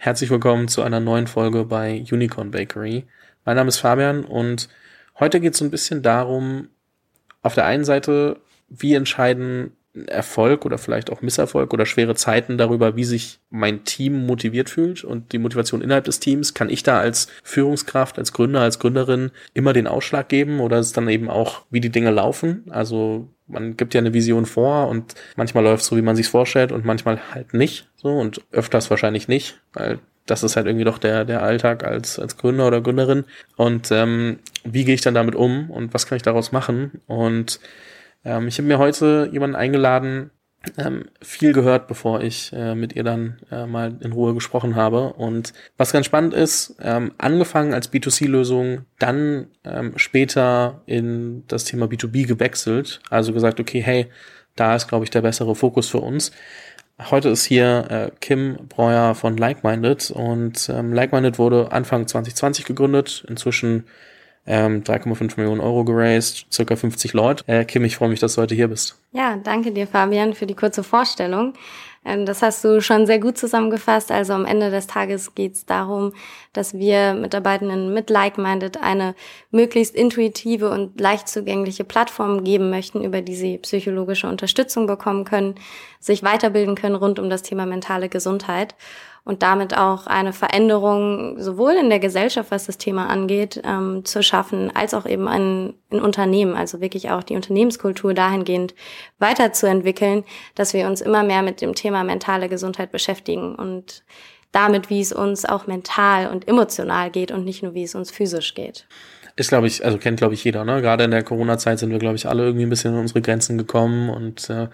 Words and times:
Herzlich 0.00 0.30
willkommen 0.30 0.68
zu 0.68 0.82
einer 0.82 1.00
neuen 1.00 1.26
Folge 1.26 1.64
bei 1.64 2.04
Unicorn 2.08 2.52
Bakery. 2.52 3.08
Mein 3.44 3.56
Name 3.56 3.66
ist 3.66 3.78
Fabian 3.78 4.24
und 4.24 4.68
heute 5.18 5.40
geht 5.40 5.54
es 5.54 5.58
so 5.58 5.64
ein 5.64 5.72
bisschen 5.72 6.04
darum, 6.04 6.68
auf 7.42 7.56
der 7.56 7.64
einen 7.64 7.84
Seite, 7.84 8.40
wie 8.68 8.94
entscheiden 8.94 9.72
Erfolg 10.06 10.64
oder 10.64 10.78
vielleicht 10.78 11.10
auch 11.10 11.22
Misserfolg 11.22 11.72
oder 11.72 11.86
schwere 11.86 12.14
Zeiten 12.14 12.58
darüber, 12.58 12.96
wie 12.96 13.04
sich 13.04 13.40
mein 13.50 13.84
Team 13.84 14.26
motiviert 14.26 14.70
fühlt 14.70 15.04
und 15.04 15.32
die 15.32 15.38
Motivation 15.38 15.82
innerhalb 15.82 16.04
des 16.04 16.20
Teams. 16.20 16.54
Kann 16.54 16.70
ich 16.70 16.82
da 16.82 17.00
als 17.00 17.28
Führungskraft, 17.42 18.18
als 18.18 18.32
Gründer, 18.32 18.60
als 18.60 18.78
Gründerin 18.78 19.30
immer 19.54 19.72
den 19.72 19.86
Ausschlag 19.86 20.28
geben 20.28 20.60
oder 20.60 20.78
ist 20.78 20.86
es 20.86 20.92
dann 20.92 21.08
eben 21.08 21.28
auch, 21.28 21.64
wie 21.70 21.80
die 21.80 21.90
Dinge 21.90 22.10
laufen? 22.10 22.64
Also 22.70 23.28
man 23.46 23.76
gibt 23.76 23.94
ja 23.94 24.00
eine 24.00 24.12
Vision 24.12 24.46
vor 24.46 24.88
und 24.88 25.14
manchmal 25.36 25.64
läuft 25.64 25.82
es 25.82 25.88
so, 25.88 25.96
wie 25.96 26.02
man 26.02 26.16
sich 26.16 26.28
vorstellt 26.28 26.70
und 26.70 26.84
manchmal 26.84 27.18
halt 27.32 27.54
nicht 27.54 27.88
so 27.96 28.10
und 28.10 28.42
öfters 28.52 28.90
wahrscheinlich 28.90 29.26
nicht, 29.26 29.60
weil 29.72 29.98
das 30.30 30.42
ist 30.42 30.56
halt 30.56 30.66
irgendwie 30.66 30.84
doch 30.84 30.98
der, 30.98 31.24
der 31.24 31.42
Alltag 31.42 31.84
als, 31.84 32.18
als 32.18 32.36
Gründer 32.36 32.66
oder 32.66 32.80
Gründerin. 32.80 33.24
Und 33.56 33.90
ähm, 33.90 34.38
wie 34.64 34.84
gehe 34.84 34.94
ich 34.94 35.00
dann 35.00 35.14
damit 35.14 35.34
um 35.34 35.70
und 35.70 35.94
was 35.94 36.06
kann 36.06 36.16
ich 36.16 36.22
daraus 36.22 36.52
machen? 36.52 37.00
Und 37.06 37.60
ähm, 38.24 38.48
ich 38.48 38.58
habe 38.58 38.68
mir 38.68 38.78
heute 38.78 39.28
jemanden 39.32 39.56
eingeladen, 39.56 40.30
ähm, 40.76 41.04
viel 41.22 41.52
gehört, 41.52 41.86
bevor 41.86 42.20
ich 42.20 42.52
äh, 42.52 42.74
mit 42.74 42.94
ihr 42.94 43.04
dann 43.04 43.38
äh, 43.50 43.66
mal 43.66 43.96
in 44.00 44.12
Ruhe 44.12 44.34
gesprochen 44.34 44.74
habe. 44.74 45.12
Und 45.12 45.52
was 45.76 45.92
ganz 45.92 46.06
spannend 46.06 46.34
ist, 46.34 46.76
ähm, 46.80 47.12
angefangen 47.18 47.74
als 47.74 47.92
B2C-Lösung, 47.92 48.82
dann 48.98 49.48
ähm, 49.64 49.92
später 49.96 50.82
in 50.86 51.44
das 51.46 51.64
Thema 51.64 51.86
B2B 51.86 52.26
gewechselt. 52.26 53.00
Also 53.08 53.32
gesagt, 53.32 53.60
okay, 53.60 53.80
hey, 53.80 54.06
da 54.56 54.74
ist, 54.74 54.88
glaube 54.88 55.04
ich, 55.04 55.10
der 55.10 55.22
bessere 55.22 55.54
Fokus 55.54 55.88
für 55.88 55.98
uns. 56.00 56.32
Heute 57.10 57.28
ist 57.28 57.44
hier 57.44 57.86
äh, 57.90 58.10
Kim 58.20 58.56
Breuer 58.68 59.14
von 59.14 59.36
Like-Minded 59.36 60.10
und 60.10 60.68
ähm, 60.68 60.92
Like-Minded 60.92 61.38
wurde 61.38 61.70
Anfang 61.70 62.08
2020 62.08 62.64
gegründet. 62.64 63.24
Inzwischen 63.28 63.84
ähm, 64.48 64.82
3,5 64.82 65.34
Millionen 65.36 65.60
Euro 65.60 65.84
geraced, 65.84 66.46
circa 66.50 66.74
50 66.74 67.12
Leute. 67.12 67.44
Äh, 67.46 67.64
Kim, 67.64 67.84
ich 67.84 67.96
freue 67.96 68.08
mich, 68.08 68.20
dass 68.20 68.34
du 68.34 68.42
heute 68.42 68.54
hier 68.54 68.68
bist. 68.68 69.00
Ja, 69.12 69.36
danke 69.36 69.70
dir, 69.70 69.86
Fabian, 69.86 70.34
für 70.34 70.46
die 70.46 70.54
kurze 70.54 70.82
Vorstellung. 70.82 71.54
Ähm, 72.04 72.24
das 72.24 72.42
hast 72.42 72.64
du 72.64 72.80
schon 72.80 73.06
sehr 73.06 73.18
gut 73.18 73.36
zusammengefasst. 73.36 74.10
Also 74.10 74.32
am 74.32 74.46
Ende 74.46 74.70
des 74.70 74.86
Tages 74.86 75.34
geht 75.34 75.54
es 75.54 75.66
darum, 75.66 76.12
dass 76.52 76.74
wir 76.74 77.14
Mitarbeitenden 77.14 77.92
mit 77.92 78.08
Like-Minded 78.08 78.82
eine 78.82 79.14
möglichst 79.50 79.94
intuitive 79.94 80.70
und 80.70 80.98
leicht 81.00 81.28
zugängliche 81.28 81.84
Plattform 81.84 82.44
geben 82.44 82.70
möchten, 82.70 83.04
über 83.04 83.20
die 83.20 83.36
sie 83.36 83.58
psychologische 83.58 84.28
Unterstützung 84.28 84.86
bekommen 84.86 85.24
können, 85.24 85.56
sich 86.00 86.22
weiterbilden 86.22 86.74
können 86.74 86.94
rund 86.94 87.18
um 87.18 87.28
das 87.28 87.42
Thema 87.42 87.66
mentale 87.66 88.08
Gesundheit 88.08 88.74
und 89.24 89.42
damit 89.42 89.76
auch 89.76 90.06
eine 90.06 90.32
Veränderung 90.32 91.40
sowohl 91.40 91.72
in 91.72 91.90
der 91.90 91.98
Gesellschaft, 91.98 92.50
was 92.50 92.66
das 92.66 92.78
Thema 92.78 93.08
angeht, 93.08 93.60
ähm, 93.64 94.04
zu 94.04 94.22
schaffen, 94.22 94.74
als 94.74 94.94
auch 94.94 95.06
eben 95.06 95.28
ein, 95.28 95.74
in 95.90 96.00
Unternehmen, 96.00 96.54
also 96.54 96.80
wirklich 96.80 97.10
auch 97.10 97.22
die 97.22 97.36
Unternehmenskultur 97.36 98.14
dahingehend 98.14 98.74
weiterzuentwickeln, 99.18 100.24
dass 100.54 100.74
wir 100.74 100.86
uns 100.86 101.00
immer 101.00 101.22
mehr 101.22 101.42
mit 101.42 101.60
dem 101.60 101.74
Thema 101.74 102.04
mentale 102.04 102.48
Gesundheit 102.48 102.90
beschäftigen 102.90 103.54
und 103.54 104.02
damit, 104.52 104.90
wie 104.90 105.00
es 105.00 105.12
uns 105.12 105.44
auch 105.44 105.66
mental 105.66 106.28
und 106.28 106.48
emotional 106.48 107.10
geht 107.10 107.30
und 107.30 107.44
nicht 107.44 107.62
nur, 107.62 107.74
wie 107.74 107.82
es 107.82 107.94
uns 107.94 108.10
physisch 108.10 108.54
geht. 108.54 108.86
Ist, 109.36 109.50
glaube 109.50 109.68
ich, 109.68 109.84
also 109.84 109.98
kennt, 109.98 110.18
glaube 110.18 110.34
ich, 110.34 110.42
jeder, 110.42 110.64
ne? 110.64 110.82
Gerade 110.82 111.04
in 111.04 111.12
der 111.12 111.22
Corona-Zeit 111.22 111.78
sind 111.78 111.90
wir, 111.90 112.00
glaube 112.00 112.16
ich, 112.16 112.26
alle 112.26 112.44
irgendwie 112.44 112.66
ein 112.66 112.70
bisschen 112.70 112.94
in 112.94 113.00
unsere 113.00 113.22
Grenzen 113.22 113.56
gekommen 113.56 114.10
und 114.10 114.50
äh, 114.50 114.66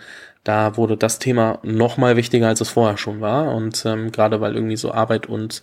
da 0.45 0.77
wurde 0.77 0.97
das 0.97 1.19
Thema 1.19 1.59
noch 1.63 1.97
mal 1.97 2.17
wichtiger, 2.17 2.49
als 2.49 2.61
es 2.61 2.69
vorher 2.69 2.99
schon 2.99 3.21
war. 3.21 3.55
Und 3.55 3.85
ähm, 3.87 4.13
gerade 4.13 4.41
weil 4.41 4.55
irgendwie 4.55 4.77
so 4.77 4.93
Arbeit 4.93 5.27
und, 5.27 5.63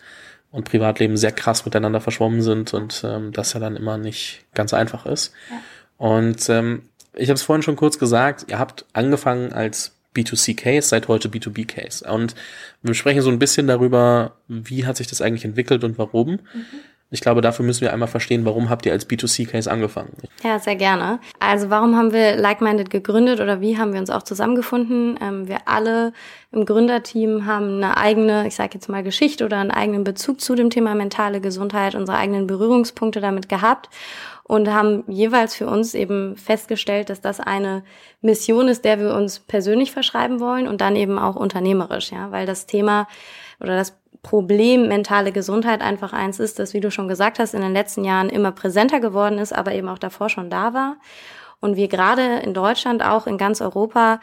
und 0.51 0.65
Privatleben 0.65 1.17
sehr 1.17 1.31
krass 1.31 1.65
miteinander 1.65 2.01
verschwommen 2.01 2.41
sind 2.41 2.73
und 2.73 3.03
ähm, 3.05 3.31
das 3.31 3.53
ja 3.53 3.59
dann 3.59 3.77
immer 3.77 3.97
nicht 3.97 4.45
ganz 4.53 4.73
einfach 4.73 5.05
ist. 5.05 5.33
Ja. 5.49 5.57
Und 5.97 6.49
ähm, 6.49 6.89
ich 7.13 7.29
habe 7.29 7.35
es 7.35 7.43
vorhin 7.43 7.61
schon 7.61 7.75
kurz 7.75 7.99
gesagt, 7.99 8.45
ihr 8.49 8.57
habt 8.57 8.85
angefangen 8.93 9.53
als 9.53 9.95
B2C-Case, 10.15 10.87
seit 10.87 11.07
heute 11.07 11.29
B2B-Case. 11.29 12.11
Und 12.11 12.35
wir 12.81 12.95
sprechen 12.95 13.21
so 13.21 13.29
ein 13.29 13.39
bisschen 13.39 13.67
darüber, 13.67 14.37
wie 14.47 14.85
hat 14.85 14.97
sich 14.97 15.07
das 15.07 15.21
eigentlich 15.21 15.45
entwickelt 15.45 15.83
und 15.83 15.97
warum. 15.97 16.31
Mhm. 16.31 16.65
Ich 17.13 17.19
glaube, 17.19 17.41
dafür 17.41 17.65
müssen 17.65 17.81
wir 17.81 17.91
einmal 17.91 18.07
verstehen, 18.07 18.45
warum 18.45 18.69
habt 18.69 18.85
ihr 18.85 18.93
als 18.93 19.07
B2C-Case 19.07 19.69
angefangen? 19.69 20.13
Ja, 20.43 20.59
sehr 20.59 20.77
gerne. 20.77 21.19
Also 21.39 21.69
warum 21.69 21.97
haben 21.97 22.13
wir 22.13 22.37
Like-Minded 22.37 22.89
gegründet 22.89 23.41
oder 23.41 23.59
wie 23.59 23.77
haben 23.77 23.91
wir 23.91 23.99
uns 23.99 24.09
auch 24.09 24.23
zusammengefunden? 24.23 25.19
Ähm, 25.21 25.45
wir 25.45 25.57
alle 25.65 26.13
im 26.53 26.65
Gründerteam 26.65 27.45
haben 27.45 27.83
eine 27.83 27.97
eigene, 27.97 28.47
ich 28.47 28.55
sage 28.55 28.71
jetzt 28.75 28.87
mal 28.87 29.03
Geschichte 29.03 29.43
oder 29.43 29.57
einen 29.57 29.71
eigenen 29.71 30.05
Bezug 30.05 30.39
zu 30.39 30.55
dem 30.55 30.69
Thema 30.69 30.95
mentale 30.95 31.41
Gesundheit, 31.41 31.95
unsere 31.95 32.17
eigenen 32.17 32.47
Berührungspunkte 32.47 33.19
damit 33.19 33.49
gehabt 33.49 33.89
und 34.43 34.69
haben 34.69 35.03
jeweils 35.07 35.53
für 35.53 35.67
uns 35.67 35.93
eben 35.93 36.37
festgestellt, 36.37 37.09
dass 37.09 37.19
das 37.19 37.41
eine 37.41 37.83
Mission 38.21 38.69
ist, 38.69 38.85
der 38.85 38.99
wir 38.99 39.13
uns 39.15 39.39
persönlich 39.39 39.91
verschreiben 39.91 40.39
wollen 40.39 40.65
und 40.65 40.79
dann 40.79 40.95
eben 40.95 41.19
auch 41.19 41.35
unternehmerisch, 41.35 42.11
ja, 42.11 42.31
weil 42.31 42.45
das 42.45 42.67
Thema 42.67 43.07
oder 43.59 43.75
das 43.75 44.00
Problem 44.23 44.87
mentale 44.87 45.31
Gesundheit 45.31 45.81
einfach 45.81 46.13
eins 46.13 46.39
ist, 46.39 46.59
das, 46.59 46.73
wie 46.73 46.79
du 46.79 46.91
schon 46.91 47.07
gesagt 47.07 47.39
hast, 47.39 47.53
in 47.53 47.61
den 47.61 47.73
letzten 47.73 48.03
Jahren 48.03 48.29
immer 48.29 48.51
präsenter 48.51 48.99
geworden 48.99 49.39
ist, 49.39 49.53
aber 49.53 49.73
eben 49.73 49.89
auch 49.89 49.97
davor 49.97 50.29
schon 50.29 50.49
da 50.49 50.73
war. 50.73 50.97
Und 51.59 51.75
wir 51.75 51.87
gerade 51.87 52.39
in 52.39 52.53
Deutschland, 52.53 53.03
auch 53.03 53.27
in 53.27 53.37
ganz 53.37 53.61
Europa, 53.61 54.19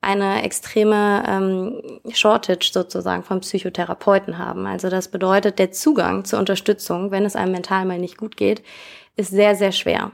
eine 0.00 0.42
extreme 0.44 1.22
ähm, 1.28 2.00
Shortage 2.12 2.70
sozusagen 2.72 3.22
von 3.22 3.40
Psychotherapeuten 3.40 4.38
haben. 4.38 4.66
Also 4.66 4.88
das 4.88 5.08
bedeutet, 5.08 5.58
der 5.58 5.72
Zugang 5.72 6.24
zur 6.24 6.38
Unterstützung, 6.38 7.10
wenn 7.10 7.24
es 7.24 7.36
einem 7.36 7.52
mental 7.52 7.84
mal 7.84 7.98
nicht 7.98 8.16
gut 8.16 8.36
geht, 8.36 8.62
ist 9.16 9.30
sehr, 9.30 9.56
sehr 9.56 9.72
schwer 9.72 10.12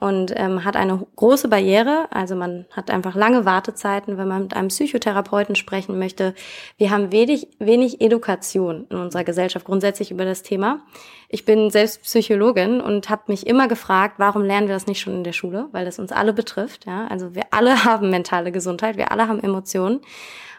und 0.00 0.32
ähm, 0.36 0.64
hat 0.64 0.76
eine 0.76 1.06
große 1.16 1.48
Barriere. 1.48 2.06
Also 2.10 2.34
man 2.36 2.66
hat 2.70 2.90
einfach 2.90 3.14
lange 3.14 3.44
Wartezeiten, 3.44 4.18
wenn 4.18 4.28
man 4.28 4.42
mit 4.42 4.54
einem 4.54 4.68
Psychotherapeuten 4.68 5.54
sprechen 5.54 5.98
möchte. 5.98 6.34
Wir 6.76 6.90
haben 6.90 7.12
wenig, 7.12 7.48
wenig 7.58 8.00
Education 8.00 8.86
in 8.90 8.96
unserer 8.96 9.24
Gesellschaft 9.24 9.66
grundsätzlich 9.66 10.10
über 10.10 10.24
das 10.24 10.42
Thema. 10.42 10.80
Ich 11.28 11.44
bin 11.44 11.70
selbst 11.70 12.02
Psychologin 12.02 12.80
und 12.80 13.10
habe 13.10 13.24
mich 13.26 13.46
immer 13.46 13.68
gefragt, 13.68 14.14
warum 14.18 14.42
lernen 14.42 14.68
wir 14.68 14.74
das 14.74 14.86
nicht 14.86 15.00
schon 15.00 15.14
in 15.14 15.24
der 15.24 15.32
Schule? 15.32 15.68
Weil 15.72 15.84
das 15.84 15.98
uns 15.98 16.12
alle 16.12 16.32
betrifft. 16.32 16.86
Ja? 16.86 17.06
Also 17.08 17.34
wir 17.34 17.44
alle 17.50 17.84
haben 17.84 18.10
mentale 18.10 18.52
Gesundheit, 18.52 18.96
wir 18.96 19.12
alle 19.12 19.28
haben 19.28 19.42
Emotionen. 19.42 20.00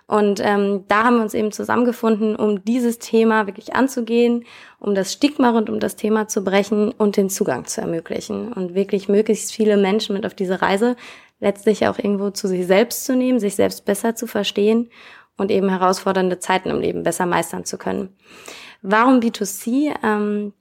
Und 0.10 0.40
ähm, 0.44 0.86
da 0.88 1.04
haben 1.04 1.18
wir 1.18 1.22
uns 1.22 1.36
eben 1.36 1.52
zusammengefunden, 1.52 2.36
um 2.36 2.66
dieses 2.66 2.98
Thema 2.98 3.46
wirklich 3.46 3.76
anzugehen, 3.76 4.44
um 4.80 4.96
das 4.96 5.14
Stigma 5.14 5.52
rund 5.52 5.70
um 5.70 5.80
das 5.80 5.98
Thema 5.98 6.28
zu 6.28 6.44
brechen 6.44 6.92
und 6.92 7.16
den 7.16 7.30
Zugang 7.30 7.66
zu 7.66 7.82
ermöglichen 7.82 8.52
und 8.52 8.74
wirklich 8.74 9.08
möglichst 9.08 9.52
viele 9.52 9.78
Menschen 9.78 10.16
mit 10.16 10.26
auf 10.26 10.34
diese 10.34 10.64
Reise 10.64 10.96
letztlich 11.40 11.88
auch 11.88 12.00
irgendwo 12.00 12.32
zu 12.32 12.48
sich 12.48 12.66
selbst 12.66 13.06
zu 13.06 13.16
nehmen, 13.16 13.40
sich 13.40 13.54
selbst 13.54 13.86
besser 13.86 14.16
zu 14.16 14.26
verstehen 14.26 14.90
und 15.38 15.52
eben 15.52 15.70
herausfordernde 15.70 16.40
Zeiten 16.40 16.72
im 16.72 16.80
Leben 16.80 17.04
besser 17.04 17.28
meistern 17.28 17.64
zu 17.64 17.78
können. 17.78 18.10
Warum 18.82 19.20
B2C? 19.20 19.94
Ähm, 20.04 20.54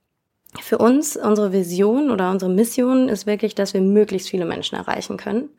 für 0.60 0.78
uns, 0.78 1.16
unsere 1.16 1.53
Vision 1.53 2.10
oder 2.10 2.31
unsere 2.31 2.50
Mission 2.50 3.08
ist 3.08 3.26
wirklich, 3.26 3.54
dass 3.54 3.75
wir 3.75 3.81
möglichst 3.81 4.28
viele 4.28 4.44
Menschen 4.44 4.76
erreichen 4.76 5.16
können. 5.16 5.50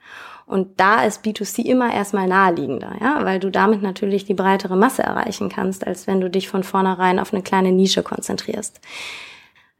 Und 0.49 0.79
da 0.79 1.03
ist 1.03 1.23
B2C 1.23 1.63
immer 1.63 1.93
erstmal 1.93 2.27
naheliegender, 2.27 2.95
ja, 2.99 3.23
weil 3.23 3.39
du 3.39 3.51
damit 3.51 3.83
natürlich 3.83 4.25
die 4.25 4.33
breitere 4.33 4.75
Masse 4.75 5.03
erreichen 5.03 5.47
kannst, 5.47 5.85
als 5.85 6.07
wenn 6.07 6.21
du 6.21 6.27
dich 6.27 6.49
von 6.49 6.63
vornherein 6.63 7.19
auf 7.19 7.31
eine 7.31 7.43
kleine 7.43 7.71
Nische 7.71 8.01
konzentrierst. 8.01 8.81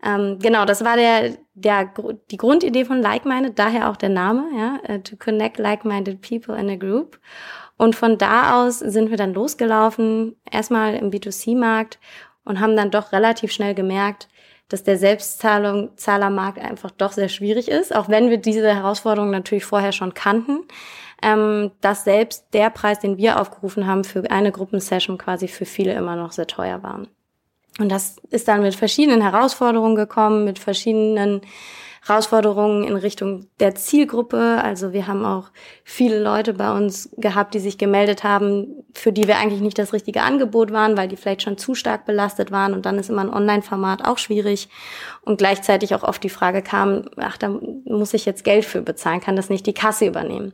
Ähm, 0.05 0.37
genau, 0.39 0.65
das 0.65 0.85
war 0.85 0.95
der, 0.95 1.37
der, 1.55 1.91
die 2.29 2.37
Grundidee 2.37 2.85
von 2.85 3.01
Like-Minded, 3.01 3.57
daher 3.57 3.89
auch 3.89 3.97
der 3.97 4.09
Name, 4.09 4.43
ja, 4.55 4.77
äh, 4.83 4.99
to 4.99 5.15
connect 5.15 5.57
like-minded 5.57 6.21
people 6.21 6.55
in 6.55 6.69
a 6.69 6.75
group. 6.75 7.19
Und 7.75 7.95
von 7.95 8.19
da 8.19 8.63
aus 8.63 8.77
sind 8.77 9.09
wir 9.09 9.17
dann 9.17 9.33
losgelaufen, 9.33 10.35
erstmal 10.51 10.93
im 10.93 11.09
B2C-Markt 11.09 11.97
und 12.43 12.59
haben 12.59 12.75
dann 12.75 12.91
doch 12.91 13.11
relativ 13.11 13.51
schnell 13.51 13.73
gemerkt, 13.73 14.27
dass 14.69 14.83
der 14.83 14.97
Selbstzahlermarkt 14.97 16.59
einfach 16.59 16.91
doch 16.91 17.11
sehr 17.11 17.29
schwierig 17.29 17.67
ist, 17.69 17.93
auch 17.93 18.07
wenn 18.07 18.29
wir 18.29 18.37
diese 18.37 18.73
Herausforderungen 18.73 19.31
natürlich 19.31 19.65
vorher 19.65 19.91
schon 19.91 20.13
kannten, 20.13 20.59
ähm, 21.21 21.71
dass 21.81 22.03
selbst 22.03 22.45
der 22.53 22.69
Preis, 22.69 22.99
den 22.99 23.17
wir 23.17 23.39
aufgerufen 23.41 23.87
haben 23.87 24.03
für 24.03 24.29
eine 24.31 24.51
Gruppensession 24.51 25.17
quasi 25.17 25.47
für 25.47 25.65
viele 25.65 25.93
immer 25.93 26.15
noch 26.15 26.31
sehr 26.31 26.47
teuer 26.47 26.81
war. 26.83 27.01
Und 27.79 27.89
das 27.89 28.17
ist 28.29 28.47
dann 28.47 28.61
mit 28.61 28.75
verschiedenen 28.75 29.21
Herausforderungen 29.21 29.95
gekommen, 29.95 30.45
mit 30.45 30.59
verschiedenen 30.59 31.41
Herausforderungen 32.09 32.83
in 32.83 32.95
Richtung 32.95 33.47
der 33.59 33.75
Zielgruppe. 33.75 34.59
Also 34.63 34.93
wir 34.93 35.07
haben 35.07 35.23
auch 35.23 35.51
viele 35.83 36.21
Leute 36.21 36.53
bei 36.53 36.75
uns 36.75 37.09
gehabt, 37.17 37.53
die 37.53 37.59
sich 37.59 37.77
gemeldet 37.77 38.23
haben, 38.23 38.83
für 38.93 39.13
die 39.13 39.27
wir 39.27 39.37
eigentlich 39.37 39.61
nicht 39.61 39.77
das 39.77 39.93
richtige 39.93 40.21
Angebot 40.21 40.73
waren, 40.73 40.97
weil 40.97 41.07
die 41.07 41.15
vielleicht 41.15 41.43
schon 41.43 41.57
zu 41.57 41.75
stark 41.75 42.05
belastet 42.05 42.51
waren. 42.51 42.73
Und 42.73 42.85
dann 42.85 42.97
ist 42.97 43.09
immer 43.09 43.21
ein 43.21 43.33
Online-Format 43.33 44.05
auch 44.05 44.17
schwierig. 44.17 44.69
Und 45.21 45.37
gleichzeitig 45.37 45.95
auch 45.95 46.03
oft 46.03 46.23
die 46.23 46.29
Frage 46.29 46.61
kam, 46.61 47.05
ach, 47.17 47.37
da 47.37 47.49
muss 47.85 48.13
ich 48.13 48.25
jetzt 48.25 48.43
Geld 48.43 48.65
für 48.65 48.81
bezahlen, 48.81 49.21
kann 49.21 49.35
das 49.35 49.49
nicht 49.49 49.65
die 49.65 49.73
Kasse 49.73 50.05
übernehmen. 50.05 50.53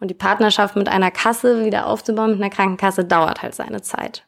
Und 0.00 0.08
die 0.08 0.14
Partnerschaft 0.14 0.76
mit 0.76 0.88
einer 0.88 1.10
Kasse 1.10 1.64
wieder 1.64 1.86
aufzubauen, 1.86 2.32
mit 2.32 2.40
einer 2.40 2.50
Krankenkasse, 2.50 3.04
dauert 3.04 3.40
halt 3.40 3.54
seine 3.54 3.82
Zeit. 3.82 4.24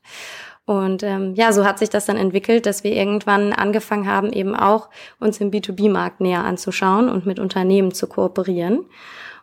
Und 0.66 1.02
ähm, 1.02 1.34
ja, 1.34 1.52
so 1.52 1.64
hat 1.64 1.78
sich 1.78 1.90
das 1.90 2.06
dann 2.06 2.16
entwickelt, 2.16 2.64
dass 2.64 2.84
wir 2.84 2.92
irgendwann 2.92 3.52
angefangen 3.52 4.06
haben, 4.06 4.32
eben 4.32 4.54
auch 4.54 4.88
uns 5.20 5.38
im 5.40 5.50
B2B-Markt 5.50 6.20
näher 6.20 6.44
anzuschauen 6.44 7.08
und 7.10 7.26
mit 7.26 7.38
Unternehmen 7.38 7.92
zu 7.92 8.06
kooperieren 8.06 8.86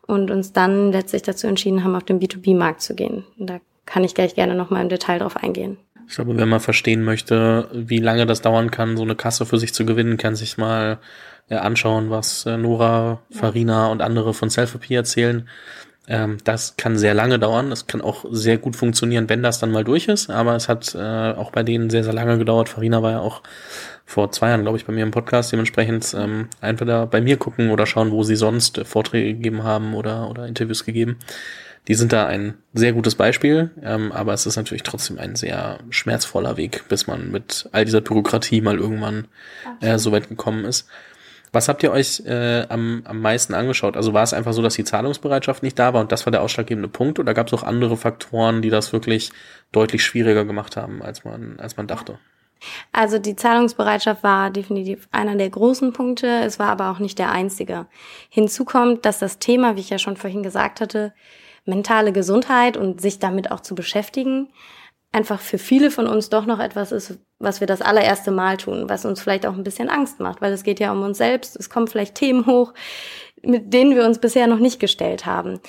und 0.08 0.32
uns 0.32 0.52
dann 0.52 0.92
letztlich 0.92 1.22
dazu 1.22 1.46
entschieden 1.46 1.84
haben, 1.84 1.96
auf 1.96 2.04
den 2.04 2.20
B2B-Markt 2.20 2.82
zu 2.82 2.96
gehen. 2.96 3.24
Und 3.38 3.50
da 3.50 3.60
kann 3.86 4.04
ich 4.04 4.16
gleich 4.16 4.34
gerne 4.34 4.56
nochmal 4.56 4.82
im 4.82 4.90
Detail 4.90 5.20
drauf 5.20 5.38
eingehen. 5.38 5.78
Ich 6.08 6.16
glaube, 6.16 6.36
wenn 6.36 6.50
man 6.50 6.60
verstehen 6.60 7.04
möchte, 7.04 7.70
wie 7.72 8.00
lange 8.00 8.26
das 8.26 8.42
dauern 8.42 8.72
kann, 8.72 8.98
so 8.98 9.04
eine 9.04 9.16
Kasse 9.16 9.46
für 9.46 9.58
sich 9.58 9.74
zu 9.74 9.86
gewinnen, 9.86 10.18
kann 10.18 10.36
sich 10.36 10.58
mal 10.58 11.00
äh, 11.50 11.56
anschauen, 11.56 12.10
was 12.10 12.46
äh, 12.46 12.58
Nora, 12.58 13.22
Farina 13.30 13.88
und 13.88 14.02
andere 14.02 14.34
von 14.34 14.50
Selfie 14.50 14.96
erzählen. 14.96 15.48
Ähm, 16.12 16.40
das 16.44 16.76
kann 16.76 16.98
sehr 16.98 17.14
lange 17.14 17.40
dauern. 17.40 17.70
Das 17.70 17.88
kann 17.88 18.02
auch 18.02 18.26
sehr 18.30 18.58
gut 18.58 18.76
funktionieren, 18.76 19.30
wenn 19.30 19.42
das 19.42 19.60
dann 19.60 19.72
mal 19.72 19.86
durch 19.86 20.10
ist. 20.10 20.30
Aber 20.30 20.58
es 20.58 20.68
hat 20.68 20.94
äh, 20.94 20.98
auch 21.00 21.52
bei 21.52 21.64
denen 21.64 21.90
sehr, 21.90 22.04
sehr 22.04 22.12
lange 22.12 22.38
gedauert. 22.38 22.68
Farina 22.68 23.02
war 23.02 23.12
ja 23.12 23.20
auch 23.22 23.42
vor 24.06 24.30
zwei 24.34 24.50
Jahren, 24.50 24.64
glaube 24.64 24.78
ich, 24.78 24.86
bei 24.86 24.92
mir 24.92 25.04
im 25.04 25.12
Podcast. 25.12 25.54
Dementsprechend 25.54 26.14
ähm, 26.14 26.50
entweder 26.60 27.08
bei 27.08 27.22
mir 27.22 27.38
gucken 27.38 27.72
oder 27.72 27.86
schauen, 27.86 28.12
wo 28.12 28.24
sie 28.24 28.36
sonst 28.36 28.78
äh, 28.78 28.84
Vorträge 28.84 29.36
gegeben 29.36 29.64
haben 29.64 29.94
oder, 29.94 30.30
oder 30.30 30.48
Interviews 30.48 30.84
gegeben. 30.84 31.18
Die 31.88 31.96
sind 31.96 32.12
da 32.12 32.28
ein 32.28 32.56
sehr 32.74 32.92
gutes 32.92 33.16
Beispiel, 33.16 33.72
ähm, 33.82 34.12
aber 34.12 34.34
es 34.34 34.46
ist 34.46 34.58
natürlich 34.58 34.84
trotzdem 34.84 35.18
ein 35.18 35.36
sehr 35.36 35.80
schmerzvoller 35.92 36.58
Weg, 36.58 36.84
bis 36.90 37.08
man 37.08 37.32
mit 37.32 37.70
all 37.72 37.86
dieser 37.86 38.02
Bürokratie 38.02 38.60
mal 38.60 38.78
irgendwann 38.78 39.30
äh, 39.80 39.98
so 39.98 40.12
weit 40.12 40.28
gekommen 40.28 40.66
ist. 40.66 40.88
Was 41.54 41.68
habt 41.68 41.84
ihr 41.84 41.92
euch 41.92 42.24
äh, 42.26 42.66
am, 42.70 43.02
am 43.06 43.20
meisten 43.22 43.54
angeschaut? 43.54 43.98
Also 43.98 44.14
war 44.14 44.24
es 44.24 44.34
einfach 44.34 44.54
so, 44.54 44.62
dass 44.62 44.76
die 44.76 44.86
Zahlungsbereitschaft 44.86 45.64
nicht 45.64 45.78
da 45.78 45.94
war 45.94 46.02
und 46.02 46.12
das 46.12 46.26
war 46.26 46.32
der 46.32 46.42
ausschlaggebende 46.42 46.88
Punkt 46.88 47.20
oder 47.20 47.34
gab 47.34 47.48
es 47.48 47.54
auch 47.54 47.64
andere 47.64 47.98
Faktoren, 47.98 48.62
die 48.62 48.70
das 48.70 48.94
wirklich 48.94 49.32
deutlich 49.72 50.04
schwieriger 50.04 50.46
gemacht 50.46 50.78
haben, 50.78 51.02
als 51.02 51.26
man, 51.26 51.60
als 51.60 51.76
man 51.76 51.88
dachte? 51.88 52.20
Also 52.92 53.18
die 53.18 53.36
Zahlungsbereitschaft 53.36 54.24
war 54.24 54.52
definitiv 54.52 55.10
einer 55.12 55.36
der 55.36 55.50
großen 55.50 55.94
Punkte. 55.94 56.28
Es 56.28 56.60
war 56.60 56.70
aber 56.70 56.92
auch 56.92 57.00
nicht 57.00 57.20
der 57.20 57.32
einzige. 57.32 57.88
Hinzu 58.30 58.66
kommt, 58.66 59.06
dass 59.06 59.20
das 59.20 59.40
Thema, 59.40 59.76
wie 59.76 59.82
ich 59.82 59.90
ja 59.90 59.98
schon 59.98 60.18
vorhin 60.18 60.44
gesagt 60.44 60.80
hatte, 60.80 61.14
mentale 61.66 62.12
Gesundheit 62.12 62.78
und 62.78 63.02
sich 63.02 63.20
damit 63.20 63.52
auch 63.52 63.60
zu 63.60 63.76
beschäftigen, 63.76 64.50
einfach 65.12 65.40
für 65.40 65.58
viele 65.58 65.92
von 65.92 66.08
uns 66.08 66.30
doch 66.30 66.46
noch 66.46 66.60
etwas 66.60 66.92
ist, 66.92 67.20
was 67.42 67.60
wir 67.60 67.68
das 67.68 67.82
allererste 67.82 68.32
Mal 68.32 68.58
tun, 68.58 68.90
was 68.90 69.06
uns 69.06 69.22
vielleicht 69.22 69.46
auch 69.46 69.54
ein 69.54 69.64
bisschen 69.64 69.90
Angst 69.90 70.20
macht, 70.20 70.42
weil 70.42 70.54
es 70.54 70.64
geht 70.64 70.80
ja 70.80 70.92
um 70.92 71.02
uns 71.04 71.18
selbst, 71.18 71.56
es 71.58 71.70
kommen 71.70 71.88
vielleicht 71.88 72.16
Themen 72.16 72.46
hoch, 72.46 72.74
mit 73.44 73.74
denen 73.74 73.96
wir 73.96 74.06
uns 74.06 74.20
bisher 74.20 74.48
noch 74.48 74.60
nicht 74.60 74.80
gestellt 74.80 75.26
haben. 75.26 75.60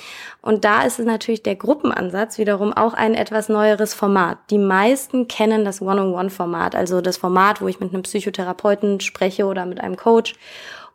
Und 0.42 0.64
da 0.64 0.82
ist 0.82 0.98
es 0.98 1.06
natürlich 1.06 1.42
der 1.42 1.56
Gruppenansatz 1.56 2.38
wiederum 2.38 2.72
auch 2.72 2.94
ein 2.94 3.14
etwas 3.14 3.48
neueres 3.48 3.94
Format. 3.94 4.38
Die 4.50 4.58
meisten 4.58 5.28
kennen 5.28 5.64
das 5.64 5.80
One-on-One-Format, 5.80 6.74
also 6.74 7.00
das 7.00 7.16
Format, 7.16 7.60
wo 7.60 7.68
ich 7.68 7.80
mit 7.80 7.92
einem 7.92 8.02
Psychotherapeuten 8.02 9.00
spreche 9.00 9.46
oder 9.46 9.64
mit 9.64 9.80
einem 9.80 9.96
Coach 9.96 10.34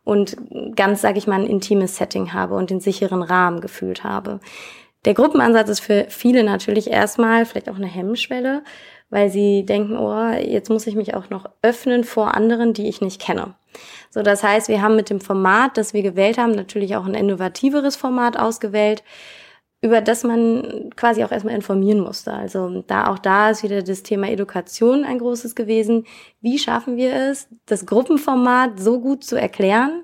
und 0.04 0.36
ganz, 0.74 1.02
sage 1.02 1.18
ich 1.18 1.26
mal, 1.26 1.40
ein 1.40 1.46
intimes 1.46 1.96
Setting 1.96 2.32
habe 2.32 2.54
und 2.54 2.70
den 2.70 2.80
sicheren 2.80 3.22
Rahmen 3.22 3.60
gefühlt 3.60 4.04
habe. 4.04 4.40
Der 5.04 5.14
Gruppenansatz 5.14 5.68
ist 5.68 5.80
für 5.80 6.06
viele 6.08 6.42
natürlich 6.42 6.90
erstmal 6.90 7.46
vielleicht 7.46 7.70
auch 7.70 7.76
eine 7.76 7.86
Hemmschwelle, 7.86 8.62
weil 9.10 9.30
sie 9.30 9.64
denken, 9.64 9.96
oh, 9.96 10.30
jetzt 10.32 10.70
muss 10.70 10.86
ich 10.86 10.94
mich 10.94 11.14
auch 11.14 11.30
noch 11.30 11.48
öffnen 11.62 12.04
vor 12.04 12.34
anderen, 12.34 12.74
die 12.74 12.88
ich 12.88 13.00
nicht 13.00 13.20
kenne. 13.20 13.54
So, 14.10 14.22
das 14.22 14.42
heißt, 14.42 14.68
wir 14.68 14.82
haben 14.82 14.96
mit 14.96 15.10
dem 15.10 15.20
Format, 15.20 15.76
das 15.76 15.94
wir 15.94 16.02
gewählt 16.02 16.38
haben, 16.38 16.52
natürlich 16.52 16.96
auch 16.96 17.06
ein 17.06 17.14
innovativeres 17.14 17.96
Format 17.96 18.36
ausgewählt, 18.38 19.02
über 19.80 20.00
das 20.00 20.24
man 20.24 20.90
quasi 20.96 21.22
auch 21.22 21.30
erstmal 21.30 21.54
informieren 21.54 22.00
musste. 22.00 22.32
Also 22.32 22.82
da 22.86 23.08
auch 23.08 23.18
da 23.18 23.50
ist 23.50 23.62
wieder 23.62 23.82
das 23.82 24.02
Thema 24.02 24.28
Education 24.28 25.04
ein 25.04 25.18
großes 25.18 25.54
gewesen. 25.54 26.04
Wie 26.40 26.58
schaffen 26.58 26.96
wir 26.96 27.14
es, 27.14 27.48
das 27.66 27.86
Gruppenformat 27.86 28.80
so 28.80 29.00
gut 29.00 29.22
zu 29.22 29.36
erklären, 29.36 30.02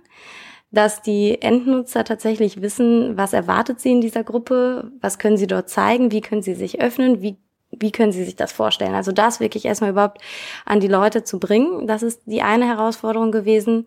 dass 0.75 1.03
die 1.03 1.41
Endnutzer 1.41 2.05
tatsächlich 2.05 2.61
wissen, 2.61 3.17
was 3.17 3.33
erwartet 3.33 3.81
sie 3.81 3.93
in 3.93 4.01
dieser 4.01 4.25
Gruppe, 4.25 4.91
was 5.01 5.19
können 5.19 5.37
sie 5.37 5.47
dort 5.47 5.69
zeigen, 5.69 6.11
wie 6.11 6.21
können 6.21 6.43
sie 6.43 6.55
sich 6.55 6.81
öffnen, 6.81 7.23
wie, 7.23 7.39
wie 7.71 7.93
können 7.93 8.13
sie 8.13 8.25
sich 8.25 8.37
das 8.37 8.53
vorstellen. 8.53 8.95
Also 8.95 9.13
das 9.13 9.41
wirklich 9.41 9.65
erstmal 9.65 9.91
überhaupt 9.91 10.21
an 10.65 10.81
die 10.81 10.89
Leute 10.89 11.25
zu 11.25 11.39
bringen, 11.39 11.87
das 11.87 12.03
ist 12.03 12.23
die 12.27 12.43
eine 12.43 12.67
Herausforderung 12.67 13.33
gewesen. 13.33 13.87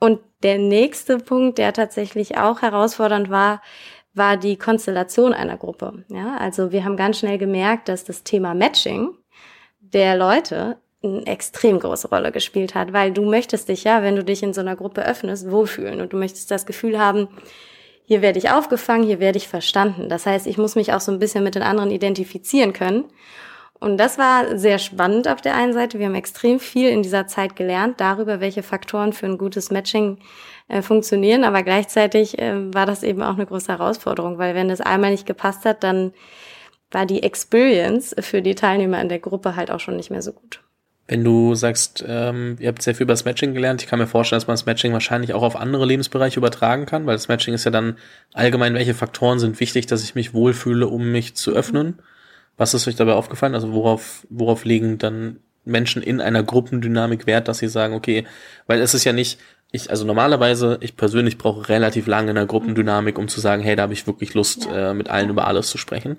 Und 0.00 0.20
der 0.42 0.58
nächste 0.58 1.18
Punkt, 1.18 1.58
der 1.58 1.72
tatsächlich 1.72 2.36
auch 2.38 2.62
herausfordernd 2.62 3.30
war, 3.30 3.62
war 4.14 4.36
die 4.36 4.56
Konstellation 4.56 5.34
einer 5.34 5.56
Gruppe. 5.56 6.04
Ja, 6.08 6.36
also 6.36 6.72
wir 6.72 6.84
haben 6.84 6.96
ganz 6.96 7.18
schnell 7.18 7.38
gemerkt, 7.38 7.88
dass 7.88 8.04
das 8.04 8.22
Thema 8.22 8.54
Matching 8.54 9.10
der 9.80 10.16
Leute 10.16 10.78
eine 11.04 11.26
extrem 11.26 11.78
große 11.78 12.08
Rolle 12.08 12.32
gespielt 12.32 12.74
hat, 12.74 12.92
weil 12.92 13.12
du 13.12 13.22
möchtest 13.22 13.68
dich 13.68 13.84
ja, 13.84 14.02
wenn 14.02 14.16
du 14.16 14.24
dich 14.24 14.42
in 14.42 14.54
so 14.54 14.60
einer 14.60 14.76
Gruppe 14.76 15.04
öffnest, 15.06 15.50
wohlfühlen 15.50 16.00
und 16.00 16.12
du 16.12 16.16
möchtest 16.16 16.50
das 16.50 16.66
Gefühl 16.66 16.98
haben, 16.98 17.28
hier 18.06 18.20
werde 18.22 18.38
ich 18.38 18.50
aufgefangen, 18.50 19.04
hier 19.04 19.20
werde 19.20 19.38
ich 19.38 19.48
verstanden. 19.48 20.08
Das 20.08 20.26
heißt, 20.26 20.46
ich 20.46 20.58
muss 20.58 20.74
mich 20.74 20.92
auch 20.92 21.00
so 21.00 21.10
ein 21.10 21.18
bisschen 21.18 21.44
mit 21.44 21.54
den 21.54 21.62
anderen 21.62 21.90
identifizieren 21.90 22.72
können. 22.72 23.04
Und 23.80 23.98
das 23.98 24.18
war 24.18 24.56
sehr 24.56 24.78
spannend 24.78 25.28
auf 25.28 25.40
der 25.40 25.54
einen 25.54 25.72
Seite. 25.72 25.98
Wir 25.98 26.06
haben 26.06 26.14
extrem 26.14 26.58
viel 26.60 26.88
in 26.88 27.02
dieser 27.02 27.26
Zeit 27.26 27.56
gelernt 27.56 28.00
darüber, 28.00 28.40
welche 28.40 28.62
Faktoren 28.62 29.12
für 29.12 29.26
ein 29.26 29.38
gutes 29.38 29.70
Matching 29.70 30.18
äh, 30.68 30.80
funktionieren. 30.80 31.44
Aber 31.44 31.62
gleichzeitig 31.62 32.38
äh, 32.38 32.72
war 32.72 32.86
das 32.86 33.02
eben 33.02 33.22
auch 33.22 33.34
eine 33.34 33.46
große 33.46 33.68
Herausforderung, 33.72 34.38
weil 34.38 34.54
wenn 34.54 34.68
das 34.68 34.80
einmal 34.80 35.10
nicht 35.10 35.26
gepasst 35.26 35.64
hat, 35.64 35.82
dann 35.82 36.12
war 36.90 37.04
die 37.04 37.22
Experience 37.22 38.14
für 38.20 38.40
die 38.40 38.54
Teilnehmer 38.54 39.00
in 39.02 39.08
der 39.08 39.18
Gruppe 39.18 39.56
halt 39.56 39.70
auch 39.70 39.80
schon 39.80 39.96
nicht 39.96 40.10
mehr 40.10 40.22
so 40.22 40.32
gut. 40.32 40.63
Wenn 41.06 41.22
du 41.22 41.54
sagst, 41.54 42.02
ähm, 42.06 42.56
ihr 42.58 42.68
habt 42.68 42.80
sehr 42.80 42.94
viel 42.94 43.04
über 43.04 43.12
das 43.12 43.26
Matching 43.26 43.52
gelernt, 43.52 43.82
ich 43.82 43.88
kann 43.88 43.98
mir 43.98 44.06
vorstellen, 44.06 44.38
dass 44.38 44.46
man 44.46 44.54
das 44.54 44.64
Matching 44.64 44.92
wahrscheinlich 44.94 45.34
auch 45.34 45.42
auf 45.42 45.56
andere 45.56 45.84
Lebensbereiche 45.84 46.38
übertragen 46.38 46.86
kann, 46.86 47.04
weil 47.04 47.14
das 47.14 47.28
Matching 47.28 47.52
ist 47.52 47.64
ja 47.64 47.70
dann 47.70 47.98
allgemein, 48.32 48.74
welche 48.74 48.94
Faktoren 48.94 49.38
sind 49.38 49.60
wichtig, 49.60 49.86
dass 49.86 50.02
ich 50.02 50.14
mich 50.14 50.32
wohlfühle, 50.32 50.86
um 50.86 51.12
mich 51.12 51.34
zu 51.34 51.52
öffnen. 51.52 51.98
Was 52.56 52.72
ist 52.72 52.88
euch 52.88 52.96
dabei 52.96 53.12
aufgefallen? 53.14 53.54
Also 53.54 53.72
worauf, 53.72 54.26
worauf 54.30 54.64
legen 54.64 54.96
dann 54.96 55.40
Menschen 55.66 56.02
in 56.02 56.20
einer 56.20 56.42
Gruppendynamik 56.42 57.26
Wert, 57.26 57.48
dass 57.48 57.58
sie 57.58 57.68
sagen, 57.68 57.94
okay, 57.94 58.26
weil 58.66 58.80
es 58.80 58.94
ist 58.94 59.04
ja 59.04 59.12
nicht, 59.12 59.38
ich, 59.72 59.90
also 59.90 60.04
normalerweise, 60.04 60.78
ich 60.80 60.96
persönlich 60.96 61.36
brauche 61.36 61.68
relativ 61.68 62.06
lange 62.06 62.30
in 62.30 62.36
der 62.36 62.46
Gruppendynamik, 62.46 63.18
um 63.18 63.26
zu 63.26 63.40
sagen, 63.40 63.62
hey, 63.62 63.74
da 63.74 63.82
habe 63.82 63.92
ich 63.92 64.06
wirklich 64.06 64.34
Lust, 64.34 64.68
äh, 64.72 64.94
mit 64.94 65.10
allen 65.10 65.30
über 65.30 65.48
alles 65.48 65.68
zu 65.68 65.78
sprechen, 65.78 66.18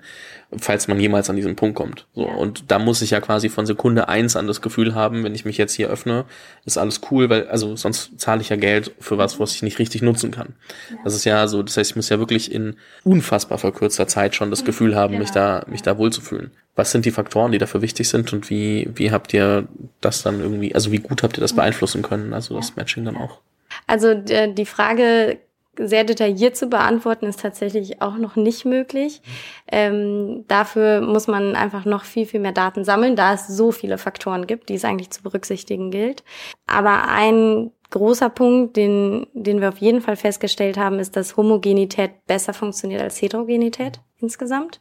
falls 0.58 0.88
man 0.88 1.00
jemals 1.00 1.28
an 1.28 1.36
diesen 1.36 1.56
Punkt 1.56 1.76
kommt. 1.76 2.06
So, 2.14 2.26
ja. 2.26 2.34
Und 2.34 2.70
da 2.70 2.78
muss 2.78 3.02
ich 3.02 3.10
ja 3.10 3.20
quasi 3.20 3.48
von 3.48 3.66
Sekunde 3.66 4.08
eins 4.08 4.36
an 4.36 4.46
das 4.46 4.62
Gefühl 4.62 4.94
haben, 4.94 5.24
wenn 5.24 5.34
ich 5.34 5.44
mich 5.44 5.58
jetzt 5.58 5.74
hier 5.74 5.88
öffne, 5.88 6.24
ist 6.64 6.78
alles 6.78 7.00
cool, 7.10 7.28
weil, 7.28 7.48
also 7.48 7.76
sonst 7.76 8.18
zahle 8.20 8.40
ich 8.40 8.48
ja 8.48 8.56
Geld 8.56 8.92
für 9.00 9.18
was, 9.18 9.40
was 9.40 9.54
ich 9.54 9.62
nicht 9.62 9.78
richtig 9.78 10.02
nutzen 10.02 10.30
kann. 10.30 10.54
Ja. 10.90 10.98
Das 11.04 11.14
ist 11.14 11.24
ja 11.24 11.48
so, 11.48 11.62
das 11.62 11.76
heißt, 11.76 11.90
ich 11.90 11.96
muss 11.96 12.08
ja 12.08 12.18
wirklich 12.18 12.52
in 12.52 12.76
unfassbar 13.04 13.58
verkürzter 13.58 14.06
Zeit 14.06 14.34
schon 14.34 14.50
das 14.50 14.64
Gefühl 14.64 14.94
haben, 14.94 15.18
mich 15.18 15.30
da, 15.30 15.64
mich 15.68 15.82
da 15.82 15.98
wohlzufühlen. 15.98 16.52
Was 16.76 16.92
sind 16.92 17.06
die 17.06 17.10
Faktoren, 17.10 17.52
die 17.52 17.58
dafür 17.58 17.82
wichtig 17.82 18.08
sind 18.08 18.32
und 18.32 18.50
wie, 18.50 18.88
wie 18.94 19.10
habt 19.10 19.32
ihr 19.34 19.66
das 20.00 20.22
dann 20.22 20.40
irgendwie, 20.40 20.74
also 20.74 20.92
wie 20.92 20.98
gut 20.98 21.22
habt 21.22 21.38
ihr 21.38 21.40
das 21.40 21.54
beeinflussen 21.54 22.02
können, 22.02 22.32
also 22.32 22.54
das 22.54 22.76
Matching 22.76 23.04
dann 23.04 23.16
auch? 23.16 23.40
Also 23.86 24.14
die 24.14 24.66
Frage 24.66 25.38
sehr 25.78 26.04
detailliert 26.04 26.56
zu 26.56 26.68
beantworten, 26.68 27.26
ist 27.26 27.40
tatsächlich 27.40 28.02
auch 28.02 28.16
noch 28.16 28.36
nicht 28.36 28.64
möglich. 28.64 29.22
Ähm, 29.70 30.44
dafür 30.48 31.00
muss 31.00 31.26
man 31.26 31.56
einfach 31.56 31.84
noch 31.84 32.04
viel, 32.04 32.26
viel 32.26 32.40
mehr 32.40 32.52
Daten 32.52 32.84
sammeln, 32.84 33.16
da 33.16 33.34
es 33.34 33.46
so 33.46 33.72
viele 33.72 33.98
Faktoren 33.98 34.46
gibt, 34.46 34.68
die 34.68 34.74
es 34.74 34.84
eigentlich 34.84 35.10
zu 35.10 35.22
berücksichtigen 35.22 35.90
gilt. 35.90 36.24
Aber 36.66 37.08
ein 37.08 37.70
großer 37.90 38.30
Punkt, 38.30 38.76
den, 38.76 39.26
den 39.32 39.60
wir 39.60 39.68
auf 39.68 39.78
jeden 39.78 40.00
Fall 40.00 40.16
festgestellt 40.16 40.76
haben, 40.76 40.98
ist, 40.98 41.16
dass 41.16 41.36
Homogenität 41.36 42.26
besser 42.26 42.52
funktioniert 42.52 43.02
als 43.02 43.20
Heterogenität 43.20 44.00
insgesamt. 44.18 44.80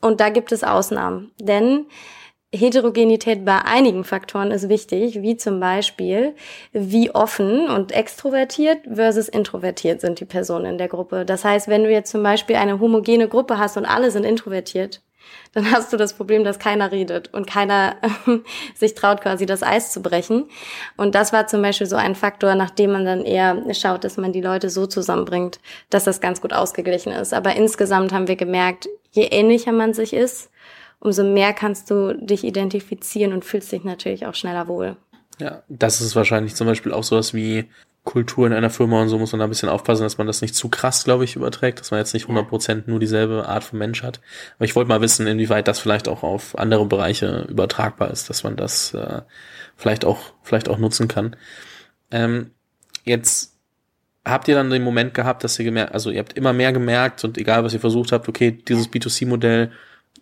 Und 0.00 0.20
da 0.20 0.28
gibt 0.28 0.52
es 0.52 0.64
Ausnahmen. 0.64 1.32
Denn 1.40 1.86
Heterogenität 2.56 3.44
bei 3.44 3.58
einigen 3.62 4.04
Faktoren 4.04 4.50
ist 4.50 4.68
wichtig, 4.68 5.22
wie 5.22 5.36
zum 5.36 5.60
Beispiel, 5.60 6.34
wie 6.72 7.10
offen 7.10 7.68
und 7.68 7.92
extrovertiert 7.92 8.78
versus 8.92 9.28
introvertiert 9.28 10.00
sind 10.00 10.20
die 10.20 10.24
Personen 10.24 10.66
in 10.66 10.78
der 10.78 10.88
Gruppe. 10.88 11.24
Das 11.24 11.44
heißt, 11.44 11.68
wenn 11.68 11.84
du 11.84 11.90
jetzt 11.90 12.10
zum 12.10 12.22
Beispiel 12.22 12.56
eine 12.56 12.80
homogene 12.80 13.28
Gruppe 13.28 13.58
hast 13.58 13.76
und 13.76 13.86
alle 13.86 14.10
sind 14.10 14.24
introvertiert, 14.24 15.02
dann 15.52 15.70
hast 15.70 15.92
du 15.92 15.96
das 15.96 16.12
Problem, 16.12 16.44
dass 16.44 16.58
keiner 16.58 16.92
redet 16.92 17.32
und 17.32 17.46
keiner 17.46 17.96
sich 18.74 18.94
traut, 18.94 19.20
quasi 19.20 19.46
das 19.46 19.62
Eis 19.62 19.92
zu 19.92 20.02
brechen. 20.02 20.44
Und 20.96 21.14
das 21.14 21.32
war 21.32 21.46
zum 21.46 21.62
Beispiel 21.62 21.86
so 21.86 21.96
ein 21.96 22.14
Faktor, 22.14 22.54
nachdem 22.54 22.92
man 22.92 23.04
dann 23.04 23.24
eher 23.24 23.62
schaut, 23.74 24.04
dass 24.04 24.16
man 24.16 24.32
die 24.32 24.40
Leute 24.40 24.70
so 24.70 24.86
zusammenbringt, 24.86 25.58
dass 25.90 26.04
das 26.04 26.20
ganz 26.20 26.40
gut 26.40 26.52
ausgeglichen 26.52 27.12
ist. 27.12 27.32
Aber 27.32 27.56
insgesamt 27.56 28.12
haben 28.12 28.28
wir 28.28 28.36
gemerkt, 28.36 28.88
je 29.10 29.24
ähnlicher 29.24 29.72
man 29.72 29.94
sich 29.94 30.12
ist, 30.12 30.50
umso 31.00 31.24
mehr 31.24 31.52
kannst 31.52 31.90
du 31.90 32.14
dich 32.14 32.44
identifizieren 32.44 33.32
und 33.32 33.44
fühlst 33.44 33.72
dich 33.72 33.84
natürlich 33.84 34.26
auch 34.26 34.34
schneller 34.34 34.68
wohl. 34.68 34.96
Ja, 35.38 35.62
das 35.68 36.00
ist 36.00 36.16
wahrscheinlich 36.16 36.54
zum 36.54 36.66
Beispiel 36.66 36.92
auch 36.92 37.04
sowas 37.04 37.34
wie 37.34 37.66
Kultur 38.04 38.46
in 38.46 38.52
einer 38.52 38.70
Firma 38.70 39.02
und 39.02 39.08
so 39.08 39.18
muss 39.18 39.32
man 39.32 39.40
da 39.40 39.46
ein 39.46 39.50
bisschen 39.50 39.68
aufpassen, 39.68 40.04
dass 40.04 40.16
man 40.16 40.28
das 40.28 40.40
nicht 40.40 40.54
zu 40.54 40.68
krass, 40.68 41.04
glaube 41.04 41.24
ich, 41.24 41.36
überträgt, 41.36 41.80
dass 41.80 41.90
man 41.90 41.98
jetzt 41.98 42.14
nicht 42.14 42.26
100% 42.26 42.84
nur 42.86 43.00
dieselbe 43.00 43.46
Art 43.48 43.64
von 43.64 43.78
Mensch 43.78 44.02
hat. 44.02 44.20
Aber 44.56 44.64
ich 44.64 44.76
wollte 44.76 44.88
mal 44.88 45.00
wissen, 45.00 45.26
inwieweit 45.26 45.68
das 45.68 45.80
vielleicht 45.80 46.08
auch 46.08 46.22
auf 46.22 46.56
andere 46.56 46.86
Bereiche 46.86 47.46
übertragbar 47.48 48.10
ist, 48.10 48.30
dass 48.30 48.44
man 48.44 48.56
das 48.56 48.94
äh, 48.94 49.22
vielleicht 49.76 50.04
auch 50.04 50.32
vielleicht 50.42 50.68
auch 50.68 50.78
nutzen 50.78 51.08
kann. 51.08 51.36
Ähm, 52.12 52.52
jetzt 53.04 53.58
habt 54.24 54.48
ihr 54.48 54.54
dann 54.54 54.70
den 54.70 54.84
Moment 54.84 55.12
gehabt, 55.12 55.42
dass 55.44 55.58
ihr 55.58 55.64
gemerkt, 55.64 55.92
also 55.92 56.10
ihr 56.10 56.20
habt 56.20 56.34
immer 56.34 56.52
mehr 56.52 56.72
gemerkt 56.72 57.24
und 57.24 57.36
egal 57.36 57.64
was 57.64 57.74
ihr 57.74 57.80
versucht 57.80 58.12
habt, 58.12 58.28
okay, 58.28 58.52
dieses 58.52 58.88
B2C-Modell 58.88 59.72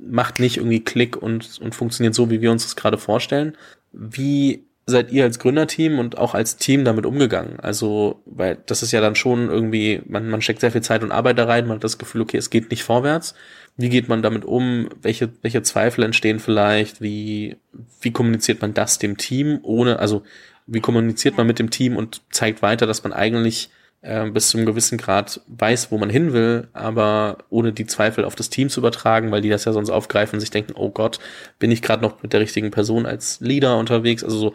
macht 0.00 0.40
nicht 0.40 0.56
irgendwie 0.56 0.82
Klick 0.82 1.16
und, 1.16 1.58
und 1.60 1.74
funktioniert 1.74 2.14
so, 2.14 2.30
wie 2.30 2.40
wir 2.40 2.50
uns 2.50 2.64
das 2.64 2.76
gerade 2.76 2.98
vorstellen. 2.98 3.56
Wie 3.92 4.66
seid 4.86 5.10
ihr 5.10 5.24
als 5.24 5.38
Gründerteam 5.38 5.98
und 5.98 6.18
auch 6.18 6.34
als 6.34 6.56
Team 6.56 6.84
damit 6.84 7.06
umgegangen? 7.06 7.58
Also, 7.60 8.22
weil 8.26 8.58
das 8.66 8.82
ist 8.82 8.92
ja 8.92 9.00
dann 9.00 9.14
schon 9.14 9.48
irgendwie, 9.48 10.02
man, 10.06 10.28
man 10.28 10.42
steckt 10.42 10.60
sehr 10.60 10.72
viel 10.72 10.82
Zeit 10.82 11.02
und 11.02 11.12
Arbeit 11.12 11.38
da 11.38 11.44
rein, 11.44 11.66
man 11.66 11.76
hat 11.76 11.84
das 11.84 11.98
Gefühl, 11.98 12.22
okay, 12.22 12.36
es 12.36 12.50
geht 12.50 12.70
nicht 12.70 12.84
vorwärts. 12.84 13.34
Wie 13.76 13.88
geht 13.88 14.08
man 14.08 14.22
damit 14.22 14.44
um? 14.44 14.88
Welche, 15.00 15.30
welche 15.42 15.62
Zweifel 15.62 16.04
entstehen 16.04 16.38
vielleicht? 16.38 17.00
Wie, 17.00 17.56
wie 18.00 18.12
kommuniziert 18.12 18.60
man 18.60 18.74
das 18.74 18.98
dem 18.98 19.16
Team 19.16 19.60
ohne, 19.62 19.98
also, 19.98 20.22
wie 20.66 20.80
kommuniziert 20.80 21.36
man 21.36 21.46
mit 21.46 21.58
dem 21.58 21.70
Team 21.70 21.96
und 21.96 22.22
zeigt 22.30 22.62
weiter, 22.62 22.86
dass 22.86 23.02
man 23.04 23.12
eigentlich 23.12 23.70
äh, 24.04 24.28
bis 24.30 24.50
zum 24.50 24.66
gewissen 24.66 24.98
Grad 24.98 25.40
weiß, 25.46 25.90
wo 25.90 25.98
man 25.98 26.10
hin 26.10 26.32
will, 26.32 26.68
aber 26.74 27.38
ohne 27.48 27.72
die 27.72 27.86
Zweifel 27.86 28.24
auf 28.24 28.34
das 28.34 28.50
Team 28.50 28.68
zu 28.68 28.80
übertragen, 28.80 29.30
weil 29.30 29.40
die 29.40 29.48
das 29.48 29.64
ja 29.64 29.72
sonst 29.72 29.88
aufgreifen 29.90 30.36
und 30.36 30.40
sich 30.40 30.50
denken, 30.50 30.74
oh 30.76 30.90
Gott, 30.90 31.18
bin 31.58 31.70
ich 31.70 31.80
gerade 31.80 32.02
noch 32.02 32.22
mit 32.22 32.32
der 32.32 32.40
richtigen 32.40 32.70
Person 32.70 33.06
als 33.06 33.40
Leader 33.40 33.78
unterwegs? 33.78 34.22
Also 34.22 34.36
so, 34.36 34.54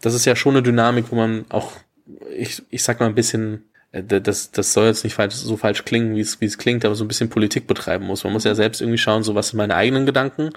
das 0.00 0.14
ist 0.14 0.26
ja 0.26 0.36
schon 0.36 0.54
eine 0.54 0.62
Dynamik, 0.62 1.06
wo 1.10 1.16
man 1.16 1.44
auch, 1.48 1.72
ich, 2.36 2.62
ich 2.70 2.84
sag 2.84 3.00
mal 3.00 3.06
ein 3.06 3.16
bisschen, 3.16 3.64
äh, 3.90 4.02
das, 4.04 4.52
das 4.52 4.72
soll 4.72 4.86
jetzt 4.86 5.02
nicht 5.02 5.14
falsch, 5.14 5.34
so 5.34 5.56
falsch 5.56 5.84
klingen, 5.84 6.14
wie 6.14 6.20
es, 6.20 6.40
wie 6.40 6.46
es 6.46 6.56
klingt, 6.56 6.84
aber 6.84 6.94
so 6.94 7.04
ein 7.04 7.08
bisschen 7.08 7.30
Politik 7.30 7.66
betreiben 7.66 8.06
muss. 8.06 8.22
Man 8.22 8.32
muss 8.32 8.44
ja 8.44 8.54
selbst 8.54 8.80
irgendwie 8.80 8.98
schauen, 8.98 9.24
so 9.24 9.34
was 9.34 9.48
sind 9.48 9.56
meine 9.56 9.74
eigenen 9.74 10.06
Gedanken 10.06 10.50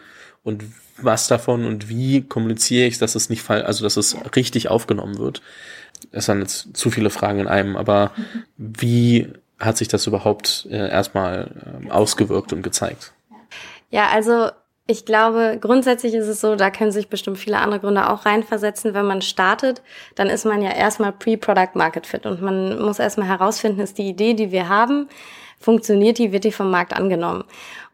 und 0.44 0.64
was 1.00 1.28
davon 1.28 1.66
und 1.66 1.90
wie 1.90 2.22
kommuniziere 2.22 2.88
ich, 2.88 2.98
dass 2.98 3.16
es 3.16 3.30
nicht 3.30 3.42
fall, 3.42 3.64
also 3.64 3.84
dass 3.84 3.98
es 3.98 4.16
richtig 4.36 4.70
aufgenommen 4.70 5.18
wird. 5.18 5.42
Das 6.12 6.26
sind 6.26 6.42
jetzt 6.42 6.76
zu 6.76 6.90
viele 6.90 7.10
Fragen 7.10 7.40
in 7.40 7.48
einem, 7.48 7.76
aber 7.76 8.12
wie 8.58 9.32
hat 9.60 9.78
sich 9.78 9.88
das 9.88 10.08
überhaupt 10.08 10.68
äh, 10.70 10.90
erstmal 10.90 11.52
äh, 11.86 11.90
ausgewirkt 11.90 12.54
und 12.54 12.62
gezeigt? 12.62 13.14
Ja, 13.90 14.10
also 14.14 14.50
ich 14.90 15.06
glaube, 15.06 15.58
grundsätzlich 15.60 16.14
ist 16.14 16.28
es 16.28 16.40
so, 16.40 16.56
da 16.56 16.70
können 16.70 16.92
sich 16.92 17.10
bestimmt 17.10 17.38
viele 17.38 17.58
andere 17.58 17.82
Gründe 17.82 18.10
auch 18.10 18.26
reinversetzen. 18.26 18.94
Wenn 18.94 19.06
man 19.06 19.22
startet, 19.22 19.82
dann 20.16 20.28
ist 20.28 20.46
man 20.46 20.62
ja 20.62 20.72
erstmal 20.72 21.12
Pre-Product 21.12 21.72
Market 21.74 22.08
Fit 22.08 22.26
und 22.26 22.42
man 22.42 22.80
muss 22.80 23.00
erstmal 23.00 23.28
herausfinden, 23.28 23.82
ist 23.82 23.98
die 23.98 24.08
Idee, 24.08 24.34
die 24.34 24.52
wir 24.52 24.70
haben, 24.70 25.10
funktioniert 25.60 26.20
die, 26.20 26.32
wird 26.32 26.46
die 26.46 26.52
vom 26.52 26.72
Markt 26.72 26.94
angenommen. 26.94 27.44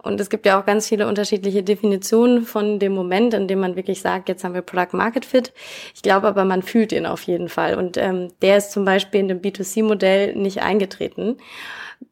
Und 0.03 0.19
es 0.19 0.29
gibt 0.29 0.45
ja 0.45 0.59
auch 0.59 0.65
ganz 0.65 0.87
viele 0.87 1.07
unterschiedliche 1.07 1.63
Definitionen 1.63 2.43
von 2.43 2.77
dem 2.77 2.93
Moment, 2.93 3.33
in 3.33 3.47
dem 3.47 3.59
man 3.59 3.75
wirklich 3.75 4.01
sagt, 4.01 4.29
jetzt 4.29 4.43
haben 4.43 4.53
wir 4.53 4.61
Product 4.61 4.89
Market 4.91 5.25
Fit. 5.25 5.53
Ich 5.95 6.01
glaube 6.01 6.27
aber, 6.27 6.43
man 6.43 6.61
fühlt 6.61 6.91
ihn 6.91 7.05
auf 7.05 7.23
jeden 7.23 7.49
Fall. 7.49 7.75
Und 7.75 7.97
ähm, 7.97 8.27
der 8.41 8.57
ist 8.57 8.71
zum 8.71 8.83
Beispiel 8.83 9.21
in 9.21 9.29
dem 9.29 9.41
B2C-Modell 9.41 10.35
nicht 10.35 10.61
eingetreten. 10.61 11.37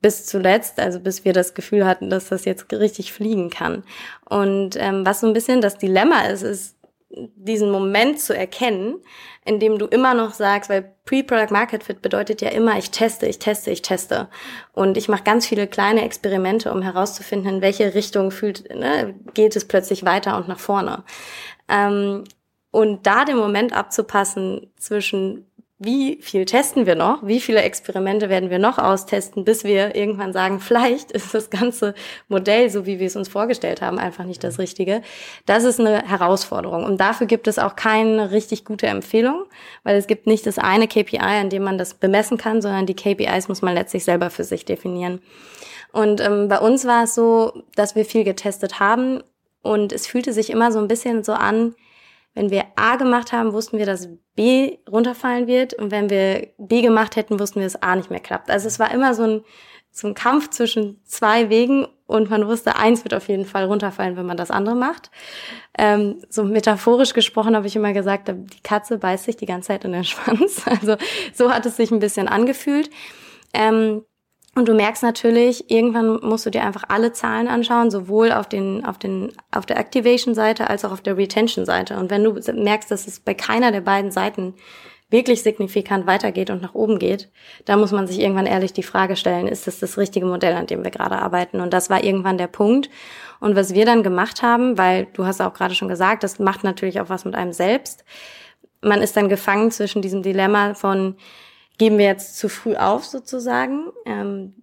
Bis 0.02 0.26
zuletzt, 0.26 0.80
also 0.80 1.02
bis 1.02 1.26
wir 1.26 1.34
das 1.34 1.54
Gefühl 1.54 1.86
hatten, 1.86 2.10
dass 2.10 2.30
das 2.30 2.46
jetzt 2.46 2.72
richtig 2.72 3.12
fliegen 3.12 3.50
kann. 3.50 3.84
Und 4.28 4.78
ähm, 4.80 5.06
was 5.06 5.20
so 5.20 5.28
ein 5.28 5.34
bisschen 5.34 5.60
das 5.60 5.78
Dilemma 5.78 6.22
ist, 6.22 6.44
ist, 6.44 6.78
diesen 7.36 7.72
Moment 7.72 8.20
zu 8.20 8.36
erkennen, 8.36 8.96
in 9.44 9.60
dem 9.60 9.78
du 9.78 9.86
immer 9.86 10.14
noch 10.14 10.34
sagst, 10.34 10.70
weil 10.70 10.96
Pre-Product 11.06 11.52
Market 11.52 11.84
Fit 11.84 12.02
bedeutet 12.02 12.42
ja 12.42 12.50
immer, 12.50 12.78
ich 12.78 12.92
teste, 12.92 13.26
ich 13.26 13.40
teste, 13.40 13.72
ich 13.72 13.82
teste. 13.82 14.30
Und 14.74 14.98
ich 14.98 15.10
mache 15.10 15.24
ganz 15.24 15.48
viele 15.48 15.68
kleine 15.68 16.04
Experimente, 16.04 16.72
um 16.72 16.82
herauszufinden, 16.82 17.56
in 17.56 17.62
welche 17.62 17.94
Richtung 17.94 18.32
fühlt, 18.32 18.74
ne, 18.74 19.16
geht 19.34 19.56
es 19.56 19.68
plötzlich 19.68 20.06
weiter 20.06 20.38
und 20.38 20.48
nach 20.48 20.60
vorne. 20.60 21.04
Ähm, 21.68 22.24
und 22.72 23.06
da 23.06 23.26
den 23.26 23.38
Moment 23.38 23.74
abzupassen 23.74 24.72
zwischen 24.78 25.51
wie 25.84 26.20
viel 26.22 26.46
testen 26.46 26.86
wir 26.86 26.94
noch? 26.94 27.26
Wie 27.26 27.40
viele 27.40 27.64
Experimente 27.64 28.30
werden 28.30 28.52
wir 28.52 28.60
noch 28.60 28.78
austesten, 28.78 29.44
bis 29.44 29.64
wir 29.64 29.96
irgendwann 29.96 30.32
sagen, 30.32 30.60
vielleicht 30.60 31.12
ist 31.12 31.34
das 31.34 31.50
ganze 31.50 31.96
Modell, 32.28 32.70
so 32.70 32.86
wie 32.86 33.00
wir 33.00 33.08
es 33.08 33.16
uns 33.16 33.28
vorgestellt 33.28 33.82
haben, 33.82 33.98
einfach 33.98 34.26
nicht 34.26 34.44
das 34.44 34.60
Richtige. 34.60 35.02
Das 35.48 35.64
ist 35.64 35.80
eine 35.80 36.08
Herausforderung. 36.08 36.84
Und 36.84 37.02
dafür 37.02 37.26
gibt 37.26 37.48
es 37.48 37.58
auch 37.58 37.76
keine 37.76 38.30
richtig 38.30 38.64
gute 38.64 38.86
Empfehlung, 38.86 39.46
weil 39.84 39.96
es 39.96 40.06
gibt 40.06 40.28
nicht 40.28 40.46
das 40.46 40.60
eine 40.60 40.88
KPI, 40.88 41.18
an 41.18 41.50
dem 41.50 41.64
man 41.64 41.80
das 41.80 41.96
bemessen 41.96 42.38
kann, 42.38 42.62
sondern 42.62 42.86
die 42.86 42.96
KPIs 42.96 43.48
muss 43.48 43.64
man 43.64 43.74
letztlich 43.74 44.04
selber 44.04 44.30
für 44.30 44.44
sich 44.44 44.66
definieren. 44.66 45.20
Und 45.94 46.22
ähm, 46.22 46.48
bei 46.48 46.60
uns 46.60 46.86
war 46.86 47.06
es 47.06 47.16
so, 47.16 47.64
dass 47.76 47.96
wir 47.96 48.06
viel 48.06 48.24
getestet 48.24 48.80
haben 48.80 49.24
und 49.64 49.94
es 49.94 50.06
fühlte 50.06 50.32
sich 50.32 50.52
immer 50.52 50.72
so 50.72 50.78
ein 50.78 50.88
bisschen 50.88 51.24
so 51.24 51.34
an, 51.34 51.74
wenn 52.34 52.50
wir 52.50 52.66
A 52.76 52.96
gemacht 52.96 53.32
haben, 53.32 53.54
wussten 53.54 53.78
wir, 53.78 53.86
dass 53.86 54.10
B 54.36 54.78
runterfallen 54.90 55.48
wird. 55.48 55.74
Und 55.74 55.92
wenn 55.92 56.10
wir 56.10 56.48
B 56.58 56.82
gemacht 56.82 57.16
hätten, 57.16 57.40
wussten 57.40 57.60
wir, 57.60 57.66
dass 57.66 57.82
A 57.82 57.96
nicht 57.96 58.10
mehr 58.10 58.20
klappt. 58.20 58.50
Also 58.50 58.68
es 58.68 58.80
war 58.80 58.92
immer 58.94 59.14
so 59.14 59.24
ein, 59.24 59.44
so 59.92 60.08
ein 60.08 60.14
Kampf 60.14 60.50
zwischen 60.50 61.02
zwei 61.04 61.50
Wegen 61.50 61.88
und 62.08 62.30
man 62.30 62.48
wusste, 62.48 62.76
eins 62.76 63.04
wird 63.04 63.14
auf 63.14 63.28
jeden 63.28 63.46
Fall 63.46 63.66
runterfallen, 63.66 64.16
wenn 64.16 64.26
man 64.26 64.38
das 64.38 64.52
andere 64.52 64.76
macht. 64.76 65.12
Ähm, 65.78 66.22
so 66.30 66.44
metaphorisch 66.44 67.14
gesprochen 67.14 67.56
habe 67.56 67.68
ich 67.68 67.76
immer 67.76 67.94
gesagt, 67.94 68.30
die 68.30 68.62
Katze 68.64 68.98
beißt 68.98 69.26
sich 69.26 69.38
die 69.38 69.46
ganze 69.46 69.68
Zeit 69.68 69.86
in 69.86 69.92
den 69.92 70.04
Schwanz. 70.06 70.66
Also 70.66 70.96
so 71.34 71.52
hat 71.52 71.66
es 71.66 71.76
sich 71.76 71.92
ein 71.92 72.00
bisschen 72.00 72.28
angefühlt. 72.28 72.90
Ähm, 73.54 74.04
und 74.62 74.68
du 74.68 74.76
merkst 74.76 75.02
natürlich, 75.02 75.72
irgendwann 75.72 76.20
musst 76.22 76.46
du 76.46 76.52
dir 76.52 76.64
einfach 76.64 76.84
alle 76.88 77.14
Zahlen 77.14 77.48
anschauen, 77.48 77.90
sowohl 77.90 78.32
auf 78.32 78.48
den, 78.48 78.86
auf 78.86 79.00
den, 79.00 79.32
auf 79.50 79.66
der 79.66 79.80
Activation-Seite 79.80 80.70
als 80.70 80.86
auch 80.86 80.92
auf 80.92 81.02
der 81.02 81.18
Retention-Seite. 81.18 81.98
Und 81.98 82.12
wenn 82.12 82.24
du 82.24 82.40
merkst, 82.54 82.92
dass 82.92 83.08
es 83.08 83.20
bei 83.20 83.34
keiner 83.34 83.72
der 83.72 83.82
beiden 83.82 84.12
Seiten 84.12 84.54
wirklich 85.10 85.42
signifikant 85.42 86.06
weitergeht 86.06 86.52
und 86.52 86.62
nach 86.62 86.76
oben 86.76 87.00
geht, 87.00 87.32
da 87.66 87.76
muss 87.76 87.92
man 87.92 88.06
sich 88.06 88.20
irgendwann 88.20 88.46
ehrlich 88.46 88.72
die 88.72 88.84
Frage 88.84 89.16
stellen, 89.16 89.48
ist 89.48 89.66
das 89.66 89.80
das 89.80 89.98
richtige 89.98 90.28
Modell, 90.28 90.54
an 90.54 90.68
dem 90.68 90.84
wir 90.84 90.92
gerade 90.92 91.18
arbeiten? 91.18 91.60
Und 91.60 91.74
das 91.74 91.90
war 91.90 92.04
irgendwann 92.04 92.38
der 92.38 92.46
Punkt. 92.46 92.88
Und 93.40 93.56
was 93.56 93.74
wir 93.74 93.88
dann 93.88 94.04
gemacht 94.04 94.44
haben, 94.44 94.78
weil 94.78 95.08
du 95.14 95.26
hast 95.26 95.42
auch 95.42 95.56
gerade 95.56 95.74
schon 95.74 95.88
gesagt, 95.88 96.24
das 96.24 96.38
macht 96.38 96.64
natürlich 96.64 97.02
auch 97.02 97.10
was 97.10 97.26
mit 97.26 97.34
einem 97.34 97.54
selbst. 97.54 98.06
Man 98.82 99.02
ist 99.02 99.18
dann 99.18 99.28
gefangen 99.28 99.72
zwischen 99.72 100.04
diesem 100.04 100.22
Dilemma 100.22 100.76
von, 100.76 101.16
geben 101.78 101.98
wir 101.98 102.06
jetzt 102.06 102.38
zu 102.38 102.50
früh 102.50 102.76
auf 102.76 103.06
sozusagen? 103.06 103.92
Ähm, 104.06 104.54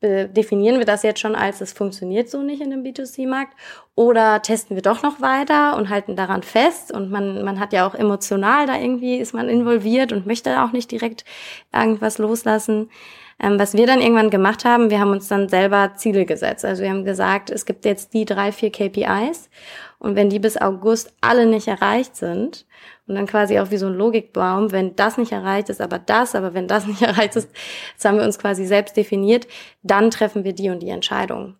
definieren 0.00 0.78
wir 0.78 0.86
das 0.86 1.02
jetzt 1.02 1.18
schon 1.18 1.34
als 1.34 1.60
es 1.60 1.72
funktioniert 1.72 2.30
so 2.30 2.40
nicht 2.42 2.62
in 2.62 2.70
dem 2.70 2.84
B2C-Markt? 2.84 3.54
Oder 3.96 4.42
testen 4.42 4.76
wir 4.76 4.82
doch 4.82 5.02
noch 5.02 5.20
weiter 5.20 5.76
und 5.76 5.88
halten 5.88 6.14
daran 6.14 6.44
fest? 6.44 6.92
Und 6.92 7.10
man, 7.10 7.44
man 7.44 7.58
hat 7.58 7.72
ja 7.72 7.86
auch 7.86 7.96
emotional 7.96 8.66
da 8.66 8.78
irgendwie, 8.78 9.16
ist 9.16 9.34
man 9.34 9.48
involviert 9.48 10.12
und 10.12 10.26
möchte 10.26 10.62
auch 10.62 10.70
nicht 10.70 10.92
direkt 10.92 11.24
irgendwas 11.74 12.18
loslassen. 12.18 12.90
Ähm, 13.40 13.58
was 13.58 13.74
wir 13.74 13.86
dann 13.86 14.00
irgendwann 14.00 14.30
gemacht 14.30 14.64
haben, 14.64 14.90
wir 14.90 15.00
haben 15.00 15.10
uns 15.10 15.28
dann 15.28 15.48
selber 15.48 15.94
Ziele 15.96 16.26
gesetzt. 16.26 16.64
Also 16.64 16.82
wir 16.82 16.90
haben 16.90 17.04
gesagt, 17.04 17.50
es 17.50 17.66
gibt 17.66 17.84
jetzt 17.84 18.14
die 18.14 18.24
drei, 18.24 18.52
vier 18.52 18.70
KPIs 18.70 19.50
und 19.98 20.14
wenn 20.14 20.30
die 20.30 20.38
bis 20.38 20.56
August 20.56 21.12
alle 21.20 21.46
nicht 21.46 21.68
erreicht 21.68 22.14
sind 22.16 22.66
und 23.08 23.14
dann 23.14 23.26
quasi 23.26 23.58
auch 23.58 23.70
wie 23.70 23.78
so 23.78 23.86
ein 23.86 23.94
Logikbaum, 23.94 24.70
wenn 24.70 24.94
das 24.94 25.16
nicht 25.16 25.32
erreicht 25.32 25.70
ist, 25.70 25.80
aber 25.80 25.98
das, 25.98 26.34
aber 26.34 26.54
wenn 26.54 26.68
das 26.68 26.86
nicht 26.86 27.02
erreicht 27.02 27.36
ist, 27.36 27.50
das 27.96 28.04
haben 28.04 28.18
wir 28.18 28.24
uns 28.24 28.38
quasi 28.38 28.66
selbst 28.66 28.96
definiert, 28.96 29.48
dann 29.82 30.10
treffen 30.10 30.44
wir 30.44 30.52
die 30.52 30.70
und 30.70 30.80
die 30.80 30.90
Entscheidung. 30.90 31.54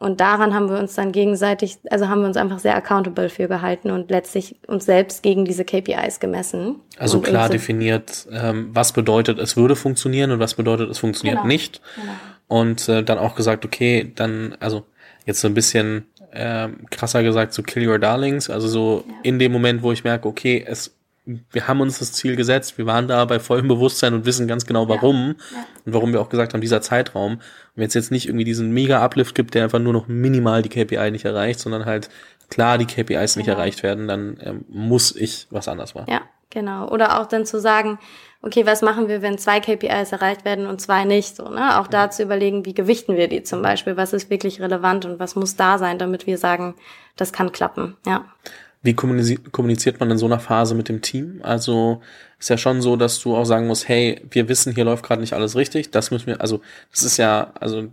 Und 0.00 0.20
daran 0.20 0.54
haben 0.54 0.70
wir 0.70 0.78
uns 0.78 0.94
dann 0.94 1.10
gegenseitig, 1.10 1.78
also 1.90 2.08
haben 2.08 2.20
wir 2.20 2.28
uns 2.28 2.36
einfach 2.36 2.60
sehr 2.60 2.76
accountable 2.76 3.28
für 3.30 3.48
gehalten 3.48 3.90
und 3.90 4.10
letztlich 4.10 4.56
uns 4.68 4.84
selbst 4.84 5.24
gegen 5.24 5.44
diese 5.44 5.64
KPIs 5.64 6.20
gemessen. 6.20 6.76
Also 6.98 7.20
klar 7.20 7.48
definiert, 7.48 8.28
ähm, 8.30 8.70
was 8.72 8.92
bedeutet, 8.92 9.40
es 9.40 9.56
würde 9.56 9.74
funktionieren 9.74 10.30
und 10.30 10.38
was 10.38 10.54
bedeutet, 10.54 10.88
es 10.88 10.98
funktioniert 10.98 11.38
genau. 11.38 11.48
nicht. 11.48 11.80
Genau. 11.96 12.12
Und 12.46 12.88
äh, 12.88 13.02
dann 13.02 13.18
auch 13.18 13.34
gesagt, 13.34 13.64
okay, 13.64 14.12
dann, 14.14 14.56
also 14.60 14.84
jetzt 15.26 15.40
so 15.40 15.48
ein 15.48 15.54
bisschen 15.54 16.06
äh, 16.30 16.68
krasser 16.90 17.22
gesagt, 17.22 17.52
so 17.52 17.62
kill 17.62 17.88
your 17.88 17.98
darlings. 17.98 18.50
Also 18.50 18.68
so 18.68 19.04
ja. 19.06 19.14
in 19.22 19.38
dem 19.38 19.52
Moment, 19.52 19.82
wo 19.82 19.92
ich 19.92 20.04
merke, 20.04 20.28
okay, 20.28 20.64
es, 20.66 20.94
wir 21.24 21.68
haben 21.68 21.80
uns 21.80 21.98
das 21.98 22.12
Ziel 22.12 22.36
gesetzt, 22.36 22.78
wir 22.78 22.86
waren 22.86 23.08
da 23.08 23.24
bei 23.24 23.38
vollem 23.38 23.68
Bewusstsein 23.68 24.14
und 24.14 24.24
wissen 24.24 24.48
ganz 24.48 24.66
genau 24.66 24.88
warum. 24.88 25.36
Ja. 25.52 25.58
Ja. 25.58 25.66
Und 25.84 25.94
warum 25.94 26.12
wir 26.12 26.20
auch 26.20 26.28
gesagt 26.28 26.54
haben, 26.54 26.60
dieser 26.60 26.80
Zeitraum. 26.80 27.34
Und 27.34 27.42
wenn 27.76 27.88
es 27.88 27.94
jetzt 27.94 28.10
nicht 28.10 28.26
irgendwie 28.26 28.44
diesen 28.44 28.72
mega 28.72 29.02
Uplift 29.02 29.34
gibt, 29.34 29.54
der 29.54 29.64
einfach 29.64 29.78
nur 29.78 29.92
noch 29.92 30.08
minimal 30.08 30.62
die 30.62 30.68
KPI 30.68 31.10
nicht 31.10 31.24
erreicht, 31.24 31.60
sondern 31.60 31.84
halt 31.84 32.08
klar 32.50 32.78
die 32.78 32.86
KPIs 32.86 33.36
nicht 33.36 33.46
genau. 33.46 33.58
erreicht 33.58 33.82
werden, 33.82 34.08
dann 34.08 34.36
äh, 34.38 34.54
muss 34.68 35.14
ich 35.14 35.46
was 35.50 35.68
anders 35.68 35.94
machen. 35.94 36.10
Ja, 36.10 36.22
genau. 36.50 36.88
Oder 36.88 37.20
auch 37.20 37.26
dann 37.26 37.46
zu 37.46 37.60
sagen, 37.60 37.98
okay, 38.42 38.66
was 38.66 38.82
machen 38.82 39.08
wir, 39.08 39.22
wenn 39.22 39.38
zwei 39.38 39.60
KPIs 39.60 40.12
erreicht 40.12 40.44
werden 40.44 40.66
und 40.66 40.80
zwei 40.80 41.04
nicht? 41.04 41.36
So, 41.36 41.48
ne? 41.48 41.80
Auch 41.80 41.86
da 41.86 42.10
zu 42.10 42.22
überlegen, 42.22 42.64
wie 42.64 42.74
gewichten 42.74 43.16
wir 43.16 43.28
die 43.28 43.42
zum 43.42 43.62
Beispiel? 43.62 43.96
Was 43.96 44.12
ist 44.12 44.30
wirklich 44.30 44.60
relevant 44.60 45.04
und 45.04 45.18
was 45.18 45.34
muss 45.34 45.56
da 45.56 45.78
sein, 45.78 45.98
damit 45.98 46.26
wir 46.26 46.38
sagen, 46.38 46.74
das 47.16 47.32
kann 47.32 47.52
klappen, 47.52 47.96
ja. 48.06 48.24
Wie 48.82 48.94
kommuniziert 48.94 49.98
man 49.98 50.10
in 50.10 50.18
so 50.18 50.26
einer 50.26 50.38
Phase 50.38 50.74
mit 50.74 50.88
dem 50.88 51.02
Team? 51.02 51.40
Also 51.42 52.00
ist 52.38 52.48
ja 52.48 52.56
schon 52.56 52.80
so, 52.80 52.94
dass 52.94 53.18
du 53.20 53.34
auch 53.34 53.44
sagen 53.44 53.66
musst, 53.66 53.88
hey, 53.88 54.20
wir 54.30 54.48
wissen, 54.48 54.72
hier 54.72 54.84
läuft 54.84 55.04
gerade 55.04 55.20
nicht 55.20 55.32
alles 55.32 55.56
richtig. 55.56 55.90
Das 55.90 56.12
müssen 56.12 56.28
wir, 56.28 56.40
also 56.40 56.60
das 56.92 57.02
ist 57.02 57.16
ja, 57.16 57.52
also 57.58 57.88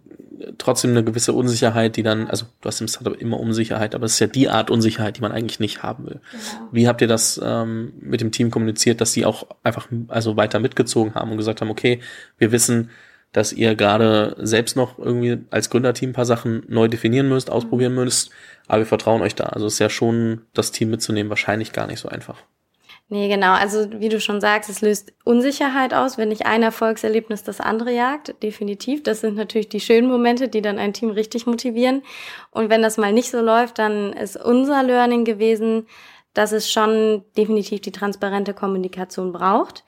trotzdem 0.60 0.92
eine 0.92 1.04
gewisse 1.04 1.34
Unsicherheit, 1.34 1.96
die 1.96 2.04
dann, 2.04 2.28
also 2.28 2.46
du 2.62 2.68
hast 2.68 2.82
im 2.82 2.88
Startup 2.88 3.20
immer 3.20 3.40
Unsicherheit, 3.40 3.96
aber 3.96 4.06
es 4.06 4.14
ist 4.14 4.20
ja 4.20 4.28
die 4.28 4.50
Art 4.50 4.70
Unsicherheit, 4.70 5.18
die 5.18 5.22
man 5.22 5.32
eigentlich 5.32 5.60
nicht 5.60 5.82
haben 5.82 6.06
will. 6.06 6.20
Genau. 6.32 6.70
Wie 6.72 6.88
habt 6.88 7.02
ihr 7.02 7.08
das 7.08 7.42
ähm, 7.44 7.94
mit 8.00 8.22
dem 8.22 8.32
Team 8.32 8.52
kommuniziert, 8.52 9.02
dass 9.02 9.14
sie 9.14 9.26
auch 9.26 9.48
einfach 9.64 9.88
also 10.10 10.38
weiter 10.38 10.60
mitgezogen 10.60 11.16
haben 11.16 11.32
und 11.32 11.38
gesagt 11.38 11.62
haben, 11.62 11.72
okay, 11.72 12.00
wir 12.38 12.52
wissen, 12.52 12.92
dass 13.36 13.52
ihr 13.52 13.76
gerade 13.76 14.34
selbst 14.40 14.78
noch 14.78 14.98
irgendwie 14.98 15.40
als 15.52 15.70
Gründerteam 15.70 16.12
ein 16.12 16.14
paar 16.14 16.26
Sachen 16.26 16.64
neu 16.70 16.88
definieren 16.88 17.28
müsst, 17.28 17.52
ausprobieren 17.52 17.94
mhm. 17.94 18.06
müsst, 18.06 18.32
aber 18.68 18.80
wir 18.80 18.86
vertrauen 18.86 19.22
euch 19.22 19.36
da. 19.36 19.46
Also 19.46 19.66
es 19.66 19.74
ist 19.74 19.80
ja 19.80 19.90
schon, 19.90 20.42
das 20.54 20.72
Team 20.72 20.90
mitzunehmen, 20.90 21.30
wahrscheinlich 21.30 21.74
gar 21.74 21.86
nicht 21.86 22.00
so 22.00 22.08
einfach. 22.08 22.38
Nee, 23.10 23.28
genau. 23.28 23.52
Also 23.52 23.88
wie 24.00 24.10
du 24.10 24.20
schon 24.22 24.40
sagst, 24.40 24.70
es 24.70 24.82
löst 24.82 25.14
Unsicherheit 25.26 25.94
aus, 25.94 26.18
wenn 26.18 26.30
nicht 26.30 26.46
ein 26.46 26.64
Erfolgserlebnis 26.64 27.44
das 27.44 27.60
andere 27.60 27.92
jagt. 27.92 28.42
Definitiv. 28.42 29.04
Das 29.04 29.22
sind 29.22 29.36
natürlich 29.36 29.70
die 29.70 29.82
schönen 29.82 30.08
Momente, 30.08 30.48
die 30.48 30.62
dann 30.62 30.80
ein 30.80 30.94
Team 30.94 31.10
richtig 31.10 31.46
motivieren. 31.46 32.02
Und 32.50 32.70
wenn 32.70 32.82
das 32.82 32.98
mal 32.98 33.14
nicht 33.14 33.30
so 33.30 33.42
läuft, 33.42 33.78
dann 33.78 34.14
ist 34.14 34.38
unser 34.38 34.82
Learning 34.82 35.24
gewesen, 35.26 35.86
dass 36.36 36.52
es 36.52 36.72
schon 36.72 37.24
definitiv 37.36 37.82
die 37.82 37.92
transparente 37.92 38.54
Kommunikation 38.54 39.32
braucht. 39.32 39.84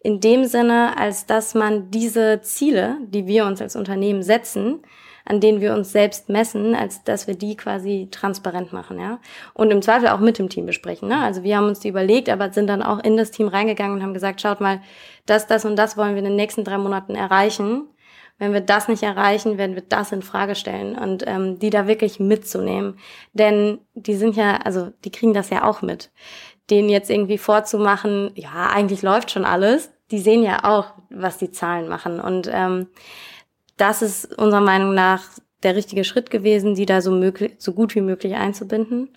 In 0.00 0.18
dem 0.18 0.46
Sinne, 0.46 0.98
als 0.98 1.26
dass 1.26 1.54
man 1.54 1.90
diese 1.92 2.40
Ziele, 2.40 2.96
die 3.06 3.26
wir 3.26 3.44
uns 3.46 3.62
als 3.62 3.76
Unternehmen 3.76 4.22
setzen, 4.24 4.80
an 5.26 5.40
denen 5.40 5.60
wir 5.60 5.74
uns 5.74 5.92
selbst 5.92 6.28
messen, 6.28 6.74
als 6.74 7.04
dass 7.04 7.26
wir 7.28 7.36
die 7.36 7.56
quasi 7.56 8.08
transparent 8.10 8.72
machen, 8.72 8.98
ja. 8.98 9.20
Und 9.54 9.70
im 9.70 9.82
Zweifel 9.82 10.08
auch 10.08 10.18
mit 10.18 10.38
dem 10.38 10.48
Team 10.48 10.66
besprechen. 10.66 11.08
Ne? 11.08 11.18
Also 11.18 11.44
wir 11.44 11.56
haben 11.56 11.68
uns 11.68 11.78
die 11.78 11.88
überlegt, 11.88 12.28
aber 12.28 12.52
sind 12.52 12.66
dann 12.66 12.82
auch 12.82 12.98
in 12.98 13.16
das 13.16 13.30
Team 13.30 13.46
reingegangen 13.46 13.96
und 13.96 14.02
haben 14.02 14.14
gesagt, 14.14 14.40
schaut 14.40 14.60
mal, 14.60 14.80
das, 15.26 15.46
das 15.46 15.64
und 15.64 15.76
das 15.76 15.96
wollen 15.96 16.12
wir 16.12 16.18
in 16.18 16.24
den 16.24 16.36
nächsten 16.36 16.64
drei 16.64 16.78
Monaten 16.78 17.14
erreichen. 17.14 17.84
Wenn 18.40 18.54
wir 18.54 18.62
das 18.62 18.88
nicht 18.88 19.02
erreichen, 19.02 19.58
werden 19.58 19.74
wir 19.76 19.84
das 19.86 20.12
in 20.12 20.22
Frage 20.22 20.54
stellen 20.54 20.96
und 20.96 21.24
ähm, 21.26 21.58
die 21.58 21.68
da 21.68 21.86
wirklich 21.86 22.18
mitzunehmen. 22.18 22.98
Denn 23.34 23.78
die 23.94 24.14
sind 24.14 24.34
ja, 24.34 24.56
also 24.64 24.90
die 25.04 25.10
kriegen 25.10 25.34
das 25.34 25.50
ja 25.50 25.68
auch 25.68 25.82
mit. 25.82 26.10
Denen 26.70 26.88
jetzt 26.88 27.10
irgendwie 27.10 27.36
vorzumachen, 27.36 28.30
ja, 28.34 28.70
eigentlich 28.72 29.02
läuft 29.02 29.30
schon 29.30 29.44
alles, 29.44 29.92
die 30.10 30.20
sehen 30.20 30.42
ja 30.42 30.64
auch, 30.64 30.94
was 31.10 31.36
die 31.36 31.50
Zahlen 31.50 31.86
machen. 31.86 32.18
Und 32.18 32.48
ähm, 32.50 32.86
das 33.76 34.00
ist 34.00 34.38
unserer 34.38 34.62
Meinung 34.62 34.94
nach 34.94 35.22
der 35.62 35.76
richtige 35.76 36.04
Schritt 36.04 36.30
gewesen, 36.30 36.74
die 36.74 36.86
da 36.86 37.02
so, 37.02 37.10
möglich, 37.10 37.56
so 37.58 37.74
gut 37.74 37.94
wie 37.94 38.00
möglich 38.00 38.36
einzubinden 38.36 39.10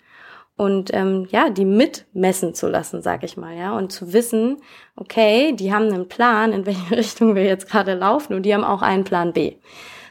und 0.56 0.94
ähm, 0.94 1.26
ja, 1.30 1.50
die 1.50 1.64
mitmessen 1.64 2.54
zu 2.54 2.68
lassen, 2.68 3.02
sag 3.02 3.24
ich 3.24 3.36
mal, 3.36 3.56
ja, 3.56 3.76
und 3.76 3.90
zu 3.90 4.12
wissen, 4.12 4.62
okay, 4.96 5.52
die 5.52 5.72
haben 5.72 5.92
einen 5.92 6.08
Plan, 6.08 6.52
in 6.52 6.66
welche 6.66 6.90
Richtung 6.96 7.34
wir 7.34 7.44
jetzt 7.44 7.68
gerade 7.68 7.94
laufen 7.94 8.34
und 8.34 8.42
die 8.42 8.54
haben 8.54 8.64
auch 8.64 8.82
einen 8.82 9.04
Plan 9.04 9.32
B. 9.32 9.56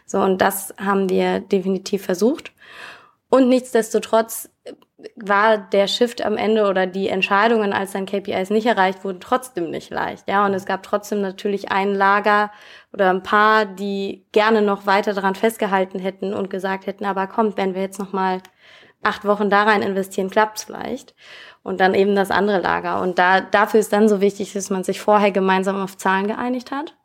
So, 0.06 0.20
und 0.20 0.42
das 0.42 0.74
haben 0.78 1.10
wir 1.10 1.40
definitiv 1.40 2.04
versucht. 2.04 2.52
Und 3.30 3.50
nichtsdestotrotz 3.50 4.50
war 5.16 5.58
der 5.58 5.88
Shift 5.88 6.24
am 6.24 6.38
Ende 6.38 6.68
oder 6.68 6.86
die 6.88 7.10
Entscheidungen, 7.10 7.74
als 7.74 7.92
dann 7.92 8.06
KPIs 8.06 8.50
nicht 8.50 8.68
erreicht 8.68 9.04
wurden, 9.04 9.20
trotzdem 9.20 9.70
nicht 9.70 9.90
leicht. 9.90 10.30
Ja, 10.30 10.46
und 10.46 10.54
es 10.54 10.66
gab 10.66 10.84
trotzdem 10.84 11.22
natürlich 11.22 11.72
ein 11.72 11.94
Lager 11.94 12.52
oder 12.94 13.10
ein 13.10 13.24
paar, 13.24 13.66
die 13.66 14.26
gerne 14.32 14.62
noch 14.62 14.86
weiter 14.86 15.14
daran 15.14 15.36
festgehalten 15.36 16.00
hätten 16.00 16.34
und 16.34 16.50
gesagt 16.50 16.86
hätten, 16.86 17.06
aber 17.06 17.28
kommt, 17.28 17.58
wenn 17.58 17.74
wir 17.74 17.82
jetzt 17.82 18.00
noch 18.00 18.14
mal 18.14 18.42
acht 19.04 19.26
Wochen 19.26 19.50
da 19.50 19.64
rein 19.64 19.82
investieren, 19.82 20.30
klappt's 20.30 20.64
vielleicht. 20.64 21.16
Und 21.64 21.80
dann 21.80 21.94
eben 21.94 22.16
das 22.16 22.32
andere 22.32 22.60
Lager. 22.60 23.02
Und 23.02 23.20
da, 23.20 23.42
dafür 23.42 23.80
ist 23.80 23.94
dann 23.94 24.10
so 24.10 24.20
wichtig, 24.20 24.54
dass 24.54 24.70
man 24.70 24.84
sich 24.84 25.00
vorher 25.00 25.32
gemeinsam 25.32 25.82
auf 25.82 25.98
Zahlen 25.98 26.28
geeinigt 26.28 26.72
hat. 26.72 26.96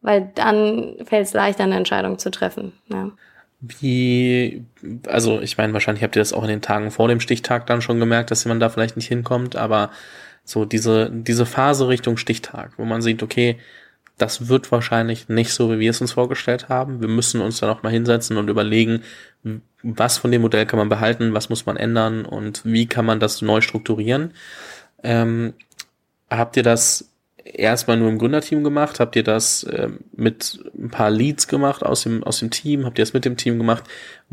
Weil 0.00 0.32
dann 0.34 0.96
fällt 1.04 1.26
es 1.26 1.34
leichter, 1.34 1.64
eine 1.64 1.76
Entscheidung 1.76 2.18
zu 2.18 2.30
treffen. 2.30 2.72
Ja. 2.88 3.10
Wie, 3.60 4.64
also 5.06 5.40
ich 5.40 5.56
meine, 5.56 5.72
wahrscheinlich 5.72 6.02
habt 6.02 6.16
ihr 6.16 6.20
das 6.20 6.32
auch 6.32 6.42
in 6.42 6.48
den 6.48 6.62
Tagen 6.62 6.90
vor 6.90 7.06
dem 7.06 7.20
Stichtag 7.20 7.66
dann 7.66 7.82
schon 7.82 8.00
gemerkt, 8.00 8.30
dass 8.32 8.44
man 8.44 8.58
da 8.58 8.68
vielleicht 8.68 8.96
nicht 8.96 9.06
hinkommt, 9.06 9.54
aber 9.54 9.90
so 10.42 10.64
diese, 10.64 11.10
diese 11.12 11.46
Phase 11.46 11.86
Richtung 11.86 12.16
Stichtag, 12.16 12.72
wo 12.76 12.84
man 12.84 13.02
sieht, 13.02 13.22
okay, 13.22 13.58
das 14.22 14.46
wird 14.48 14.70
wahrscheinlich 14.70 15.28
nicht 15.28 15.52
so, 15.52 15.72
wie 15.72 15.80
wir 15.80 15.90
es 15.90 16.00
uns 16.00 16.12
vorgestellt 16.12 16.68
haben. 16.68 17.00
Wir 17.00 17.08
müssen 17.08 17.40
uns 17.40 17.58
dann 17.58 17.70
auch 17.70 17.82
mal 17.82 17.90
hinsetzen 17.90 18.36
und 18.36 18.48
überlegen, 18.48 19.02
was 19.82 20.18
von 20.18 20.30
dem 20.30 20.42
Modell 20.42 20.64
kann 20.64 20.78
man 20.78 20.88
behalten, 20.88 21.34
was 21.34 21.48
muss 21.48 21.66
man 21.66 21.76
ändern 21.76 22.24
und 22.24 22.62
wie 22.64 22.86
kann 22.86 23.04
man 23.04 23.18
das 23.18 23.42
neu 23.42 23.60
strukturieren. 23.60 24.32
Ähm, 25.02 25.54
habt 26.30 26.56
ihr 26.56 26.62
das 26.62 27.10
erstmal 27.44 27.96
nur 27.96 28.10
im 28.10 28.18
Gründerteam 28.18 28.62
gemacht? 28.62 29.00
Habt 29.00 29.16
ihr 29.16 29.24
das 29.24 29.64
äh, 29.64 29.88
mit 30.12 30.62
ein 30.78 30.90
paar 30.90 31.10
Leads 31.10 31.48
gemacht 31.48 31.82
aus 31.82 32.04
dem, 32.04 32.22
aus 32.22 32.38
dem 32.38 32.50
Team? 32.50 32.86
Habt 32.86 33.00
ihr 33.00 33.04
das 33.04 33.14
mit 33.14 33.24
dem 33.24 33.36
Team 33.36 33.58
gemacht? 33.58 33.82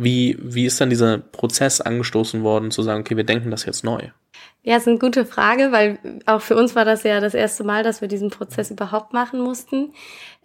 Wie, 0.01 0.37
wie 0.39 0.65
ist 0.65 0.79
dann 0.79 0.89
dieser 0.89 1.17
Prozess 1.17 1.81
angestoßen 1.81 2.41
worden, 2.41 2.71
zu 2.71 2.83
sagen, 2.83 3.01
okay, 3.01 3.17
wir 3.17 3.25
denken 3.25 3.51
das 3.51 3.65
jetzt 3.65 3.83
neu? 3.83 3.99
Ja, 4.63 4.77
ist 4.77 4.87
eine 4.87 4.97
gute 4.97 5.25
Frage, 5.25 5.73
weil 5.73 5.99
auch 6.25 6.39
für 6.39 6.55
uns 6.55 6.73
war 6.73 6.85
das 6.85 7.03
ja 7.03 7.19
das 7.19 7.33
erste 7.33 7.65
Mal, 7.65 7.83
dass 7.83 7.99
wir 7.99 8.07
diesen 8.07 8.29
Prozess 8.29 8.71
überhaupt 8.71 9.11
machen 9.11 9.41
mussten. 9.41 9.91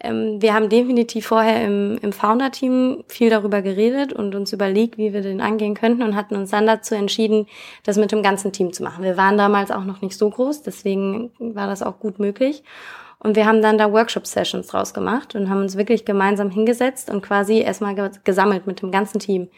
Ähm, 0.01 0.43
wir 0.43 0.55
haben 0.55 0.69
definitiv 0.69 1.27
vorher 1.27 1.65
im, 1.65 1.99
im 2.03 2.13
Founder-Team 2.13 3.05
viel 3.07 3.31
darüber 3.31 3.63
geredet 3.63 4.13
und 4.13 4.35
uns 4.35 4.53
überlegt, 4.53 4.99
wie 4.99 5.13
wir 5.13 5.21
den 5.21 5.41
angehen 5.41 5.75
könnten 5.75 6.03
und 6.03 6.17
hatten 6.17 6.35
uns 6.35 6.51
dann 6.51 6.67
dazu 6.67 6.97
entschieden, 6.97 7.47
das 7.85 7.97
mit 7.97 8.11
dem 8.11 8.25
ganzen 8.25 8.51
Team 8.51 8.73
zu 8.73 8.83
machen. 8.83 9.05
Wir 9.05 9.17
waren 9.17 9.39
damals 9.39 9.71
auch 9.71 9.85
noch 9.85 10.01
nicht 10.01 10.19
so 10.19 10.31
groß, 10.31 10.63
deswegen 10.63 11.31
war 11.39 11.69
das 11.69 11.83
auch 11.83 12.01
gut 12.01 12.19
möglich. 12.19 12.65
Und 13.25 13.35
wir 13.35 13.47
haben 13.47 13.61
dann 13.61 13.79
da 13.79 13.91
Workshop-Sessions 13.91 14.69
draus 14.69 14.95
gemacht 14.95 15.35
und 15.35 15.51
haben 15.51 15.63
uns 15.63 15.77
wirklich 15.77 16.05
gemeinsam 16.05 16.51
hingesetzt 16.51 17.11
und 17.11 17.23
quasi 17.23 17.59
erstmal 17.59 18.13
gesammelt 18.23 18.69
mit 18.69 18.83
dem 18.83 18.93
ganzen 18.93 19.19
Team 19.19 19.49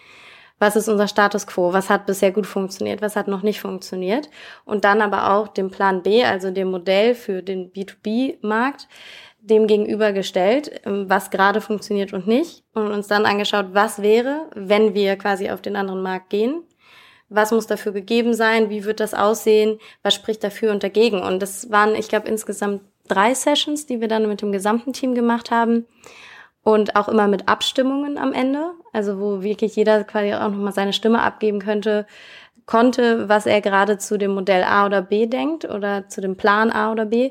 was 0.58 0.76
ist 0.76 0.88
unser 0.88 1.08
Status 1.08 1.46
quo, 1.46 1.72
was 1.72 1.90
hat 1.90 2.06
bisher 2.06 2.32
gut 2.32 2.46
funktioniert, 2.46 3.02
was 3.02 3.16
hat 3.16 3.28
noch 3.28 3.42
nicht 3.42 3.60
funktioniert 3.60 4.30
und 4.64 4.84
dann 4.84 5.02
aber 5.02 5.32
auch 5.34 5.48
dem 5.48 5.70
Plan 5.70 6.02
B, 6.02 6.24
also 6.24 6.50
dem 6.50 6.70
Modell 6.70 7.14
für 7.14 7.42
den 7.42 7.72
B2B-Markt, 7.72 8.88
dem 9.40 9.66
gegenübergestellt, 9.66 10.80
ähm, 10.84 11.08
was 11.08 11.30
gerade 11.30 11.60
funktioniert 11.60 12.12
und 12.12 12.26
nicht 12.26 12.64
und 12.74 12.90
uns 12.90 13.06
dann 13.06 13.26
angeschaut, 13.26 13.66
was 13.72 14.02
wäre, 14.02 14.48
wenn 14.54 14.94
wir 14.94 15.16
quasi 15.16 15.50
auf 15.50 15.60
den 15.60 15.76
anderen 15.76 16.02
Markt 16.02 16.30
gehen. 16.30 16.62
Was 17.28 17.50
muss 17.50 17.66
dafür 17.66 17.90
gegeben 17.90 18.34
sein? 18.34 18.70
Wie 18.70 18.84
wird 18.84 19.00
das 19.00 19.12
aussehen? 19.12 19.80
Was 20.04 20.14
spricht 20.14 20.44
dafür 20.44 20.70
und 20.70 20.84
dagegen? 20.84 21.22
Und 21.22 21.42
das 21.42 21.70
waren, 21.72 21.96
ich 21.96 22.08
glaube, 22.08 22.28
insgesamt 22.28 22.82
drei 23.06 23.34
Sessions, 23.34 23.86
die 23.86 24.00
wir 24.00 24.08
dann 24.08 24.28
mit 24.28 24.42
dem 24.42 24.52
gesamten 24.52 24.92
Team 24.92 25.14
gemacht 25.14 25.50
haben 25.50 25.86
und 26.62 26.96
auch 26.96 27.08
immer 27.08 27.28
mit 27.28 27.48
Abstimmungen 27.48 28.18
am 28.18 28.32
Ende, 28.32 28.72
also 28.92 29.20
wo 29.20 29.42
wirklich 29.42 29.76
jeder 29.76 30.04
quasi 30.04 30.34
auch 30.34 30.50
nochmal 30.50 30.72
seine 30.72 30.92
Stimme 30.92 31.22
abgeben 31.22 31.60
könnte, 31.60 32.06
konnte, 32.66 33.28
was 33.28 33.46
er 33.46 33.60
gerade 33.60 33.96
zu 33.96 34.18
dem 34.18 34.34
Modell 34.34 34.64
A 34.64 34.86
oder 34.86 35.00
B 35.00 35.26
denkt 35.26 35.64
oder 35.64 36.08
zu 36.08 36.20
dem 36.20 36.36
Plan 36.36 36.70
A 36.70 36.90
oder 36.90 37.06
B. 37.06 37.30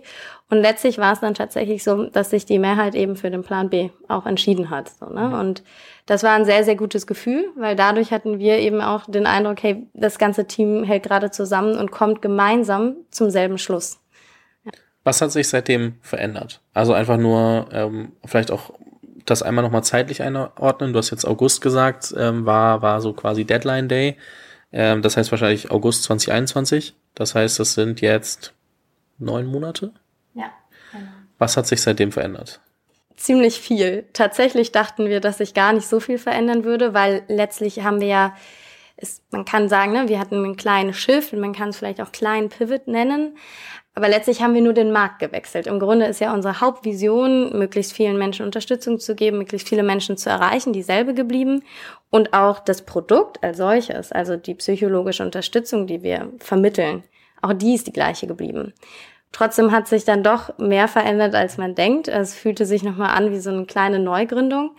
Und 0.50 0.60
letztlich 0.60 0.98
war 0.98 1.12
es 1.12 1.20
dann 1.20 1.34
tatsächlich 1.34 1.84
so, 1.84 2.06
dass 2.06 2.30
sich 2.30 2.46
die 2.46 2.60
Mehrheit 2.60 2.96
eben 2.96 3.18
für 3.18 3.30
den 3.30 3.44
Plan 3.44 3.70
B 3.70 3.90
auch 4.08 4.26
entschieden 4.26 4.70
hat. 4.70 4.90
So, 4.90 5.08
ne? 5.08 5.28
Mhm. 5.28 5.34
Und 5.34 5.64
das 6.06 6.24
war 6.24 6.32
ein 6.32 6.46
sehr, 6.46 6.64
sehr 6.64 6.76
gutes 6.76 7.06
Gefühl, 7.06 7.52
weil 7.58 7.76
dadurch 7.76 8.12
hatten 8.12 8.40
wir 8.40 8.60
eben 8.60 8.80
auch 8.80 9.06
den 9.08 9.28
Eindruck, 9.28 9.62
hey, 9.62 9.86
das 9.94 10.18
ganze 10.18 10.46
Team 10.46 10.84
hält 10.84 11.04
gerade 11.04 11.32
zusammen 11.32 11.78
und 11.78 11.92
kommt 11.92 12.22
gemeinsam 12.22 12.96
zum 13.12 13.30
selben 13.30 13.58
Schluss. 13.58 14.00
Was 15.06 15.22
hat 15.22 15.32
sich 15.32 15.48
seitdem 15.48 15.96
verändert? 16.02 16.62
Also 16.74 16.94
einfach 16.94 17.18
nur 17.18 17.68
ähm, 17.72 18.12
vielleicht 18.26 18.50
auch 18.50 18.74
das 19.24 19.44
einmal 19.44 19.64
nochmal 19.64 19.84
zeitlich 19.84 20.24
einordnen. 20.24 20.94
Du 20.94 21.00
hast 21.00 21.12
jetzt 21.12 21.26
August 21.26 21.62
gesagt, 21.62 22.14
ähm, 22.18 22.46
war, 22.46 22.82
war 22.82 23.00
so 23.02 23.14
quasi 23.14 23.46
Deadline 23.46 23.88
Day. 23.88 24.18
Ähm, 24.74 25.04
das 25.04 25.16
heißt 25.16 25.30
wahrscheinlich 25.32 25.70
August 25.70 26.04
2021. 26.04 26.96
Das 27.14 27.36
heißt, 27.36 27.60
das 27.60 27.76
sind 27.76 28.02
jetzt 28.02 28.54
neun 29.20 29.46
Monate. 29.46 29.94
Ja. 30.34 30.52
Genau. 30.92 31.06
Was 31.38 31.56
hat 31.56 31.68
sich 31.68 31.84
seitdem 31.84 32.12
verändert? 32.12 32.60
Ziemlich 33.16 33.60
viel. 33.60 34.06
Tatsächlich 34.12 34.72
dachten 34.72 35.08
wir, 35.08 35.20
dass 35.22 35.38
sich 35.38 35.54
gar 35.54 35.72
nicht 35.72 35.88
so 35.88 36.00
viel 36.00 36.18
verändern 36.18 36.64
würde, 36.64 36.96
weil 36.96 37.24
letztlich 37.28 37.84
haben 37.84 38.02
wir 38.02 38.08
ja, 38.08 38.36
ist, 38.98 39.24
man 39.32 39.46
kann 39.46 39.70
sagen, 39.70 39.94
ne, 39.94 40.10
wir 40.10 40.20
hatten 40.20 40.44
ein 40.44 40.58
kleines 40.58 40.98
Schiff 40.98 41.32
und 41.32 41.40
man 41.42 41.54
kann 41.54 41.70
es 41.70 41.78
vielleicht 41.78 42.02
auch 42.02 42.12
kleinen 42.12 42.50
Pivot 42.50 42.88
nennen. 42.88 43.38
Aber 43.98 44.10
letztlich 44.10 44.42
haben 44.42 44.54
wir 44.54 44.62
nur 44.62 44.74
den 44.74 44.92
Markt 44.92 45.20
gewechselt. 45.20 45.68
Im 45.68 45.80
Grunde 45.80 46.06
ist 46.06 46.20
ja 46.20 46.34
unsere 46.34 46.60
Hauptvision, 46.60 47.58
möglichst 47.58 47.94
vielen 47.94 48.18
Menschen 48.18 48.46
Unterstützung 48.46 49.00
zu 49.00 49.16
geben, 49.16 49.38
möglichst 49.38 49.70
viele 49.70 49.84
Menschen 49.84 50.18
zu 50.18 50.30
erreichen, 50.30 50.74
dieselbe 50.74 51.14
geblieben. 51.14 51.64
Und 52.10 52.34
auch 52.34 52.60
das 52.60 52.82
Produkt 52.82 53.42
als 53.42 53.58
solches, 53.58 54.12
also 54.12 54.36
die 54.36 54.56
psychologische 54.56 55.24
Unterstützung, 55.24 55.88
die 55.88 56.04
wir 56.04 56.30
vermitteln, 56.40 57.04
auch 57.42 57.54
die 57.54 57.74
ist 57.74 57.88
die 57.88 57.94
gleiche 57.94 58.28
geblieben. 58.28 58.74
Trotzdem 59.32 59.72
hat 59.72 59.88
sich 59.88 60.04
dann 60.04 60.24
doch 60.24 60.58
mehr 60.58 60.88
verändert, 60.88 61.36
als 61.36 61.58
man 61.58 61.76
denkt. 61.76 62.08
Es 62.08 62.34
fühlte 62.34 62.66
sich 62.66 62.84
nochmal 62.84 63.10
an 63.10 63.32
wie 63.32 63.40
so 63.40 63.50
eine 63.50 63.66
kleine 63.66 64.00
Neugründung. 64.00 64.76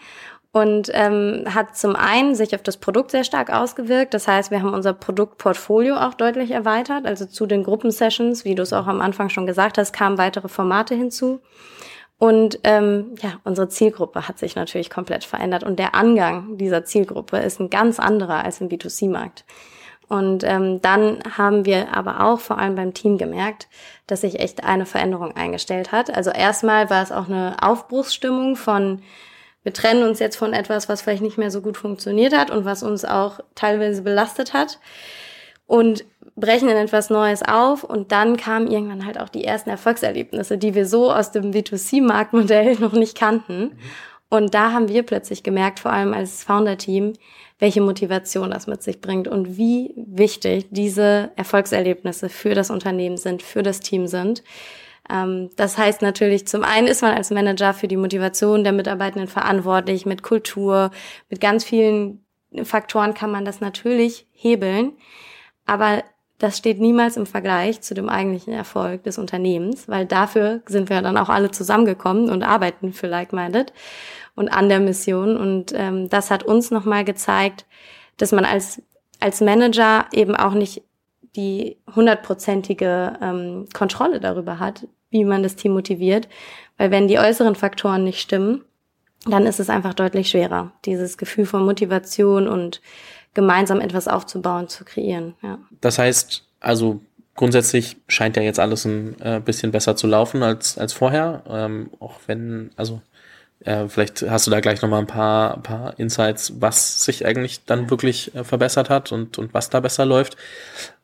Und 0.57 0.91
ähm, 0.95 1.45
hat 1.55 1.77
zum 1.77 1.97
einen 1.97 2.35
sich 2.35 2.55
auf 2.55 2.63
das 2.63 2.79
Produkt 2.79 3.11
sehr 3.11 3.25
stark 3.25 3.53
ausgewirkt. 3.53 4.15
Das 4.15 4.27
heißt, 4.27 4.51
wir 4.51 4.63
haben 4.63 4.73
unser 4.73 4.95
Produktportfolio 4.95 5.97
auch 5.97 6.15
deutlich 6.15 6.51
erweitert. 6.51 7.05
Also 7.05 7.27
zu 7.27 7.45
den 7.45 7.63
Gruppensessions, 7.63 8.47
wie 8.47 8.55
du 8.55 8.63
es 8.63 8.73
auch 8.73 8.87
am 8.87 9.03
Anfang 9.03 9.29
schon 9.29 9.47
gesagt 9.47 9.77
hast, 9.77 9.93
kamen 9.93 10.17
weitere 10.17 10.49
Formate 10.49 10.95
hinzu. 10.95 11.41
Und 12.17 12.59
ähm, 12.65 13.17
ja, 13.21 13.35
unsere 13.45 13.69
Zielgruppe 13.69 14.29
hat 14.29 14.39
sich 14.39 14.57
natürlich 14.57 14.89
komplett 14.89 15.25
verändert 15.25 15.63
und 15.63 15.79
der 15.79 15.95
Angang 15.95 16.57
dieser 16.57 16.87
Zielgruppe 16.87 17.37
ist 17.37 17.61
ein 17.61 17.69
ganz 17.69 18.01
anderer 18.01 18.43
als 18.43 18.63
im 18.63 18.71
B2C-Markt. 18.71 19.45
Und 20.09 20.43
ähm, 20.43 20.81
dann 20.81 21.19
haben 21.37 21.67
wir 21.67 21.95
aber 21.95 22.25
auch 22.25 22.41
vor 22.41 22.57
allem 22.57 22.77
beim 22.77 22.95
Team 22.95 23.19
gemerkt, 23.19 23.69
dass 24.07 24.23
sich 24.23 24.41
echt 24.41 24.65
eine 24.65 24.87
Veränderung 24.87 25.37
eingestellt 25.37 25.93
hat. 25.93 26.17
Also 26.17 26.31
erstmal 26.31 26.89
war 26.89 27.03
es 27.03 27.13
auch 27.13 27.29
eine 27.29 27.57
Aufbruchsstimmung 27.61 28.57
von 28.57 29.03
wir 29.67 29.73
trennen 29.73 30.05
uns 30.05 30.21
jetzt 30.21 30.37
von 30.37 30.53
etwas, 30.53 30.89
was 30.89 31.03
vielleicht 31.03 31.23
nicht 31.23 31.39
mehr 31.39 31.51
so 31.51 31.61
gut 31.61 31.77
funktioniert 31.77 32.33
hat 32.33 32.53
und 32.53 32.65
was 32.65 32.85
uns 32.85 33.05
auch 33.05 33.41
teilweise 33.57 34.03
belastet 34.03 34.53
hat 34.53 34.79
und 35.67 36.05
brechen 36.37 36.69
in 36.69 36.77
etwas 36.77 37.11
Neues 37.11 37.43
auf 37.43 37.83
und 37.83 38.13
dann 38.13 38.37
kamen 38.37 38.71
irgendwann 38.71 39.05
halt 39.05 39.19
auch 39.19 39.29
die 39.29 39.43
ersten 39.43 39.71
Erfolgserlebnisse, 39.71 40.57
die 40.57 40.77
wir 40.77 40.87
so 40.87 41.11
aus 41.11 41.33
dem 41.33 41.51
B2C-Marktmodell 41.51 42.77
noch 42.79 42.93
nicht 42.93 43.19
kannten. 43.19 43.77
Und 44.29 44.55
da 44.55 44.71
haben 44.71 44.87
wir 44.89 45.03
plötzlich 45.03 45.43
gemerkt, 45.43 45.81
vor 45.81 45.93
allem 45.93 46.15
als 46.15 46.45
Founder-Team, 46.45 47.15
welche 47.59 47.81
Motivation 47.81 48.53
das 48.53 48.69
mit 48.69 48.85
sich 48.85 49.01
bringt 49.01 49.27
und 49.27 49.57
wie 49.57 49.95
wichtig 49.97 50.69
diese 50.71 51.33
Erfolgserlebnisse 51.35 52.29
für 52.29 52.55
das 52.55 52.71
Unternehmen 52.71 53.17
sind, 53.17 53.43
für 53.43 53.65
das 53.65 53.81
Team 53.81 54.07
sind. 54.07 54.45
Ähm, 55.11 55.51
das 55.57 55.79
heißt 55.79 56.03
natürlich, 56.03 56.47
zum 56.47 56.65
einen 56.65 56.87
ist 56.87 57.03
man 57.03 57.15
als 57.15 57.31
Manager 57.31 57.75
für 57.75 57.89
die 57.89 57.97
Motivation 57.97 58.65
der 58.65 58.73
Mitarbeitenden 58.73 59.29
verantwortlich, 59.29 60.07
mit 60.07 60.23
Kultur, 60.23 60.91
mit 61.29 61.41
ganz 61.41 61.65
vielen 61.65 62.25
Faktoren 62.63 63.15
kann 63.15 63.31
man 63.31 63.45
das 63.45 63.61
natürlich 63.61 64.27
hebeln, 64.33 64.93
aber 65.67 66.03
das 66.39 66.59
steht 66.59 66.81
niemals 66.81 67.17
im 67.17 67.27
Vergleich 67.27 67.81
zu 67.81 67.95
dem 67.95 68.09
eigentlichen 68.09 68.53
Erfolg 68.53 69.05
des 69.05 69.19
Unternehmens, 69.19 69.89
weil 69.89 70.05
dafür 70.05 70.61
sind 70.67 70.91
wir 70.91 71.01
dann 71.01 71.17
auch 71.17 71.31
alle 71.31 71.51
zusammengekommen 71.51 72.29
und 72.31 72.43
arbeiten 72.43 72.93
für 72.93 73.07
Like-Minded 73.07 73.73
und 74.35 74.51
an 74.51 74.69
der 74.69 74.81
Mission. 74.81 75.37
Und 75.37 75.73
ähm, 75.75 76.11
das 76.11 76.31
hat 76.31 76.43
uns 76.43 76.71
nochmal 76.71 77.05
gezeigt, 77.05 77.65
dass 78.19 78.33
man 78.33 78.45
als, 78.45 78.83
als 79.19 79.41
Manager 79.41 80.07
eben 80.13 80.37
auch 80.37 80.53
nicht 80.53 80.83
die 81.37 81.79
hundertprozentige 81.95 83.19
ähm, 83.21 83.67
Kontrolle 83.73 84.21
darüber 84.21 84.59
hat, 84.59 84.87
wie 85.21 85.25
man 85.25 85.43
das 85.43 85.57
Team 85.57 85.73
motiviert. 85.73 86.29
Weil 86.77 86.91
wenn 86.91 87.09
die 87.09 87.19
äußeren 87.19 87.55
Faktoren 87.55 88.05
nicht 88.05 88.21
stimmen, 88.21 88.63
dann 89.27 89.47
ist 89.47 89.61
es 89.61 89.71
einfach 89.71 89.95
deutlich 89.95 90.29
schwerer, 90.29 90.73
dieses 90.85 91.19
Gefühl 91.19 91.47
von 91.47 91.65
Motivation 91.65 92.47
und 92.49 92.81
gemeinsam 93.35 93.81
etwas 93.81 94.09
aufzubauen, 94.09 94.69
zu 94.69 94.85
kreieren. 94.85 95.35
Ja. 95.43 95.59
Das 95.81 95.99
heißt, 95.99 96.45
also 96.61 97.01
grundsätzlich 97.35 97.97
scheint 98.09 98.37
ja 98.37 98.43
jetzt 98.43 98.61
alles 98.61 98.85
ein 98.85 99.21
äh, 99.21 99.41
bisschen 99.45 99.73
besser 99.73 99.97
zu 99.97 100.07
laufen 100.07 100.43
als, 100.43 100.79
als 100.79 100.93
vorher. 100.93 101.43
Ähm, 101.49 101.91
auch 101.99 102.21
wenn, 102.27 102.71
also 102.77 103.03
äh, 103.61 103.89
vielleicht 103.89 104.23
hast 104.23 104.47
du 104.47 104.51
da 104.51 104.61
gleich 104.61 104.81
nochmal 104.81 105.01
ein 105.01 105.07
paar, 105.07 105.63
paar 105.63 105.99
Insights, 105.99 106.61
was 106.61 107.05
sich 107.05 107.27
eigentlich 107.27 107.65
dann 107.65 107.91
wirklich 107.91 108.35
äh, 108.35 108.45
verbessert 108.45 108.91
hat 108.91 109.13
und, 109.13 109.39
und 109.39 109.53
was 109.55 109.71
da 109.71 109.81
besser 109.81 110.07
läuft 110.07 110.37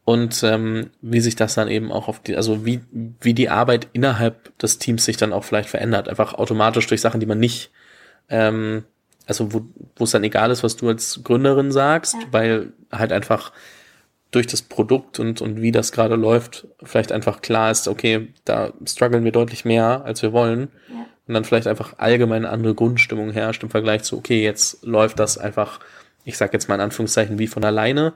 und 0.05 0.43
ähm, 0.43 0.91
wie 1.01 1.21
sich 1.21 1.37
das 1.37 1.55
dann 1.55 1.69
eben 1.69 1.93
auch 1.93 2.09
auf 2.09 2.21
die, 2.21 2.37
also 2.37 2.67
wie, 2.67 2.81
wie 3.21 3.35
die 3.35 3.49
Arbeit 3.49 3.89
innerhalb 3.93 4.57
des 4.59 4.79
Teams 4.79 5.05
sich 5.05 5.17
dann 5.17 5.33
auch 5.33 5.45
vielleicht 5.45 5.69
verändert, 5.69 6.09
einfach 6.09 6.35
automatisch 6.35 6.87
durch 6.89 7.01
Sachen, 7.01 7.21
die 7.21 7.27
man 7.27 7.39
nicht, 7.39 7.71
ähm, 8.29 8.85
also 9.27 9.53
wo, 9.53 9.63
wo 9.97 10.05
es 10.05 10.11
dann 10.11 10.25
egal 10.25 10.51
ist, 10.51 10.65
was 10.65 10.77
du 10.77 10.89
als 10.89 11.21
Gründerin 11.23 11.71
sagst, 11.71 12.15
ja. 12.15 12.21
weil 12.33 12.73
halt 12.91 13.13
einfach 13.13 13.53
durch 14.33 14.49
das 14.49 14.63
Produkt 14.63 15.21
und, 15.21 15.41
und 15.41 15.61
wie 15.61 15.71
das 15.71 15.93
gerade 15.93 16.17
läuft, 16.17 16.67
vielleicht 16.83 17.13
einfach 17.13 17.41
klar 17.41 17.71
ist, 17.71 17.87
okay, 17.87 18.29
da 18.45 18.73
strugglen 18.87 19.25
wir 19.25 19.33
deutlich 19.33 19.65
mehr, 19.65 20.05
als 20.05 20.23
wir 20.23 20.33
wollen. 20.33 20.69
Ja. 20.89 21.07
Und 21.29 21.35
dann 21.35 21.45
vielleicht 21.45 21.69
einfach 21.69 21.99
allgemein 21.99 22.45
andere 22.45 22.75
Grundstimmung 22.75 23.31
herrscht 23.31 23.63
im 23.63 23.71
Vergleich 23.71 24.03
zu, 24.03 24.17
okay, 24.17 24.43
jetzt 24.43 24.85
läuft 24.85 25.21
das 25.21 25.39
einfach, 25.39 25.79
ich 26.25 26.37
sag 26.37 26.53
jetzt 26.53 26.69
mal 26.69 26.75
in 26.75 26.81
Anführungszeichen, 26.81 27.39
wie 27.39 27.47
von 27.47 27.63
alleine 27.63 28.15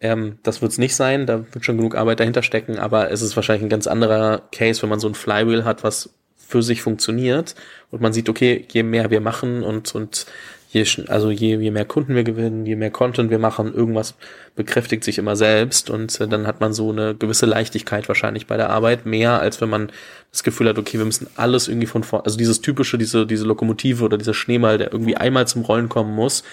ähm, 0.00 0.38
das 0.42 0.62
wird 0.62 0.72
es 0.72 0.78
nicht 0.78 0.94
sein, 0.94 1.26
da 1.26 1.44
wird 1.52 1.64
schon 1.64 1.76
genug 1.76 1.96
Arbeit 1.96 2.20
dahinter 2.20 2.42
stecken, 2.42 2.78
aber 2.78 3.10
es 3.10 3.22
ist 3.22 3.36
wahrscheinlich 3.36 3.64
ein 3.64 3.70
ganz 3.70 3.86
anderer 3.86 4.42
Case, 4.52 4.82
wenn 4.82 4.90
man 4.90 5.00
so 5.00 5.08
ein 5.08 5.14
Flywheel 5.14 5.64
hat, 5.64 5.84
was 5.84 6.10
für 6.36 6.62
sich 6.62 6.82
funktioniert 6.82 7.54
und 7.90 8.00
man 8.00 8.12
sieht, 8.12 8.28
okay, 8.28 8.66
je 8.70 8.82
mehr 8.82 9.10
wir 9.10 9.20
machen 9.20 9.62
und, 9.62 9.94
und 9.94 10.26
je, 10.70 10.84
also 11.08 11.30
je, 11.30 11.56
je 11.56 11.70
mehr 11.70 11.84
Kunden 11.84 12.14
wir 12.14 12.24
gewinnen, 12.24 12.66
je 12.66 12.76
mehr 12.76 12.90
Content 12.90 13.30
wir 13.30 13.38
machen, 13.38 13.74
irgendwas 13.74 14.14
bekräftigt 14.54 15.02
sich 15.02 15.18
immer 15.18 15.34
selbst 15.34 15.90
und 15.90 16.20
äh, 16.20 16.28
dann 16.28 16.46
hat 16.46 16.60
man 16.60 16.72
so 16.72 16.90
eine 16.90 17.14
gewisse 17.14 17.46
Leichtigkeit 17.46 18.06
wahrscheinlich 18.08 18.46
bei 18.46 18.56
der 18.56 18.70
Arbeit, 18.70 19.06
mehr 19.06 19.40
als 19.40 19.60
wenn 19.60 19.70
man 19.70 19.90
das 20.30 20.42
Gefühl 20.42 20.68
hat, 20.68 20.78
okay, 20.78 20.98
wir 20.98 21.04
müssen 21.04 21.28
alles 21.36 21.68
irgendwie 21.68 21.86
von 21.86 22.04
vorne, 22.04 22.26
also 22.26 22.36
dieses 22.36 22.60
typische, 22.60 22.98
diese, 22.98 23.26
diese 23.26 23.44
Lokomotive 23.44 24.04
oder 24.04 24.18
dieser 24.18 24.34
Schneemal, 24.34 24.78
der 24.78 24.92
irgendwie 24.92 25.16
einmal 25.16 25.48
zum 25.48 25.62
Rollen 25.62 25.88
kommen 25.88 26.14
muss 26.14 26.44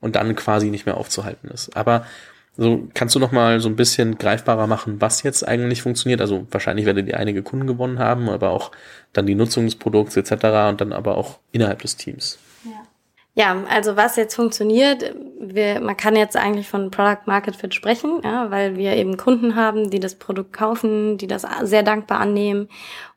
und 0.00 0.16
dann 0.16 0.36
quasi 0.36 0.70
nicht 0.70 0.86
mehr 0.86 0.96
aufzuhalten 0.96 1.48
ist. 1.48 1.76
Aber 1.76 2.04
so, 2.62 2.88
kannst 2.92 3.14
du 3.14 3.18
noch 3.18 3.32
mal 3.32 3.58
so 3.58 3.70
ein 3.70 3.76
bisschen 3.76 4.18
greifbarer 4.18 4.66
machen, 4.66 5.00
was 5.00 5.22
jetzt 5.22 5.48
eigentlich 5.48 5.80
funktioniert? 5.80 6.20
Also 6.20 6.46
wahrscheinlich 6.50 6.84
werdet 6.84 7.08
ihr 7.08 7.18
einige 7.18 7.42
Kunden 7.42 7.66
gewonnen 7.66 7.98
haben, 7.98 8.28
aber 8.28 8.50
auch 8.50 8.70
dann 9.14 9.24
die 9.24 9.34
Nutzung 9.34 9.64
des 9.64 9.76
Produkts 9.76 10.14
etc. 10.14 10.32
und 10.68 10.82
dann 10.82 10.92
aber 10.92 11.16
auch 11.16 11.38
innerhalb 11.52 11.80
des 11.80 11.96
Teams. 11.96 12.38
Ja. 12.64 12.82
Ja, 13.34 13.64
also 13.70 13.96
was 13.96 14.16
jetzt 14.16 14.34
funktioniert, 14.34 15.14
wir, 15.40 15.80
man 15.80 15.96
kann 15.96 16.16
jetzt 16.16 16.36
eigentlich 16.36 16.68
von 16.68 16.90
Product 16.90 17.22
Market 17.24 17.56
Fit 17.56 17.74
sprechen, 17.74 18.20
ja, 18.24 18.50
weil 18.50 18.76
wir 18.76 18.94
eben 18.94 19.16
Kunden 19.16 19.54
haben, 19.54 19.88
die 19.88 20.00
das 20.00 20.16
Produkt 20.16 20.52
kaufen, 20.52 21.16
die 21.16 21.28
das 21.28 21.46
sehr 21.62 21.82
dankbar 21.82 22.20
annehmen 22.20 22.68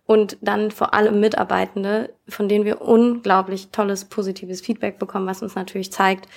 und 0.06 0.38
dann 0.40 0.72
vor 0.72 0.94
allem 0.94 1.20
Mitarbeitende, 1.20 2.14
von 2.30 2.48
denen 2.48 2.64
wir 2.64 2.82
unglaublich 2.82 3.72
tolles, 3.72 4.06
positives 4.06 4.62
Feedback 4.62 5.00
bekommen, 5.00 5.28
was 5.28 5.42
uns 5.42 5.56
natürlich 5.56 5.92
zeigt, 5.92 6.30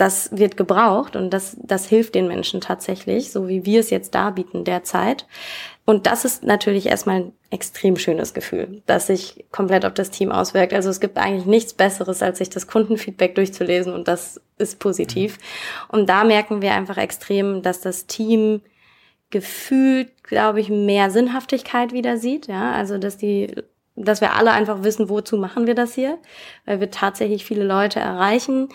das 0.00 0.30
wird 0.32 0.56
gebraucht 0.56 1.14
und 1.14 1.30
das, 1.30 1.56
das 1.62 1.86
hilft 1.86 2.14
den 2.14 2.26
Menschen 2.26 2.62
tatsächlich, 2.62 3.30
so 3.32 3.48
wie 3.48 3.66
wir 3.66 3.80
es 3.80 3.90
jetzt 3.90 4.14
darbieten 4.14 4.64
derzeit. 4.64 5.26
Und 5.84 6.06
das 6.06 6.24
ist 6.24 6.42
natürlich 6.42 6.86
erstmal 6.86 7.16
ein 7.16 7.32
extrem 7.50 7.96
schönes 7.96 8.32
Gefühl, 8.32 8.82
das 8.86 9.08
sich 9.08 9.44
komplett 9.50 9.84
auf 9.84 9.92
das 9.92 10.10
Team 10.10 10.32
auswirkt. 10.32 10.72
Also 10.72 10.88
es 10.88 11.00
gibt 11.00 11.18
eigentlich 11.18 11.44
nichts 11.44 11.74
Besseres, 11.74 12.22
als 12.22 12.38
sich 12.38 12.48
das 12.48 12.66
Kundenfeedback 12.66 13.34
durchzulesen 13.34 13.92
und 13.92 14.08
das 14.08 14.40
ist 14.56 14.78
positiv. 14.78 15.38
Und 15.88 16.08
da 16.08 16.24
merken 16.24 16.62
wir 16.62 16.72
einfach 16.72 16.96
extrem, 16.96 17.60
dass 17.60 17.82
das 17.82 18.06
Team 18.06 18.62
gefühlt, 19.28 20.24
glaube 20.24 20.60
ich, 20.60 20.70
mehr 20.70 21.10
Sinnhaftigkeit 21.10 21.92
wieder 21.92 22.16
sieht. 22.16 22.46
Ja, 22.46 22.72
also 22.72 22.96
dass 22.96 23.18
die 23.18 23.54
dass 23.96 24.22
wir 24.22 24.34
alle 24.34 24.52
einfach 24.52 24.82
wissen, 24.82 25.10
wozu 25.10 25.36
machen 25.36 25.66
wir 25.66 25.74
das 25.74 25.94
hier, 25.94 26.16
weil 26.64 26.80
wir 26.80 26.90
tatsächlich 26.90 27.44
viele 27.44 27.64
Leute 27.64 28.00
erreichen 28.00 28.68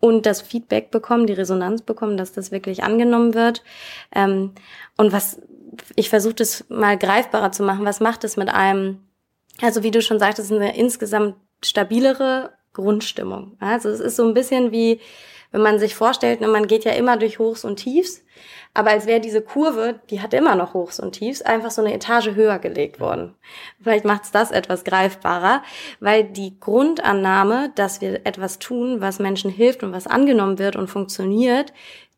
und 0.00 0.26
das 0.26 0.42
Feedback 0.42 0.90
bekommen, 0.90 1.26
die 1.26 1.32
Resonanz 1.32 1.82
bekommen, 1.82 2.16
dass 2.16 2.32
das 2.32 2.50
wirklich 2.50 2.84
angenommen 2.84 3.34
wird. 3.34 3.62
Ähm, 4.14 4.52
und 4.96 5.12
was 5.12 5.40
ich 5.94 6.08
versuche 6.08 6.34
das 6.34 6.64
mal 6.68 6.96
greifbarer 6.96 7.52
zu 7.52 7.62
machen, 7.62 7.84
was 7.84 8.00
macht 8.00 8.24
es 8.24 8.36
mit 8.36 8.48
einem, 8.48 9.00
also 9.60 9.82
wie 9.82 9.90
du 9.90 10.02
schon 10.02 10.18
sagtest, 10.18 10.52
eine 10.52 10.76
insgesamt 10.76 11.36
stabilere 11.64 12.52
Grundstimmung. 12.72 13.56
Also 13.60 13.88
es 13.88 14.00
ist 14.00 14.16
so 14.16 14.26
ein 14.26 14.34
bisschen 14.34 14.72
wie, 14.72 15.00
wenn 15.50 15.62
man 15.62 15.78
sich 15.78 15.94
vorstellt, 15.94 16.40
ne, 16.40 16.48
man 16.48 16.66
geht 16.66 16.84
ja 16.84 16.92
immer 16.92 17.16
durch 17.16 17.38
Hochs 17.38 17.64
und 17.64 17.76
Tiefs, 17.76 18.22
aber 18.76 18.90
als 18.90 19.06
wäre 19.06 19.20
diese 19.20 19.40
Kurve, 19.40 20.00
die 20.10 20.20
hat 20.20 20.34
immer 20.34 20.54
noch 20.54 20.74
Hochs 20.74 21.00
und 21.00 21.12
Tiefs, 21.12 21.40
einfach 21.40 21.70
so 21.70 21.80
eine 21.82 21.94
Etage 21.94 22.34
höher 22.34 22.58
gelegt 22.58 23.00
worden. 23.00 23.34
Vielleicht 23.82 24.04
macht 24.04 24.24
es 24.24 24.32
das 24.32 24.50
etwas 24.50 24.84
greifbarer, 24.84 25.62
weil 25.98 26.24
die 26.24 26.60
Grundannahme, 26.60 27.72
dass 27.74 28.02
wir 28.02 28.26
etwas 28.26 28.58
tun, 28.58 29.00
was 29.00 29.18
Menschen 29.18 29.50
hilft 29.50 29.82
und 29.82 29.92
was 29.92 30.06
angenommen 30.06 30.58
wird 30.58 30.76
und 30.76 30.88
funktioniert, 30.88 31.72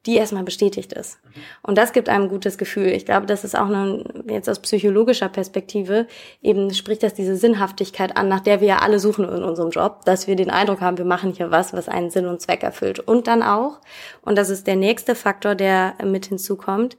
die 0.07 0.17
erstmal 0.17 0.45
bestätigt 0.45 0.93
ist. 0.93 1.19
Und 1.63 1.77
das 1.77 1.93
gibt 1.93 2.09
einem 2.09 2.25
ein 2.25 2.29
gutes 2.29 2.57
Gefühl. 2.57 2.87
Ich 2.87 3.05
glaube, 3.05 3.27
das 3.27 3.45
ist 3.45 3.57
auch 3.57 3.67
eine, 3.67 4.05
jetzt 4.29 4.49
aus 4.49 4.61
psychologischer 4.61 5.29
Perspektive, 5.29 6.07
eben 6.41 6.73
spricht 6.73 7.03
das 7.03 7.15
diese 7.15 7.37
Sinnhaftigkeit 7.37 8.17
an, 8.17 8.29
nach 8.29 8.41
der 8.41 8.61
wir 8.61 8.69
ja 8.69 8.79
alle 8.79 9.01
suchen 9.01 9.25
in 9.25 9.43
unserem 9.43 9.71
Job, 9.71 10.05
dass 10.05 10.27
wir 10.27 10.37
den 10.37 10.51
Eindruck 10.51 10.81
haben, 10.81 10.99
wir 10.99 11.05
machen 11.05 11.33
hier 11.33 11.51
was, 11.51 11.73
was 11.73 11.89
einen 11.89 12.11
Sinn 12.11 12.27
und 12.27 12.41
Zweck 12.41 12.63
erfüllt. 12.63 13.01
Und 13.01 13.27
dann 13.27 13.43
auch, 13.43 13.81
und 14.23 14.39
das 14.39 14.51
ist 14.51 14.67
der 14.67 14.77
nächste 14.77 15.15
Faktor, 15.15 15.55
der 15.55 15.95
mit 16.05 16.27
hinzukommt, 16.27 16.97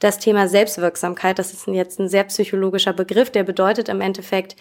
das 0.00 0.18
Thema 0.18 0.48
Selbstwirksamkeit, 0.48 1.38
das 1.38 1.52
ist 1.52 1.66
jetzt 1.66 2.00
ein 2.00 2.08
sehr 2.08 2.24
psychologischer 2.24 2.94
Begriff, 2.94 3.30
der 3.30 3.44
bedeutet 3.44 3.90
im 3.90 4.00
Endeffekt, 4.00 4.56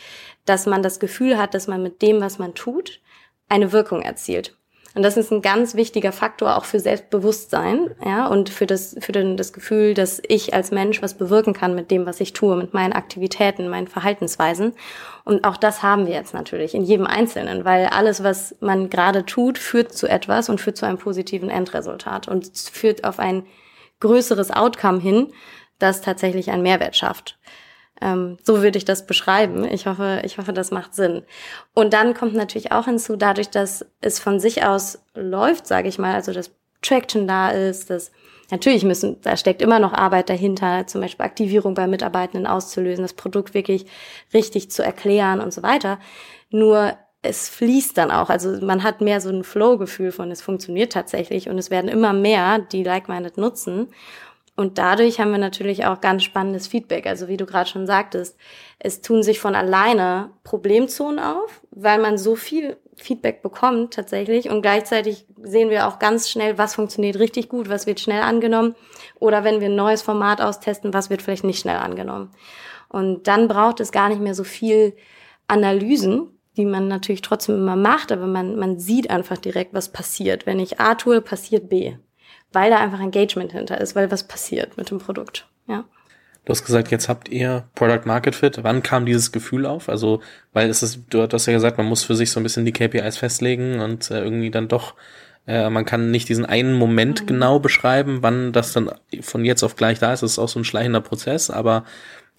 dass 0.45 0.65
man 0.65 0.83
das 0.83 0.99
Gefühl 0.99 1.37
hat, 1.37 1.53
dass 1.53 1.67
man 1.67 1.81
mit 1.81 2.01
dem, 2.01 2.19
was 2.19 2.39
man 2.39 2.53
tut, 2.53 2.99
eine 3.47 3.71
Wirkung 3.71 4.01
erzielt. 4.01 4.58
Und 4.95 5.03
das 5.03 5.17
ist 5.17 5.31
ein 5.31 5.43
ganz 5.43 5.75
wichtiger 5.75 6.11
Faktor 6.11 6.57
auch 6.57 6.65
für 6.65 6.79
Selbstbewusstsein, 6.79 7.91
ja, 8.03 8.25
und 8.25 8.49
für 8.49 8.65
das, 8.65 8.95
für 8.99 9.11
den, 9.11 9.37
das 9.37 9.53
Gefühl, 9.53 9.93
dass 9.93 10.19
ich 10.27 10.53
als 10.55 10.71
Mensch 10.71 11.01
was 11.03 11.13
bewirken 11.13 11.53
kann 11.53 11.75
mit 11.75 11.91
dem, 11.91 12.07
was 12.07 12.19
ich 12.19 12.33
tue, 12.33 12.55
mit 12.55 12.73
meinen 12.73 12.93
Aktivitäten, 12.93 13.69
meinen 13.69 13.87
Verhaltensweisen. 13.87 14.73
Und 15.25 15.43
auch 15.43 15.57
das 15.57 15.83
haben 15.83 16.07
wir 16.07 16.13
jetzt 16.13 16.33
natürlich 16.33 16.73
in 16.73 16.83
jedem 16.83 17.05
Einzelnen, 17.05 17.65
weil 17.65 17.85
alles, 17.85 18.23
was 18.23 18.55
man 18.61 18.89
gerade 18.89 19.25
tut, 19.25 19.59
führt 19.59 19.93
zu 19.93 20.07
etwas 20.07 20.49
und 20.49 20.59
führt 20.59 20.77
zu 20.77 20.87
einem 20.87 20.97
positiven 20.97 21.51
Endresultat 21.51 22.27
und 22.27 22.49
führt 22.57 23.03
auf 23.03 23.19
ein 23.19 23.45
größeres 23.99 24.49
Outcome 24.49 24.99
hin, 24.99 25.27
das 25.77 26.01
tatsächlich 26.01 26.49
einen 26.49 26.63
Mehrwert 26.63 26.95
schafft. 26.95 27.37
Ähm, 28.01 28.37
so 28.43 28.61
würde 28.61 28.77
ich 28.77 28.85
das 28.85 29.05
beschreiben. 29.05 29.65
Ich 29.65 29.87
hoffe, 29.87 30.21
ich 30.23 30.37
hoffe, 30.37 30.53
das 30.53 30.71
macht 30.71 30.95
Sinn. 30.95 31.23
Und 31.73 31.93
dann 31.93 32.13
kommt 32.13 32.33
natürlich 32.33 32.71
auch 32.71 32.85
hinzu, 32.85 33.15
dadurch, 33.15 33.49
dass 33.49 33.85
es 34.01 34.19
von 34.19 34.39
sich 34.39 34.63
aus 34.63 34.99
läuft, 35.13 35.67
sage 35.67 35.89
ich 35.89 35.99
mal, 35.99 36.13
also 36.13 36.31
dass 36.31 36.51
Traction 36.81 37.27
da 37.27 37.49
ist, 37.49 37.89
dass 37.89 38.11
natürlich 38.51 38.83
müssen, 38.83 39.19
da 39.21 39.37
steckt 39.37 39.61
immer 39.61 39.79
noch 39.79 39.93
Arbeit 39.93 40.29
dahinter, 40.29 40.87
zum 40.87 41.01
Beispiel 41.01 41.25
Aktivierung 41.25 41.73
bei 41.73 41.87
Mitarbeitenden 41.87 42.47
auszulösen, 42.47 43.03
das 43.03 43.13
Produkt 43.13 43.53
wirklich 43.53 43.85
richtig 44.33 44.71
zu 44.71 44.83
erklären 44.83 45.41
und 45.41 45.53
so 45.53 45.61
weiter. 45.61 45.99
Nur 46.49 46.97
es 47.21 47.49
fließt 47.49 47.97
dann 47.97 48.11
auch. 48.11 48.29
Also 48.29 48.65
man 48.65 48.83
hat 48.83 49.01
mehr 49.01 49.19
so 49.19 49.29
ein 49.29 49.43
Flow-Gefühl 49.43 50.11
von, 50.11 50.31
es 50.31 50.41
funktioniert 50.41 50.93
tatsächlich 50.93 51.49
und 51.49 51.57
es 51.57 51.69
werden 51.69 51.89
immer 51.89 52.13
mehr, 52.13 52.59
die 52.59 52.83
Like-Minded 52.83 53.37
nutzen. 53.37 53.89
Und 54.59 54.77
dadurch 54.77 55.21
haben 55.21 55.31
wir 55.31 55.37
natürlich 55.37 55.85
auch 55.85 56.01
ganz 56.01 56.21
spannendes 56.21 56.67
Feedback. 56.67 57.05
Also 57.07 57.29
wie 57.29 57.37
du 57.37 57.45
gerade 57.45 57.69
schon 57.69 57.87
sagtest, 57.87 58.35
es 58.77 58.99
tun 58.99 59.23
sich 59.23 59.39
von 59.39 59.55
alleine 59.55 60.31
Problemzonen 60.43 61.17
auf, 61.17 61.61
weil 61.71 61.97
man 61.97 62.17
so 62.17 62.35
viel 62.35 62.75
Feedback 62.97 63.41
bekommt 63.41 63.93
tatsächlich. 63.93 64.49
Und 64.49 64.61
gleichzeitig 64.61 65.25
sehen 65.41 65.69
wir 65.69 65.87
auch 65.87 65.97
ganz 65.97 66.29
schnell, 66.29 66.57
was 66.57 66.75
funktioniert 66.75 67.19
richtig 67.19 67.47
gut, 67.47 67.69
was 67.69 67.87
wird 67.87 68.01
schnell 68.01 68.21
angenommen. 68.21 68.75
Oder 69.21 69.45
wenn 69.45 69.61
wir 69.61 69.69
ein 69.69 69.77
neues 69.77 70.01
Format 70.01 70.41
austesten, 70.41 70.93
was 70.93 71.09
wird 71.09 71.21
vielleicht 71.21 71.45
nicht 71.45 71.61
schnell 71.61 71.77
angenommen. 71.77 72.29
Und 72.89 73.29
dann 73.29 73.47
braucht 73.47 73.79
es 73.79 73.93
gar 73.93 74.09
nicht 74.09 74.19
mehr 74.19 74.35
so 74.35 74.43
viel 74.43 74.93
Analysen, 75.47 76.37
die 76.57 76.65
man 76.65 76.89
natürlich 76.89 77.21
trotzdem 77.21 77.55
immer 77.55 77.77
macht, 77.77 78.11
aber 78.11 78.27
man, 78.27 78.57
man 78.57 78.77
sieht 78.77 79.09
einfach 79.09 79.37
direkt, 79.37 79.73
was 79.73 79.93
passiert. 79.93 80.45
Wenn 80.45 80.59
ich 80.59 80.81
A 80.81 80.95
tue, 80.95 81.21
passiert 81.21 81.69
B 81.69 81.93
weil 82.51 82.71
da 82.71 82.77
einfach 82.77 82.99
Engagement 82.99 83.51
hinter 83.51 83.79
ist, 83.79 83.95
weil 83.95 84.11
was 84.11 84.23
passiert 84.23 84.77
mit 84.77 84.89
dem 84.89 84.99
Produkt. 84.99 85.47
Ja. 85.67 85.85
Du 86.45 86.51
hast 86.51 86.65
gesagt, 86.65 86.89
jetzt 86.89 87.09
habt 87.09 87.29
ihr 87.29 87.65
Product 87.75 88.05
Market 88.05 88.33
Fit. 88.33 88.63
Wann 88.63 88.81
kam 88.81 89.05
dieses 89.05 89.31
Gefühl 89.31 89.65
auf? 89.65 89.87
Also, 89.87 90.21
weil 90.51 90.69
es 90.69 90.81
ist, 90.81 91.01
du 91.09 91.21
hast 91.21 91.45
ja 91.45 91.53
gesagt, 91.53 91.77
man 91.77 91.85
muss 91.85 92.03
für 92.03 92.15
sich 92.15 92.31
so 92.31 92.39
ein 92.39 92.43
bisschen 92.43 92.65
die 92.65 92.71
KPIs 92.71 93.17
festlegen 93.17 93.81
und 93.81 94.09
äh, 94.09 94.23
irgendwie 94.23 94.49
dann 94.49 94.67
doch, 94.67 94.95
äh, 95.45 95.69
man 95.69 95.85
kann 95.85 96.09
nicht 96.09 96.27
diesen 96.27 96.45
einen 96.45 96.73
Moment 96.73 97.21
mhm. 97.21 97.27
genau 97.27 97.59
beschreiben, 97.59 98.19
wann 98.21 98.51
das 98.51 98.73
dann 98.73 98.89
von 99.21 99.45
jetzt 99.45 99.63
auf 99.63 99.75
gleich 99.75 99.99
da 99.99 100.11
ist. 100.11 100.23
Das 100.23 100.31
ist 100.31 100.39
auch 100.39 100.49
so 100.49 100.59
ein 100.59 100.65
schleichender 100.65 101.01
Prozess, 101.01 101.51
aber 101.51 101.83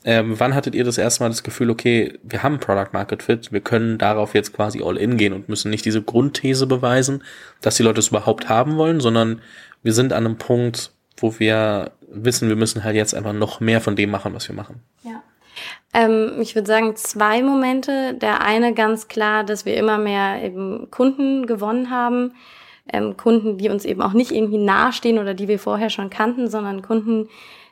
ähm, 0.03 0.41
wann 0.41 0.55
hattet 0.55 0.75
ihr 0.75 0.85
das 0.85 0.97
erste 0.97 1.23
Mal 1.23 1.29
das 1.29 1.43
Gefühl, 1.43 1.69
okay, 1.69 2.19
wir 2.23 2.43
haben 2.43 2.59
Product 2.59 2.89
Market 2.93 3.23
Fit, 3.23 3.53
wir 3.53 3.61
können 3.61 3.99
darauf 3.99 4.35
jetzt 4.35 4.55
quasi 4.55 4.83
all 4.83 4.97
in 4.97 5.19
gehen 5.19 5.35
und 5.35 5.49
müssen 5.51 5.71
nicht 5.71 5.85
diese 5.85 6.03
Grundthese 6.03 6.67
beweisen, 6.67 7.23
dass 7.61 7.77
die 7.77 7.83
Leute 7.83 8.01
es 8.01 8.09
überhaupt 8.09 8.49
haben 8.49 8.77
wollen, 8.77 9.01
sondern 9.01 9.43
wir 9.83 9.93
sind 9.93 10.13
an 10.13 10.27
einem 10.27 10.39
Punkt, 10.39 10.93
wo 11.17 11.39
wir 11.39 11.93
wissen, 12.09 12.49
wir 12.49 12.57
müssen 12.57 12.85
halt 12.85 12.97
jetzt 12.97 13.15
einfach 13.15 13.33
noch 13.33 13.61
mehr 13.61 13.81
von 13.81 13.97
dem 13.97 14.11
machen, 14.11 14.35
was 14.35 14.49
wir 14.49 14.55
machen. 14.55 14.83
Ja. 15.03 15.23
Ähm, 15.93 16.41
ich 16.41 16.55
würde 16.55 16.67
sagen, 16.67 16.97
zwei 16.97 17.43
Momente. 17.43 18.15
Der 18.15 18.41
eine 18.41 18.75
ganz 18.75 19.09
klar, 19.09 19.45
dass 19.45 19.65
wir 19.65 19.77
immer 19.77 19.99
mehr 19.99 20.43
eben 20.43 20.91
Kunden 20.91 21.47
gewonnen 21.47 21.91
haben. 21.91 22.35
Ähm, 22.93 23.17
Kunden, 23.17 23.59
die 23.59 23.69
uns 23.69 23.85
eben 23.85 24.03
auch 24.03 24.13
nicht 24.13 24.33
irgendwie 24.33 24.59
nahestehen 24.59 25.19
oder 25.19 25.35
die 25.35 25.49
wir 25.49 25.59
vorher 25.59 25.91
schon 25.91 26.11
kannten, 26.11 26.49
sondern 26.49 26.83
Kunden, 26.83 27.29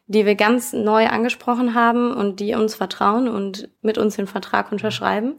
die 0.07 0.27
wir 0.27 0.35
ganz 0.35 0.73
neu 0.73 1.07
angesprochen 1.07 1.75
haben 1.75 2.13
und 2.13 2.41
die 2.41 2.55
uns 2.55 2.75
vertrauen 2.75 3.29
und 3.29 3.69
mit 3.83 3.99
uns 3.99 4.17
den 4.17 4.27
Vertrag 4.27 4.73
unterschreiben. 4.73 5.35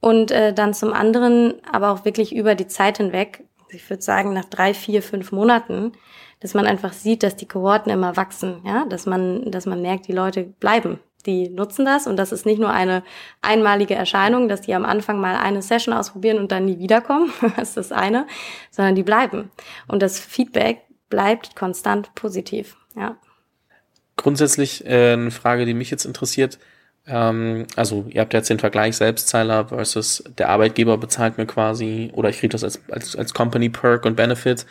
Und 0.00 0.30
äh, 0.30 0.52
dann 0.52 0.74
zum 0.74 0.92
anderen 0.92 1.54
aber 1.70 1.90
auch 1.90 2.04
wirklich 2.04 2.34
über 2.34 2.54
die 2.54 2.66
Zeit 2.66 2.96
hinweg 2.96 3.44
ich 3.72 3.88
würde 3.88 4.02
sagen, 4.02 4.32
nach 4.32 4.44
drei, 4.44 4.74
vier, 4.74 5.02
fünf 5.02 5.32
Monaten, 5.32 5.92
dass 6.40 6.54
man 6.54 6.66
einfach 6.66 6.92
sieht, 6.92 7.22
dass 7.22 7.36
die 7.36 7.46
Kohorten 7.46 7.92
immer 7.92 8.16
wachsen, 8.16 8.62
ja, 8.64 8.84
dass 8.86 9.06
man, 9.06 9.50
dass 9.50 9.66
man 9.66 9.82
merkt, 9.82 10.08
die 10.08 10.12
Leute 10.12 10.42
bleiben, 10.42 10.98
die 11.26 11.48
nutzen 11.48 11.84
das 11.84 12.06
und 12.06 12.16
das 12.16 12.32
ist 12.32 12.46
nicht 12.46 12.58
nur 12.58 12.70
eine 12.70 13.02
einmalige 13.40 13.94
Erscheinung, 13.94 14.48
dass 14.48 14.60
die 14.60 14.74
am 14.74 14.84
Anfang 14.84 15.20
mal 15.20 15.36
eine 15.36 15.62
Session 15.62 15.94
ausprobieren 15.94 16.38
und 16.38 16.50
dann 16.50 16.64
nie 16.64 16.78
wiederkommen, 16.78 17.32
das 17.56 17.70
ist 17.70 17.76
das 17.76 17.92
eine, 17.92 18.26
sondern 18.70 18.94
die 18.94 19.04
bleiben. 19.04 19.50
Und 19.86 20.02
das 20.02 20.18
Feedback 20.18 20.82
bleibt 21.08 21.54
konstant 21.54 22.14
positiv, 22.14 22.76
ja. 22.96 23.16
Grundsätzlich 24.16 24.84
äh, 24.84 25.14
eine 25.14 25.30
Frage, 25.30 25.64
die 25.64 25.74
mich 25.74 25.90
jetzt 25.90 26.04
interessiert, 26.04 26.58
ähm, 27.06 27.66
also 27.76 28.06
ihr 28.08 28.20
habt 28.20 28.34
jetzt 28.34 28.50
den 28.50 28.58
Vergleich 28.58 28.96
Selbstzahler 28.96 29.68
versus 29.68 30.22
der 30.38 30.48
Arbeitgeber 30.48 30.98
bezahlt 30.98 31.38
mir 31.38 31.46
quasi 31.46 32.10
oder 32.14 32.28
ich 32.28 32.38
kriege 32.38 32.52
das 32.52 32.64
als, 32.64 32.80
als, 32.90 33.16
als 33.16 33.34
Company 33.34 33.68
Perk 33.68 34.04
und 34.04 34.16
Benefit 34.16 34.66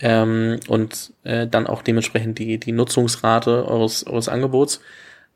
ähm, 0.00 0.60
und 0.68 1.12
äh, 1.24 1.46
dann 1.46 1.66
auch 1.66 1.82
dementsprechend 1.82 2.38
die, 2.38 2.58
die 2.58 2.72
Nutzungsrate 2.72 3.66
eures, 3.66 4.06
eures 4.06 4.28
Angebots 4.28 4.80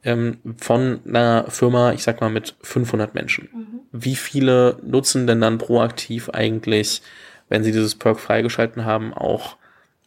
ähm, 0.05 0.39
von 0.57 1.01
einer 1.07 1.47
Firma, 1.49 1.93
ich 1.93 2.05
sag 2.05 2.21
mal 2.21 2.31
mit 2.31 2.55
500 2.63 3.15
Menschen. 3.15 3.49
Mhm. 3.53 3.81
Wie 3.93 4.17
viele 4.17 4.79
nutzen 4.83 5.27
denn 5.27 5.41
dann 5.41 5.59
proaktiv 5.59 6.31
eigentlich, 6.31 7.03
wenn 7.49 7.65
sie 7.65 7.73
dieses 7.73 7.97
Perk 7.97 8.21
freigeschalten 8.21 8.85
haben, 8.85 9.13
auch 9.13 9.57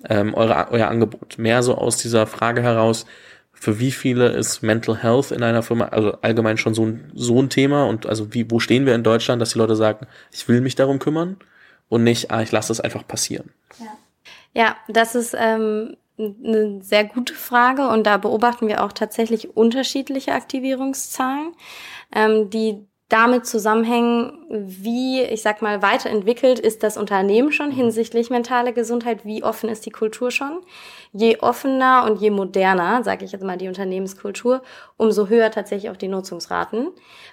ähm, 0.07 0.33
eure, 0.33 0.71
euer 0.71 0.87
Angebot? 0.87 1.37
Mehr 1.37 1.63
so 1.63 1.75
aus 1.75 1.97
dieser 1.97 2.27
Frage 2.27 2.61
heraus, 2.61 3.05
für 3.59 3.79
wie 3.79 3.91
viele 3.91 4.29
ist 4.29 4.61
Mental 4.61 5.03
Health 5.03 5.31
in 5.31 5.43
einer 5.43 5.61
Firma, 5.63 5.85
also 5.85 6.13
allgemein 6.21 6.57
schon 6.57 6.73
so 6.73 6.85
ein, 6.85 7.11
so 7.13 7.41
ein 7.41 7.49
Thema 7.49 7.85
und 7.85 8.05
also 8.05 8.33
wie, 8.33 8.49
wo 8.49 8.59
stehen 8.59 8.85
wir 8.85 8.95
in 8.95 9.03
Deutschland, 9.03 9.41
dass 9.41 9.51
die 9.51 9.57
Leute 9.57 9.75
sagen, 9.75 10.07
ich 10.31 10.47
will 10.47 10.61
mich 10.61 10.75
darum 10.75 10.99
kümmern 10.99 11.37
und 11.89 12.05
nicht, 12.05 12.31
ah, 12.31 12.41
ich 12.41 12.53
lasse 12.53 12.69
das 12.69 12.79
einfach 12.79 13.05
passieren. 13.05 13.51
Ja, 13.79 13.97
ja 14.53 14.75
das 14.87 15.13
ist 15.13 15.35
ähm, 15.37 15.97
eine 16.17 16.81
sehr 16.81 17.03
gute 17.03 17.33
Frage 17.33 17.89
und 17.89 18.05
da 18.05 18.15
beobachten 18.15 18.67
wir 18.67 18.83
auch 18.83 18.93
tatsächlich 18.93 19.57
unterschiedliche 19.57 20.31
Aktivierungszahlen, 20.31 21.53
ähm, 22.15 22.49
die 22.49 22.85
damit 23.09 23.47
zusammenhängen, 23.47 24.45
wie, 24.49 25.21
ich 25.23 25.41
sag 25.41 25.63
mal, 25.63 25.81
weiterentwickelt 25.81 26.59
ist 26.59 26.83
das 26.83 26.95
Unternehmen 26.95 27.51
schon 27.51 27.71
hinsichtlich 27.71 28.29
mentale 28.29 28.71
Gesundheit, 28.71 29.25
wie 29.25 29.43
offen 29.43 29.67
ist 29.67 29.87
die 29.87 29.91
Kultur 29.91 30.29
schon. 30.29 30.61
Je 31.11 31.39
offener 31.39 32.05
und 32.05 32.21
je 32.21 32.29
moderner, 32.29 33.03
sage 33.03 33.25
ich 33.25 33.31
jetzt 33.31 33.43
mal, 33.43 33.57
die 33.57 33.67
Unternehmenskultur, 33.67 34.61
umso 34.95 35.27
höher 35.27 35.49
tatsächlich 35.49 35.89
auch 35.89 35.97
die 35.97 36.07
Nutzungsraten, 36.07 36.89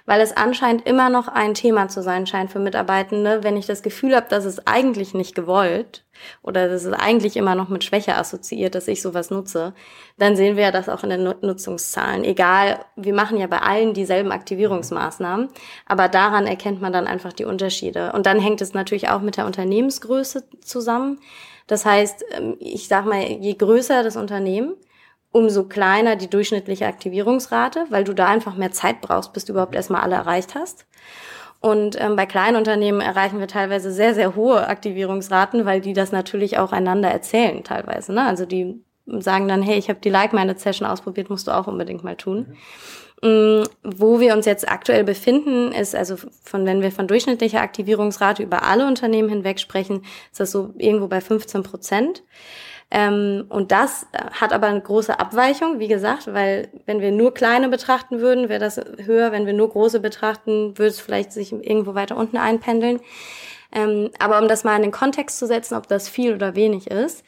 weil 0.07 0.19
es 0.19 0.35
anscheinend 0.35 0.87
immer 0.87 1.09
noch 1.09 1.27
ein 1.27 1.53
Thema 1.53 1.87
zu 1.87 2.01
sein 2.01 2.25
scheint 2.25 2.51
für 2.51 2.59
Mitarbeitende, 2.59 3.43
wenn 3.43 3.55
ich 3.55 3.67
das 3.67 3.83
Gefühl 3.83 4.15
habe, 4.15 4.27
dass 4.29 4.45
es 4.45 4.65
eigentlich 4.65 5.13
nicht 5.13 5.35
gewollt 5.35 6.03
oder 6.41 6.67
das 6.67 6.83
ist 6.83 6.93
eigentlich 6.93 7.37
immer 7.37 7.55
noch 7.55 7.69
mit 7.69 7.83
Schwäche 7.83 8.15
assoziiert, 8.15 8.75
dass 8.75 8.87
ich 8.87 9.01
sowas 9.01 9.29
nutze, 9.29 9.73
dann 10.17 10.35
sehen 10.35 10.55
wir 10.55 10.63
ja 10.63 10.71
das 10.71 10.89
auch 10.89 11.03
in 11.03 11.09
den 11.09 11.23
Nutzungszahlen. 11.23 12.23
Egal, 12.23 12.79
wir 12.95 13.13
machen 13.13 13.37
ja 13.37 13.47
bei 13.47 13.59
allen 13.59 13.93
dieselben 13.93 14.31
Aktivierungsmaßnahmen, 14.31 15.49
aber 15.85 16.07
daran 16.07 16.47
erkennt 16.47 16.81
man 16.81 16.93
dann 16.93 17.07
einfach 17.07 17.33
die 17.33 17.45
Unterschiede. 17.45 18.11
Und 18.13 18.25
dann 18.25 18.39
hängt 18.39 18.61
es 18.61 18.73
natürlich 18.73 19.09
auch 19.09 19.21
mit 19.21 19.37
der 19.37 19.45
Unternehmensgröße 19.45 20.43
zusammen. 20.61 21.19
Das 21.67 21.85
heißt, 21.85 22.23
ähm, 22.37 22.55
ich 22.59 22.87
sag 22.87 23.05
mal, 23.05 23.21
je 23.21 23.53
größer 23.53 24.03
das 24.03 24.15
Unternehmen, 24.15 24.75
umso 25.31 25.65
kleiner 25.65 26.15
die 26.15 26.29
durchschnittliche 26.29 26.87
Aktivierungsrate, 26.87 27.85
weil 27.89 28.03
du 28.03 28.13
da 28.13 28.27
einfach 28.27 28.55
mehr 28.55 28.71
Zeit 28.71 29.01
brauchst, 29.01 29.33
bis 29.33 29.45
du 29.45 29.53
überhaupt 29.53 29.75
erstmal 29.75 30.01
alle 30.01 30.15
erreicht 30.15 30.55
hast. 30.55 30.85
Und 31.59 31.99
ähm, 31.99 32.15
bei 32.15 32.25
kleinen 32.25 32.55
Unternehmen 32.55 33.01
erreichen 33.01 33.39
wir 33.39 33.47
teilweise 33.47 33.91
sehr, 33.91 34.13
sehr 34.13 34.35
hohe 34.35 34.67
Aktivierungsraten, 34.67 35.65
weil 35.65 35.81
die 35.81 35.93
das 35.93 36.11
natürlich 36.11 36.59
auch 36.59 36.71
einander 36.71 37.09
erzählen 37.09 37.63
teilweise. 37.63 38.13
Ne? 38.13 38.25
Also 38.25 38.45
die 38.45 38.81
sagen 39.07 39.47
dann, 39.47 39.61
hey, 39.61 39.77
ich 39.77 39.89
habe 39.89 39.99
die 39.99 40.09
Like-Minded 40.09 40.59
Session 40.59 40.87
ausprobiert, 40.87 41.29
musst 41.29 41.47
du 41.47 41.51
auch 41.51 41.67
unbedingt 41.67 42.03
mal 42.03 42.15
tun. 42.15 42.47
Mhm. 43.21 43.63
Wo 43.83 44.19
wir 44.19 44.33
uns 44.35 44.45
jetzt 44.45 44.69
aktuell 44.69 45.03
befinden, 45.03 45.71
ist 45.71 45.95
also 45.95 46.17
von, 46.43 46.67
wenn 46.67 46.83
wir 46.83 46.91
von 46.91 47.07
durchschnittlicher 47.07 47.61
Aktivierungsrate 47.61 48.43
über 48.43 48.61
alle 48.63 48.85
Unternehmen 48.85 49.29
hinweg 49.29 49.59
sprechen, 49.59 50.03
ist 50.31 50.39
das 50.39 50.51
so 50.51 50.73
irgendwo 50.77 51.07
bei 51.07 51.19
15 51.19 51.63
Prozent. 51.63 52.23
Ähm, 52.89 53.45
und 53.49 53.71
das 53.71 54.07
hat 54.31 54.53
aber 54.53 54.67
eine 54.67 54.81
große 54.81 55.19
Abweichung, 55.19 55.79
wie 55.79 55.89
gesagt, 55.89 56.33
weil 56.33 56.69
wenn 56.85 57.01
wir 57.01 57.11
nur 57.11 57.33
kleine 57.33 57.67
betrachten 57.67 58.21
würden, 58.21 58.47
wäre 58.47 58.61
das 58.61 58.79
höher. 59.03 59.31
Wenn 59.31 59.45
wir 59.45 59.53
nur 59.53 59.69
große 59.69 59.99
betrachten, 59.99 60.77
würde 60.77 60.89
es 60.89 61.01
vielleicht 61.01 61.33
sich 61.33 61.51
irgendwo 61.51 61.95
weiter 61.95 62.15
unten 62.15 62.37
einpendeln. 62.37 63.01
Ähm, 63.73 64.11
aber 64.19 64.39
um 64.39 64.47
das 64.47 64.63
mal 64.63 64.77
in 64.77 64.83
den 64.83 64.91
Kontext 64.91 65.37
zu 65.37 65.47
setzen, 65.47 65.75
ob 65.75 65.87
das 65.87 66.07
viel 66.07 66.33
oder 66.33 66.55
wenig 66.55 66.89
ist, 66.89 67.25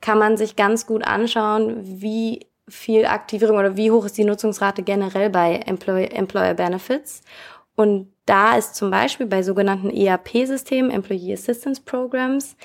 kann 0.00 0.18
man 0.18 0.36
sich 0.36 0.56
ganz 0.56 0.86
gut 0.86 1.06
anschauen, 1.06 1.80
wie 1.84 2.46
viel 2.68 3.06
Aktivierung 3.06 3.58
oder 3.58 3.76
wie 3.76 3.92
hoch 3.92 4.06
ist 4.06 4.18
die 4.18 4.24
Nutzungsrate 4.24 4.82
generell 4.82 5.30
bei 5.30 5.54
Employer, 5.54 6.12
Employer 6.12 6.54
Benefits. 6.54 7.22
Und 7.76 8.12
da 8.26 8.56
ist 8.56 8.74
zum 8.74 8.90
Beispiel 8.90 9.26
bei 9.26 9.42
sogenannten 9.42 9.90
ERP-Systemen, 9.90 10.90
Employee 10.90 11.32
Assistance 11.32 11.80
Programs, 11.84 12.56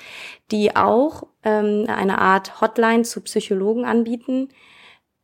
die 0.50 0.74
auch 0.76 1.22
ähm, 1.44 1.86
eine 1.88 2.18
Art 2.18 2.60
Hotline 2.60 3.02
zu 3.02 3.20
Psychologen 3.22 3.84
anbieten, 3.84 4.48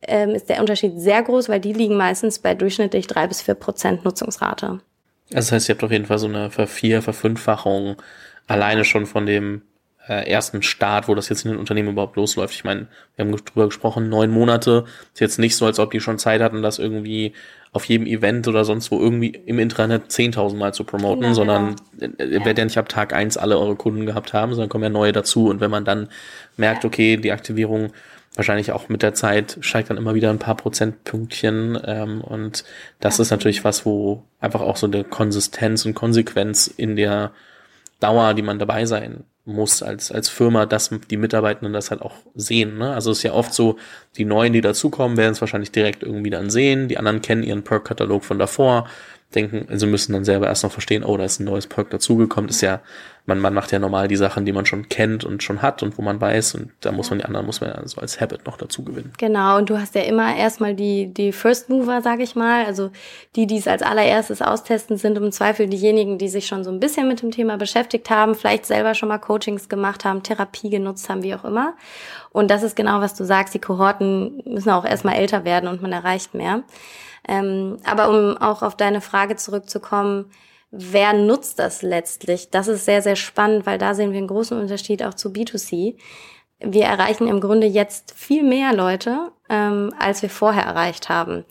ähm, 0.01 0.29
ist 0.29 0.49
der 0.49 0.61
Unterschied 0.61 0.93
sehr 0.99 1.21
groß, 1.21 1.49
weil 1.49 1.59
die 1.59 1.73
liegen 1.73 1.97
meistens 1.97 2.39
bei 2.39 2.55
durchschnittlich 2.55 3.07
drei 3.07 3.27
bis 3.27 3.41
vier 3.41 3.55
Prozent 3.55 4.05
Nutzungsrate. 4.05 4.79
Also 5.31 5.35
das 5.35 5.51
heißt, 5.51 5.69
ihr 5.69 5.75
habt 5.75 5.83
auf 5.83 5.91
jeden 5.91 6.05
Fall 6.05 6.19
so 6.19 6.27
eine 6.27 6.49
Vervier-, 6.49 7.01
Verfünffachung 7.01 7.97
alleine 8.47 8.85
schon 8.85 9.05
von 9.05 9.25
dem 9.25 9.61
äh, 10.07 10.27
ersten 10.27 10.63
Start, 10.63 11.07
wo 11.07 11.15
das 11.15 11.29
jetzt 11.29 11.45
in 11.45 11.51
den 11.51 11.59
Unternehmen 11.59 11.89
überhaupt 11.89 12.15
losläuft. 12.15 12.55
Ich 12.55 12.63
meine, 12.63 12.87
wir 13.15 13.25
haben 13.25 13.35
drüber 13.35 13.67
gesprochen, 13.67 14.09
neun 14.09 14.31
Monate. 14.31 14.85
Ist 15.13 15.19
jetzt 15.19 15.37
nicht 15.37 15.55
so, 15.55 15.65
als 15.65 15.79
ob 15.79 15.91
die 15.91 15.99
schon 15.99 16.17
Zeit 16.17 16.41
hatten, 16.41 16.63
das 16.63 16.79
irgendwie 16.79 17.33
auf 17.71 17.85
jedem 17.85 18.07
Event 18.07 18.47
oder 18.47 18.65
sonst 18.65 18.89
wo 18.91 18.99
irgendwie 18.99 19.29
im 19.29 19.59
Intranet 19.59 20.09
10.000 20.09 20.55
Mal 20.55 20.73
zu 20.73 20.83
promoten, 20.83 21.21
genau, 21.21 21.33
sondern 21.33 21.75
genau. 21.97 22.13
ihr 22.17 22.39
werdet 22.39 22.57
ja 22.57 22.63
nicht 22.65 22.77
ab 22.77 22.89
Tag 22.89 23.13
eins 23.13 23.37
alle 23.37 23.59
eure 23.59 23.75
Kunden 23.75 24.05
gehabt 24.05 24.33
haben, 24.33 24.53
sondern 24.53 24.69
kommen 24.69 24.83
ja 24.83 24.89
neue 24.89 25.11
dazu. 25.11 25.47
Und 25.47 25.59
wenn 25.59 25.69
man 25.69 25.85
dann 25.85 26.09
merkt, 26.57 26.83
okay, 26.83 27.17
die 27.17 27.31
Aktivierung 27.31 27.91
wahrscheinlich 28.35 28.71
auch 28.71 28.89
mit 28.89 29.03
der 29.03 29.13
Zeit 29.13 29.57
steigt 29.61 29.89
dann 29.89 29.97
immer 29.97 30.15
wieder 30.15 30.29
ein 30.29 30.39
paar 30.39 30.55
Prozentpünktchen. 30.55 31.77
Ähm, 31.85 32.21
und 32.21 32.63
das 32.99 33.17
ja. 33.17 33.23
ist 33.23 33.31
natürlich 33.31 33.63
was, 33.63 33.85
wo 33.85 34.23
einfach 34.39 34.61
auch 34.61 34.77
so 34.77 34.87
eine 34.87 35.03
Konsistenz 35.03 35.85
und 35.85 35.93
Konsequenz 35.93 36.67
in 36.67 36.95
der 36.95 37.31
Dauer, 37.99 38.33
die 38.33 38.41
man 38.41 38.57
dabei 38.57 38.85
sein 38.85 39.25
muss 39.49 39.83
als, 39.83 40.11
als 40.11 40.29
Firma, 40.29 40.65
dass 40.65 40.91
die 41.09 41.17
Mitarbeitenden 41.17 41.73
das 41.73 41.91
halt 41.91 42.01
auch 42.01 42.15
sehen. 42.35 42.77
Ne? 42.77 42.93
Also 42.93 43.11
es 43.11 43.19
ist 43.19 43.23
ja 43.23 43.33
oft 43.33 43.53
so, 43.53 43.77
die 44.17 44.25
Neuen, 44.25 44.53
die 44.53 44.61
dazukommen, 44.61 45.17
werden 45.17 45.33
es 45.33 45.41
wahrscheinlich 45.41 45.71
direkt 45.71 46.03
irgendwie 46.03 46.29
dann 46.29 46.49
sehen. 46.49 46.87
Die 46.87 46.97
anderen 46.97 47.21
kennen 47.21 47.43
ihren 47.43 47.63
Perk-Katalog 47.63 48.23
von 48.23 48.39
davor 48.39 48.87
denken, 49.35 49.67
also 49.69 49.85
müssen 49.85 50.13
dann 50.13 50.25
selber 50.25 50.47
erst 50.47 50.63
noch 50.63 50.71
verstehen, 50.71 51.03
oh, 51.03 51.15
da 51.15 51.23
ist 51.23 51.39
ein 51.39 51.45
neues 51.45 51.67
Perk 51.67 51.89
dazugekommen. 51.91 52.49
ist 52.49 52.61
ja, 52.61 52.81
man, 53.29 53.39
man 53.39 53.53
macht 53.53 53.71
ja 53.71 53.79
normal 53.79 54.07
die 54.07 54.17
Sachen, 54.17 54.45
die 54.45 54.51
man 54.51 54.65
schon 54.65 54.89
kennt 54.89 55.23
und 55.23 55.43
schon 55.43 55.61
hat 55.61 55.83
und 55.83 55.97
wo 55.97 56.01
man 56.01 56.19
weiß 56.19 56.55
und 56.55 56.71
da 56.81 56.91
muss 56.91 57.09
man 57.09 57.19
die 57.19 57.25
anderen, 57.25 57.45
muss 57.45 57.61
man 57.61 57.69
ja 57.69 57.87
so 57.87 58.01
als 58.01 58.19
Habit 58.19 58.45
noch 58.45 58.57
dazu 58.57 58.83
gewinnen. 58.83 59.13
Genau, 59.17 59.57
und 59.57 59.69
du 59.69 59.79
hast 59.79 59.95
ja 59.95 60.01
immer 60.01 60.35
erstmal 60.35 60.73
die, 60.73 61.13
die 61.13 61.31
First 61.31 61.69
Mover, 61.69 62.01
sag 62.01 62.19
ich 62.19 62.35
mal, 62.35 62.65
also 62.65 62.89
die, 63.35 63.47
die 63.47 63.57
es 63.57 63.67
als 63.67 63.83
allererstes 63.83 64.41
austesten, 64.41 64.97
sind 64.97 65.17
im 65.17 65.31
Zweifel 65.31 65.67
diejenigen, 65.67 66.17
die 66.17 66.27
sich 66.27 66.47
schon 66.47 66.63
so 66.63 66.71
ein 66.71 66.79
bisschen 66.79 67.07
mit 67.07 67.21
dem 67.21 67.31
Thema 67.31 67.57
beschäftigt 67.57 68.09
haben, 68.09 68.35
vielleicht 68.35 68.65
selber 68.65 68.95
schon 68.95 69.09
mal 69.09 69.19
Coachings 69.19 69.69
gemacht 69.69 70.03
haben, 70.03 70.23
Therapie 70.23 70.71
genutzt 70.71 71.07
haben, 71.07 71.23
wie 71.23 71.35
auch 71.35 71.45
immer. 71.45 71.75
Und 72.31 72.49
das 72.49 72.63
ist 72.63 72.75
genau, 72.75 72.99
was 72.99 73.13
du 73.13 73.23
sagst, 73.23 73.53
die 73.53 73.59
Kohorten 73.59 74.41
müssen 74.45 74.71
auch 74.71 74.85
erstmal 74.85 75.15
älter 75.15 75.45
werden 75.45 75.69
und 75.69 75.81
man 75.81 75.91
erreicht 75.91 76.33
mehr. 76.33 76.63
Ähm, 77.27 77.77
aber 77.85 78.09
um 78.09 78.37
auch 78.37 78.63
auf 78.63 78.75
deine 78.75 79.01
Frage 79.01 79.35
zurückzukommen, 79.35 80.25
wer 80.71 81.13
nutzt 81.13 81.59
das 81.59 81.81
letztlich? 81.81 82.49
Das 82.49 82.67
ist 82.67 82.85
sehr, 82.85 83.01
sehr 83.01 83.15
spannend, 83.15 83.65
weil 83.65 83.77
da 83.77 83.93
sehen 83.93 84.11
wir 84.11 84.17
einen 84.19 84.27
großen 84.27 84.59
Unterschied 84.59 85.03
auch 85.03 85.13
zu 85.13 85.29
B2C. 85.29 85.95
Wir 86.59 86.85
erreichen 86.85 87.27
im 87.27 87.39
Grunde 87.39 87.67
jetzt 87.67 88.13
viel 88.15 88.43
mehr 88.43 88.73
Leute, 88.73 89.31
ähm, 89.49 89.93
als 89.97 90.21
wir 90.21 90.29
vorher 90.29 90.63
erreicht 90.63 91.09
haben. 91.09 91.45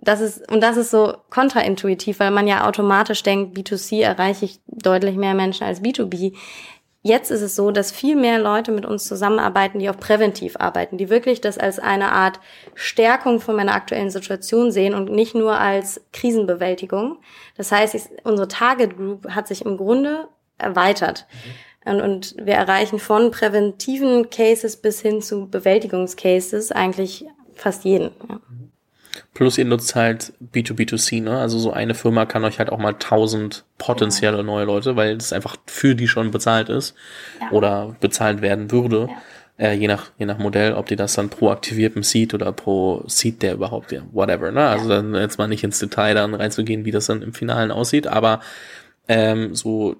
Das 0.00 0.20
ist, 0.20 0.50
und 0.50 0.60
das 0.60 0.76
ist 0.76 0.90
so 0.90 1.14
kontraintuitiv, 1.30 2.20
weil 2.20 2.30
man 2.30 2.46
ja 2.46 2.66
automatisch 2.66 3.22
denkt, 3.22 3.56
B2C 3.56 4.02
erreiche 4.02 4.44
ich 4.44 4.60
deutlich 4.66 5.16
mehr 5.16 5.34
Menschen 5.34 5.64
als 5.64 5.82
B2B. 5.82 6.34
Jetzt 7.02 7.30
ist 7.30 7.42
es 7.42 7.54
so, 7.54 7.70
dass 7.70 7.92
viel 7.92 8.16
mehr 8.16 8.40
Leute 8.40 8.72
mit 8.72 8.84
uns 8.84 9.04
zusammenarbeiten, 9.04 9.78
die 9.78 9.88
auch 9.88 9.98
präventiv 9.98 10.56
arbeiten, 10.58 10.98
die 10.98 11.08
wirklich 11.08 11.40
das 11.40 11.56
als 11.56 11.78
eine 11.78 12.12
Art 12.12 12.40
Stärkung 12.74 13.40
von 13.40 13.54
meiner 13.54 13.74
aktuellen 13.74 14.10
Situation 14.10 14.72
sehen 14.72 14.94
und 14.94 15.10
nicht 15.10 15.34
nur 15.34 15.58
als 15.58 16.00
Krisenbewältigung. 16.12 17.18
Das 17.56 17.70
heißt, 17.70 18.10
unsere 18.24 18.48
Target 18.48 18.96
Group 18.96 19.30
hat 19.30 19.46
sich 19.46 19.64
im 19.64 19.76
Grunde 19.76 20.28
erweitert. 20.58 21.26
Mhm. 21.84 21.90
Und, 21.92 22.00
und 22.00 22.36
wir 22.42 22.54
erreichen 22.54 22.98
von 22.98 23.30
präventiven 23.30 24.28
Cases 24.28 24.76
bis 24.76 25.00
hin 25.00 25.22
zu 25.22 25.48
Bewältigungscases 25.48 26.72
eigentlich 26.72 27.26
fast 27.54 27.84
jeden. 27.84 28.10
Ja. 28.28 28.40
Plus 29.34 29.58
ihr 29.58 29.64
nutzt 29.64 29.94
halt 29.94 30.32
B2B2C, 30.54 31.22
ne? 31.22 31.38
Also 31.38 31.58
so 31.58 31.72
eine 31.72 31.94
Firma 31.94 32.26
kann 32.26 32.44
euch 32.44 32.58
halt 32.58 32.70
auch 32.70 32.78
mal 32.78 32.94
tausend 32.94 33.64
potenzielle 33.78 34.42
neue 34.42 34.64
Leute, 34.64 34.96
weil 34.96 35.16
es 35.16 35.32
einfach 35.32 35.56
für 35.66 35.94
die 35.94 36.08
schon 36.08 36.30
bezahlt 36.30 36.68
ist 36.68 36.94
ja. 37.40 37.50
oder 37.50 37.96
bezahlt 38.00 38.42
werden 38.42 38.70
würde. 38.70 39.08
Ja. 39.58 39.66
Äh, 39.66 39.74
je 39.74 39.88
nach, 39.88 40.10
je 40.18 40.26
nach 40.26 40.38
Modell, 40.38 40.72
ob 40.72 40.86
die 40.86 40.96
das 40.96 41.14
dann 41.14 41.30
pro 41.30 41.50
aktiviertem 41.50 42.02
Seed 42.02 42.32
oder 42.32 42.52
pro 42.52 43.02
Seed, 43.06 43.42
der 43.42 43.54
überhaupt, 43.54 43.90
ja, 43.90 44.02
whatever, 44.12 44.52
ne? 44.52 44.68
Also 44.68 44.88
dann 44.88 45.14
jetzt 45.14 45.38
mal 45.38 45.48
nicht 45.48 45.64
ins 45.64 45.78
Detail 45.78 46.14
dann 46.14 46.34
reinzugehen, 46.34 46.84
wie 46.84 46.92
das 46.92 47.06
dann 47.06 47.22
im 47.22 47.34
Finalen 47.34 47.70
aussieht, 47.70 48.06
aber 48.06 48.40
ähm, 49.08 49.54
so 49.54 49.96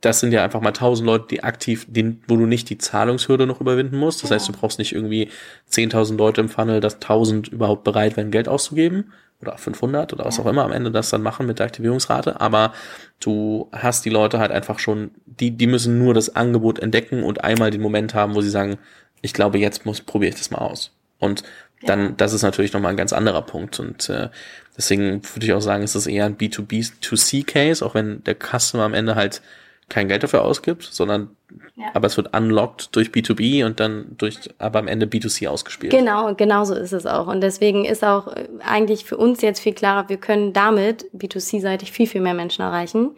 das 0.00 0.20
sind 0.20 0.32
ja 0.32 0.42
einfach 0.42 0.60
mal 0.60 0.72
tausend 0.72 1.06
Leute, 1.06 1.26
die 1.30 1.44
aktiv, 1.44 1.86
den, 1.88 2.22
wo 2.26 2.36
du 2.36 2.46
nicht 2.46 2.68
die 2.70 2.78
Zahlungshürde 2.78 3.46
noch 3.46 3.60
überwinden 3.60 3.96
musst. 3.96 4.22
Das 4.22 4.30
ja. 4.30 4.36
heißt, 4.36 4.48
du 4.48 4.52
brauchst 4.52 4.78
nicht 4.78 4.92
irgendwie 4.92 5.30
10.000 5.70 6.16
Leute 6.16 6.40
im 6.40 6.48
Funnel, 6.48 6.80
dass 6.80 6.94
1000 6.94 7.48
überhaupt 7.48 7.84
bereit 7.84 8.16
wären, 8.16 8.30
Geld 8.30 8.48
auszugeben. 8.48 9.12
Oder 9.42 9.58
500 9.58 10.14
oder 10.14 10.24
was 10.24 10.38
ja. 10.38 10.44
auch 10.44 10.48
immer 10.48 10.64
am 10.64 10.72
Ende 10.72 10.90
das 10.90 11.10
dann 11.10 11.22
machen 11.22 11.46
mit 11.46 11.58
der 11.58 11.66
Aktivierungsrate. 11.66 12.40
Aber 12.40 12.72
du 13.20 13.68
hast 13.70 14.04
die 14.06 14.10
Leute 14.10 14.38
halt 14.38 14.50
einfach 14.50 14.78
schon, 14.78 15.10
die, 15.26 15.50
die 15.50 15.66
müssen 15.66 15.98
nur 15.98 16.14
das 16.14 16.34
Angebot 16.34 16.78
entdecken 16.78 17.22
und 17.22 17.44
einmal 17.44 17.70
den 17.70 17.82
Moment 17.82 18.14
haben, 18.14 18.34
wo 18.34 18.40
sie 18.40 18.48
sagen, 18.48 18.78
ich 19.20 19.34
glaube, 19.34 19.58
jetzt 19.58 19.84
muss, 19.84 20.00
probiere 20.00 20.30
ich 20.30 20.36
das 20.36 20.50
mal 20.50 20.58
aus. 20.58 20.92
Und 21.18 21.42
dann, 21.82 22.00
ja. 22.00 22.10
das 22.16 22.32
ist 22.32 22.42
natürlich 22.42 22.72
nochmal 22.72 22.92
ein 22.92 22.96
ganz 22.96 23.12
anderer 23.12 23.42
Punkt. 23.42 23.78
Und 23.78 24.08
äh, 24.08 24.30
deswegen 24.76 25.22
würde 25.34 25.44
ich 25.44 25.52
auch 25.52 25.60
sagen, 25.60 25.82
ist 25.82 25.94
das 25.94 26.06
eher 26.06 26.24
ein 26.24 26.38
B2B2C-Case, 26.38 27.84
auch 27.84 27.94
wenn 27.94 28.24
der 28.24 28.36
Customer 28.36 28.84
am 28.84 28.94
Ende 28.94 29.14
halt 29.14 29.42
kein 29.88 30.08
Geld 30.08 30.22
dafür 30.22 30.42
ausgibt, 30.42 30.82
sondern 30.82 31.36
ja. 31.76 31.86
aber 31.94 32.06
es 32.08 32.16
wird 32.16 32.36
unlocked 32.36 32.94
durch 32.96 33.08
B2B 33.08 33.64
und 33.64 33.78
dann 33.78 34.16
durch 34.18 34.38
aber 34.58 34.80
am 34.80 34.88
Ende 34.88 35.06
B2C 35.06 35.48
ausgespielt. 35.48 35.92
Genau, 35.92 36.34
genau 36.34 36.64
so 36.64 36.74
ist 36.74 36.92
es 36.92 37.06
auch. 37.06 37.28
Und 37.28 37.40
deswegen 37.40 37.84
ist 37.84 38.04
auch 38.04 38.28
äh, 38.28 38.48
eigentlich 38.64 39.04
für 39.04 39.16
uns 39.16 39.42
jetzt 39.42 39.60
viel 39.60 39.74
klarer, 39.74 40.08
wir 40.08 40.16
können 40.16 40.52
damit 40.52 41.06
B2C-seitig 41.12 41.92
viel, 41.92 42.08
viel 42.08 42.20
mehr 42.20 42.34
Menschen 42.34 42.62
erreichen. 42.62 43.16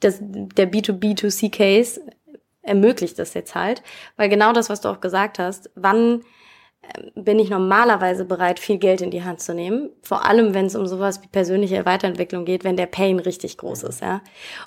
Das, 0.00 0.18
der 0.20 0.70
B2B2C-Case 0.72 2.00
ermöglicht 2.62 3.18
das 3.18 3.34
jetzt 3.34 3.54
halt, 3.54 3.82
weil 4.16 4.28
genau 4.28 4.52
das, 4.52 4.70
was 4.70 4.80
du 4.80 4.88
auch 4.88 5.00
gesagt 5.00 5.38
hast, 5.38 5.70
wann 5.74 6.22
bin 7.14 7.38
ich 7.38 7.50
normalerweise 7.50 8.24
bereit, 8.24 8.58
viel 8.58 8.78
Geld 8.78 9.00
in 9.00 9.10
die 9.10 9.24
Hand 9.24 9.40
zu 9.40 9.54
nehmen. 9.54 9.90
Vor 10.02 10.24
allem, 10.24 10.54
wenn 10.54 10.66
es 10.66 10.76
um 10.76 10.86
sowas 10.86 11.22
wie 11.22 11.28
persönliche 11.28 11.84
Weiterentwicklung 11.86 12.44
geht, 12.44 12.64
wenn 12.64 12.76
der 12.76 12.86
Pain 12.86 13.18
richtig 13.18 13.58
groß 13.58 13.84
ist, 13.84 14.00
ja. 14.00 14.20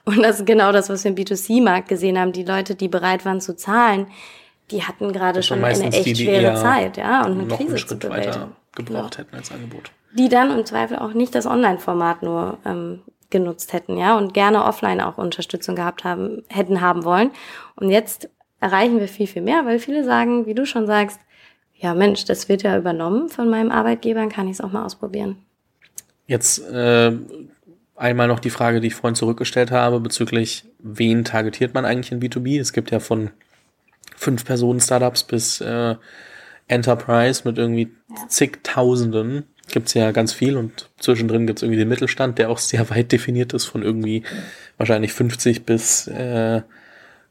Und 0.05 0.21
das 0.21 0.39
ist 0.39 0.45
genau 0.45 0.71
das, 0.71 0.89
was 0.89 1.03
wir 1.03 1.09
im 1.11 1.17
B2C-Markt 1.17 1.87
gesehen 1.87 2.19
haben. 2.19 2.31
Die 2.31 2.43
Leute, 2.43 2.75
die 2.75 2.87
bereit 2.87 3.25
waren 3.25 3.41
zu 3.41 3.55
zahlen, 3.55 4.07
die 4.71 4.83
hatten 4.83 5.11
gerade 5.11 5.43
schon 5.43 5.63
eine 5.63 5.85
echt 5.85 6.05
die, 6.05 6.13
die 6.13 6.25
schwere 6.25 6.55
Zeit, 6.55 6.97
ja, 6.97 7.25
und 7.25 7.39
eine 7.39 7.47
Krise 7.47 7.85
zu 7.85 7.97
bewältigen. 7.97 8.55
gebraucht 8.75 9.17
genau. 9.17 9.17
hätten 9.17 9.35
als 9.35 9.51
Angebot. 9.51 9.91
Die 10.13 10.29
dann 10.29 10.57
im 10.57 10.65
Zweifel 10.65 10.99
auch 10.99 11.13
nicht 11.13 11.35
das 11.35 11.45
Online-Format 11.45 12.23
nur 12.23 12.57
ähm, 12.65 13.01
genutzt 13.29 13.73
hätten, 13.73 13.97
ja, 13.97 14.17
und 14.17 14.33
gerne 14.33 14.63
offline 14.63 15.01
auch 15.01 15.17
Unterstützung 15.17 15.75
gehabt 15.75 16.03
haben, 16.03 16.43
hätten 16.49 16.81
haben 16.81 17.03
wollen. 17.03 17.31
Und 17.75 17.89
jetzt 17.89 18.29
erreichen 18.59 18.99
wir 18.99 19.07
viel, 19.07 19.27
viel 19.27 19.41
mehr, 19.41 19.65
weil 19.65 19.79
viele 19.79 20.03
sagen, 20.03 20.45
wie 20.45 20.53
du 20.53 20.65
schon 20.65 20.87
sagst, 20.87 21.19
ja 21.81 21.93
Mensch, 21.93 22.25
das 22.25 22.47
wird 22.47 22.63
ja 22.63 22.77
übernommen 22.77 23.29
von 23.29 23.49
meinem 23.49 23.71
Arbeitgeber, 23.71 24.19
dann 24.19 24.29
kann 24.29 24.47
ich 24.47 24.53
es 24.53 24.61
auch 24.61 24.71
mal 24.71 24.85
ausprobieren. 24.85 25.37
Jetzt 26.27 26.59
äh, 26.69 27.11
einmal 27.95 28.27
noch 28.27 28.39
die 28.39 28.49
Frage, 28.49 28.79
die 28.79 28.87
ich 28.87 28.95
vorhin 28.95 29.15
zurückgestellt 29.15 29.71
habe, 29.71 29.99
bezüglich, 29.99 30.65
wen 30.79 31.25
targetiert 31.25 31.73
man 31.73 31.85
eigentlich 31.85 32.11
in 32.11 32.21
B2B? 32.21 32.59
Es 32.59 32.71
gibt 32.71 32.91
ja 32.91 32.99
von 32.99 33.31
fünf 34.15 34.45
Personen 34.45 34.79
Startups 34.79 35.23
bis 35.23 35.59
äh, 35.61 35.95
Enterprise 36.67 37.41
mit 37.45 37.57
irgendwie 37.57 37.91
ja. 38.09 38.27
zigtausenden. 38.27 39.43
Gibt's 39.71 39.93
ja 39.93 40.11
ganz 40.11 40.33
viel 40.33 40.57
und 40.57 40.89
zwischendrin 40.99 41.47
gibt's 41.47 41.63
irgendwie 41.63 41.79
den 41.79 41.89
Mittelstand, 41.89 42.37
der 42.37 42.49
auch 42.49 42.59
sehr 42.59 42.89
weit 42.91 43.11
definiert 43.11 43.53
ist, 43.53 43.65
von 43.65 43.81
irgendwie 43.81 44.23
wahrscheinlich 44.77 45.13
50 45.13 45.65
bis 45.65 46.07
äh, 46.07 46.61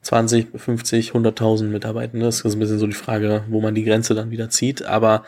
20, 0.02 0.48
50, 0.54 1.12
100.000 1.12 1.64
Mitarbeitende. 1.64 2.26
Das 2.26 2.40
ist 2.40 2.54
ein 2.54 2.58
bisschen 2.60 2.78
so 2.78 2.86
die 2.86 2.92
Frage, 2.92 3.44
wo 3.48 3.60
man 3.60 3.74
die 3.74 3.84
Grenze 3.84 4.14
dann 4.14 4.30
wieder 4.30 4.48
zieht. 4.48 4.82
Aber 4.82 5.24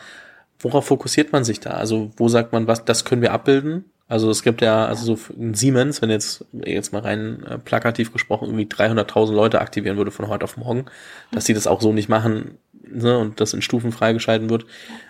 worauf 0.59 0.85
fokussiert 0.85 1.31
man 1.31 1.43
sich 1.43 1.59
da? 1.59 1.71
Also 1.71 2.11
wo 2.17 2.27
sagt 2.27 2.53
man, 2.53 2.67
was, 2.67 2.85
das 2.85 3.05
können 3.05 3.21
wir 3.21 3.33
abbilden? 3.33 3.85
Also 4.07 4.29
es 4.29 4.43
gibt 4.43 4.61
ja, 4.61 4.85
also 4.85 5.15
so 5.15 5.33
ein 5.39 5.53
Siemens, 5.53 6.01
wenn 6.01 6.09
jetzt, 6.09 6.45
jetzt 6.51 6.91
mal 6.93 7.01
rein 7.01 7.43
äh, 7.45 7.57
plakativ 7.57 8.11
gesprochen, 8.11 8.45
irgendwie 8.45 8.65
300.000 8.65 9.33
Leute 9.33 9.61
aktivieren 9.61 9.97
würde 9.97 10.11
von 10.11 10.27
heute 10.27 10.43
auf 10.43 10.57
morgen, 10.57 10.85
dass 11.31 11.45
die 11.45 11.53
das 11.53 11.67
auch 11.67 11.81
so 11.81 11.93
nicht 11.93 12.09
machen 12.09 12.57
ne, 12.87 13.17
und 13.17 13.39
das 13.39 13.53
in 13.53 13.61
Stufen 13.61 13.91
freigeschalten 13.91 14.49
wird. 14.49 14.65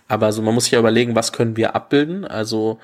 Aber 0.08 0.28
also 0.28 0.42
man 0.42 0.54
muss 0.54 0.66
sich 0.66 0.74
ja 0.74 0.80
überlegen, 0.80 1.16
was 1.16 1.34
können 1.34 1.58
wir 1.58 1.76
abbilden? 1.76 2.24
Also 2.26 2.80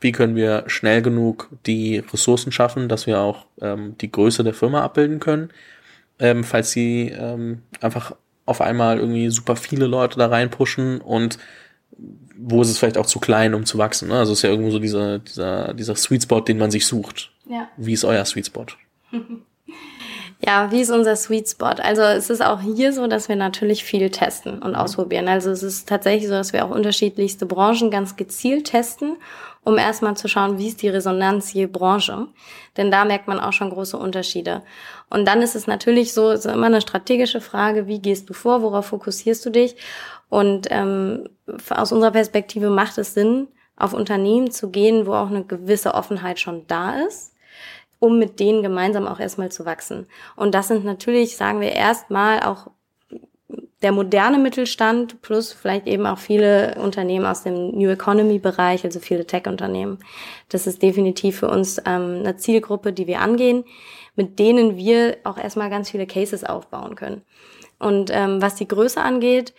wie 0.00 0.12
können 0.12 0.34
wir 0.34 0.64
schnell 0.66 1.02
genug 1.02 1.48
die 1.66 1.98
Ressourcen 1.98 2.52
schaffen, 2.52 2.88
dass 2.88 3.06
wir 3.06 3.20
auch 3.20 3.44
ähm, 3.60 3.96
die 4.00 4.10
Größe 4.10 4.42
der 4.42 4.54
Firma 4.54 4.82
abbilden 4.82 5.20
können? 5.20 5.50
Ähm, 6.20 6.44
falls 6.44 6.70
sie 6.70 7.08
ähm, 7.08 7.62
einfach 7.80 8.14
auf 8.46 8.60
einmal 8.60 8.98
irgendwie 8.98 9.30
super 9.30 9.56
viele 9.56 9.86
Leute 9.86 10.18
da 10.18 10.26
reinpushen 10.26 11.00
und 11.00 11.38
wo 12.36 12.62
ist 12.62 12.70
es 12.70 12.78
vielleicht 12.78 12.98
auch 12.98 13.06
zu 13.06 13.20
klein, 13.20 13.54
um 13.54 13.66
zu 13.66 13.78
wachsen. 13.78 14.08
Ne? 14.08 14.18
Also 14.18 14.32
es 14.32 14.38
ist 14.38 14.42
ja 14.42 14.50
irgendwo 14.50 14.70
so 14.70 14.78
dieser, 14.78 15.18
dieser, 15.18 15.74
dieser 15.74 15.94
Sweet 15.94 16.22
Spot, 16.22 16.40
den 16.40 16.58
man 16.58 16.70
sich 16.70 16.86
sucht. 16.86 17.30
Ja. 17.48 17.68
Wie 17.76 17.92
ist 17.92 18.04
euer 18.04 18.24
Sweet 18.24 18.46
Spot? 18.46 18.66
Ja, 20.42 20.72
wie 20.72 20.80
ist 20.80 20.90
unser 20.90 21.16
Sweet 21.16 21.50
Spot? 21.50 21.66
Also 21.66 22.00
es 22.00 22.30
ist 22.30 22.42
auch 22.42 22.62
hier 22.62 22.94
so, 22.94 23.06
dass 23.06 23.28
wir 23.28 23.36
natürlich 23.36 23.84
viel 23.84 24.08
testen 24.08 24.60
und 24.60 24.74
ausprobieren. 24.74 25.28
Also 25.28 25.50
es 25.50 25.62
ist 25.62 25.86
tatsächlich 25.86 26.28
so, 26.28 26.34
dass 26.34 26.54
wir 26.54 26.64
auch 26.64 26.70
unterschiedlichste 26.70 27.44
Branchen 27.44 27.90
ganz 27.90 28.16
gezielt 28.16 28.64
testen, 28.64 29.16
um 29.62 29.78
erstmal 29.78 30.16
zu 30.16 30.28
schauen, 30.28 30.58
wie 30.58 30.68
ist 30.68 30.82
die 30.82 30.88
Resonanz 30.88 31.52
je 31.52 31.66
Branche. 31.66 32.28
Denn 32.76 32.90
da 32.90 33.04
merkt 33.04 33.28
man 33.28 33.40
auch 33.40 33.52
schon 33.52 33.70
große 33.70 33.96
Unterschiede. 33.96 34.62
Und 35.08 35.26
dann 35.26 35.42
ist 35.42 35.54
es 35.54 35.66
natürlich 35.66 36.14
so, 36.14 36.30
ist 36.30 36.46
immer 36.46 36.66
eine 36.66 36.80
strategische 36.80 37.40
Frage, 37.40 37.86
wie 37.86 38.00
gehst 38.00 38.28
du 38.30 38.32
vor, 38.32 38.62
worauf 38.62 38.86
fokussierst 38.86 39.44
du 39.44 39.50
dich? 39.50 39.76
Und 40.28 40.68
ähm, 40.70 41.28
aus 41.68 41.92
unserer 41.92 42.12
Perspektive 42.12 42.70
macht 42.70 42.96
es 42.98 43.14
Sinn, 43.14 43.48
auf 43.76 43.94
Unternehmen 43.94 44.50
zu 44.50 44.70
gehen, 44.70 45.06
wo 45.06 45.14
auch 45.14 45.30
eine 45.30 45.44
gewisse 45.44 45.94
Offenheit 45.94 46.38
schon 46.38 46.66
da 46.66 47.00
ist 47.00 47.34
um 48.00 48.18
mit 48.18 48.40
denen 48.40 48.62
gemeinsam 48.62 49.06
auch 49.06 49.20
erstmal 49.20 49.52
zu 49.52 49.64
wachsen. 49.64 50.06
Und 50.34 50.54
das 50.54 50.68
sind 50.68 50.84
natürlich, 50.84 51.36
sagen 51.36 51.60
wir 51.60 51.72
erstmal, 51.72 52.40
auch 52.40 52.68
der 53.82 53.92
moderne 53.92 54.38
Mittelstand 54.38 55.22
plus 55.22 55.52
vielleicht 55.52 55.86
eben 55.86 56.06
auch 56.06 56.18
viele 56.18 56.74
Unternehmen 56.76 57.24
aus 57.24 57.42
dem 57.42 57.70
New 57.70 57.88
Economy 57.88 58.38
Bereich, 58.38 58.84
also 58.84 59.00
viele 59.00 59.26
Tech-Unternehmen. 59.26 59.98
Das 60.50 60.66
ist 60.66 60.82
definitiv 60.82 61.38
für 61.38 61.48
uns 61.48 61.78
ähm, 61.86 62.20
eine 62.20 62.36
Zielgruppe, 62.36 62.92
die 62.92 63.06
wir 63.06 63.20
angehen, 63.20 63.64
mit 64.16 64.38
denen 64.38 64.76
wir 64.76 65.16
auch 65.24 65.38
erstmal 65.38 65.70
ganz 65.70 65.90
viele 65.90 66.06
Cases 66.06 66.44
aufbauen 66.44 66.94
können. 66.94 67.22
Und 67.78 68.10
ähm, 68.12 68.42
was 68.42 68.54
die 68.56 68.68
Größe 68.68 69.00
angeht, 69.00 69.54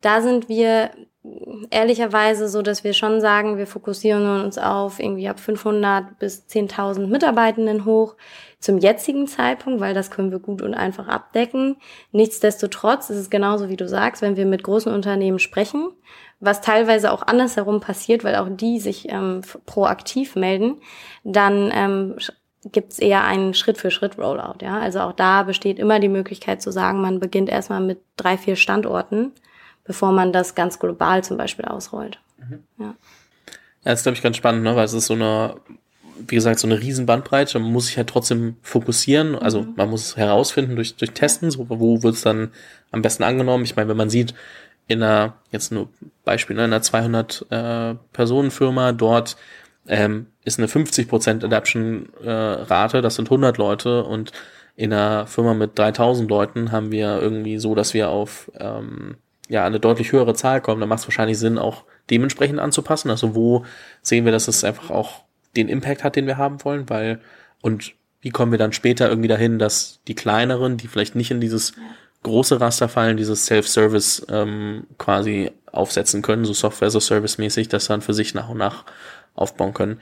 da 0.00 0.22
sind 0.22 0.48
wir 0.48 0.90
ehrlicherweise 1.70 2.48
so, 2.48 2.60
dass 2.60 2.84
wir 2.84 2.92
schon 2.92 3.20
sagen, 3.20 3.56
wir 3.56 3.66
fokussieren 3.66 4.44
uns 4.44 4.58
auf 4.58 5.00
irgendwie 5.00 5.28
ab 5.28 5.40
500 5.40 6.18
bis 6.18 6.46
10.000 6.48 7.06
Mitarbeitenden 7.06 7.84
hoch 7.86 8.16
zum 8.58 8.78
jetzigen 8.78 9.26
Zeitpunkt, 9.26 9.80
weil 9.80 9.94
das 9.94 10.10
können 10.10 10.30
wir 10.30 10.38
gut 10.38 10.60
und 10.60 10.74
einfach 10.74 11.08
abdecken. 11.08 11.76
Nichtsdestotrotz 12.12 13.10
ist 13.10 13.18
es 13.18 13.30
genauso, 13.30 13.68
wie 13.68 13.76
du 13.76 13.88
sagst, 13.88 14.20
wenn 14.20 14.36
wir 14.36 14.46
mit 14.46 14.62
großen 14.62 14.92
Unternehmen 14.92 15.38
sprechen, 15.38 15.90
was 16.40 16.60
teilweise 16.60 17.10
auch 17.10 17.22
andersherum 17.22 17.80
passiert, 17.80 18.22
weil 18.22 18.36
auch 18.36 18.48
die 18.50 18.78
sich 18.78 19.08
ähm, 19.08 19.40
proaktiv 19.64 20.36
melden, 20.36 20.76
dann 21.24 21.70
ähm, 21.74 22.16
gibt 22.70 22.92
es 22.92 22.98
eher 22.98 23.24
einen 23.24 23.54
Schritt-für-Schritt-Rollout. 23.54 24.62
Ja? 24.62 24.78
Also 24.78 25.00
auch 25.00 25.12
da 25.12 25.42
besteht 25.42 25.78
immer 25.78 26.00
die 26.00 26.08
Möglichkeit 26.08 26.60
zu 26.60 26.70
sagen, 26.70 27.00
man 27.00 27.20
beginnt 27.20 27.48
erstmal 27.48 27.80
mit 27.80 28.00
drei, 28.16 28.36
vier 28.36 28.56
Standorten 28.56 29.32
bevor 29.84 30.12
man 30.12 30.32
das 30.32 30.54
ganz 30.54 30.78
global 30.78 31.22
zum 31.22 31.36
Beispiel 31.36 31.64
ausrollt. 31.64 32.18
Mhm. 32.38 32.64
Ja. 32.78 32.86
ja, 32.86 32.94
das 33.84 34.00
ist, 34.00 34.04
glaube 34.04 34.16
ich, 34.16 34.22
ganz 34.22 34.36
spannend, 34.36 34.64
ne? 34.64 34.74
weil 34.76 34.84
es 34.84 34.92
ist 34.92 35.06
so 35.06 35.14
eine, 35.14 35.56
wie 36.26 36.34
gesagt, 36.34 36.58
so 36.58 36.66
eine 36.66 36.80
riesen 36.80 37.06
Bandbreite. 37.06 37.58
Man 37.58 37.72
muss 37.72 37.86
sich 37.86 37.96
halt 37.96 38.08
trotzdem 38.08 38.56
fokussieren. 38.62 39.34
Also 39.34 39.62
mhm. 39.62 39.74
man 39.76 39.90
muss 39.90 40.16
herausfinden 40.16 40.76
durch, 40.76 40.96
durch 40.96 41.12
Testen, 41.12 41.50
so, 41.50 41.66
wo 41.68 42.02
wird 42.02 42.14
es 42.14 42.22
dann 42.22 42.50
am 42.90 43.02
besten 43.02 43.22
angenommen. 43.22 43.64
Ich 43.64 43.76
meine, 43.76 43.88
wenn 43.88 43.96
man 43.96 44.10
sieht, 44.10 44.34
in 44.86 45.02
einer, 45.02 45.34
jetzt 45.50 45.72
nur 45.72 45.88
Beispiel, 46.24 46.56
ne, 46.56 46.64
in 46.64 46.72
einer 46.72 46.82
200 46.82 47.46
äh, 47.50 47.94
Personen 48.12 48.50
Firma, 48.50 48.92
dort 48.92 49.36
ähm, 49.86 50.26
ist 50.44 50.58
eine 50.58 50.68
50% 50.68 51.44
Adaption-Rate, 51.44 52.98
äh, 52.98 53.02
das 53.02 53.14
sind 53.14 53.26
100 53.26 53.58
Leute 53.58 54.04
und 54.04 54.32
in 54.76 54.92
einer 54.92 55.26
Firma 55.26 55.54
mit 55.54 55.78
3000 55.78 56.28
Leuten 56.28 56.72
haben 56.72 56.90
wir 56.90 57.20
irgendwie 57.20 57.58
so, 57.58 57.74
dass 57.74 57.94
wir 57.94 58.10
auf 58.10 58.50
ähm, 58.58 59.16
ja, 59.48 59.64
eine 59.64 59.80
deutlich 59.80 60.12
höhere 60.12 60.34
Zahl 60.34 60.60
kommen, 60.60 60.80
dann 60.80 60.88
macht 60.88 61.00
es 61.00 61.06
wahrscheinlich 61.06 61.38
Sinn, 61.38 61.58
auch 61.58 61.84
dementsprechend 62.10 62.60
anzupassen. 62.60 63.10
Also 63.10 63.34
wo 63.34 63.64
sehen 64.02 64.24
wir, 64.24 64.32
dass 64.32 64.48
es 64.48 64.64
einfach 64.64 64.90
auch 64.90 65.24
den 65.56 65.68
Impact 65.68 66.04
hat, 66.04 66.16
den 66.16 66.26
wir 66.26 66.38
haben 66.38 66.64
wollen, 66.64 66.88
weil 66.88 67.20
und 67.60 67.94
wie 68.20 68.30
kommen 68.30 68.52
wir 68.52 68.58
dann 68.58 68.72
später 68.72 69.08
irgendwie 69.08 69.28
dahin, 69.28 69.58
dass 69.58 70.00
die 70.08 70.14
kleineren, 70.14 70.76
die 70.76 70.88
vielleicht 70.88 71.14
nicht 71.14 71.30
in 71.30 71.40
dieses 71.40 71.74
große 72.22 72.60
Raster 72.60 72.88
fallen, 72.88 73.18
dieses 73.18 73.46
Self-Service 73.46 74.26
ähm, 74.30 74.86
quasi 74.98 75.50
aufsetzen 75.70 76.22
können, 76.22 76.44
so 76.44 76.54
Software 76.54 76.88
a 76.88 77.00
Service 77.00 77.38
mäßig, 77.38 77.68
das 77.68 77.86
dann 77.86 78.00
für 78.00 78.14
sich 78.14 78.34
nach 78.34 78.48
und 78.48 78.58
nach 78.58 78.84
aufbauen 79.34 79.74
können. 79.74 80.00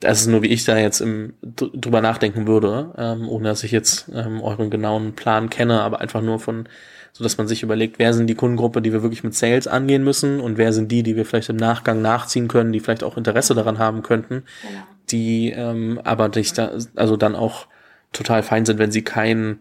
Das 0.00 0.20
ist 0.20 0.26
nur, 0.26 0.42
wie 0.42 0.48
ich 0.48 0.64
da 0.64 0.76
jetzt 0.76 1.00
im, 1.00 1.34
drüber 1.42 2.02
nachdenken 2.02 2.46
würde, 2.46 2.92
ähm, 2.98 3.28
ohne 3.28 3.48
dass 3.48 3.64
ich 3.64 3.72
jetzt 3.72 4.10
ähm, 4.12 4.42
euren 4.42 4.68
genauen 4.68 5.14
Plan 5.14 5.48
kenne, 5.48 5.80
aber 5.80 6.00
einfach 6.00 6.20
nur 6.20 6.40
von 6.40 6.68
so 7.16 7.22
dass 7.22 7.38
man 7.38 7.46
sich 7.46 7.62
überlegt, 7.62 8.00
wer 8.00 8.12
sind 8.12 8.26
die 8.26 8.34
Kundengruppe, 8.34 8.82
die 8.82 8.92
wir 8.92 9.02
wirklich 9.02 9.22
mit 9.22 9.34
Sales 9.34 9.68
angehen 9.68 10.02
müssen 10.02 10.40
und 10.40 10.58
wer 10.58 10.72
sind 10.72 10.90
die, 10.90 11.04
die 11.04 11.14
wir 11.14 11.24
vielleicht 11.24 11.48
im 11.48 11.56
Nachgang 11.56 12.02
nachziehen 12.02 12.48
können, 12.48 12.72
die 12.72 12.80
vielleicht 12.80 13.04
auch 13.04 13.16
Interesse 13.16 13.54
daran 13.54 13.78
haben 13.78 14.02
könnten, 14.02 14.42
genau. 14.62 14.82
die 15.10 15.50
ähm, 15.52 16.00
aber 16.02 16.28
dich 16.28 16.52
da, 16.54 16.72
also 16.96 17.16
dann 17.16 17.36
auch 17.36 17.68
total 18.12 18.42
fein 18.42 18.66
sind, 18.66 18.80
wenn 18.80 18.90
sie 18.90 19.02
kein 19.02 19.60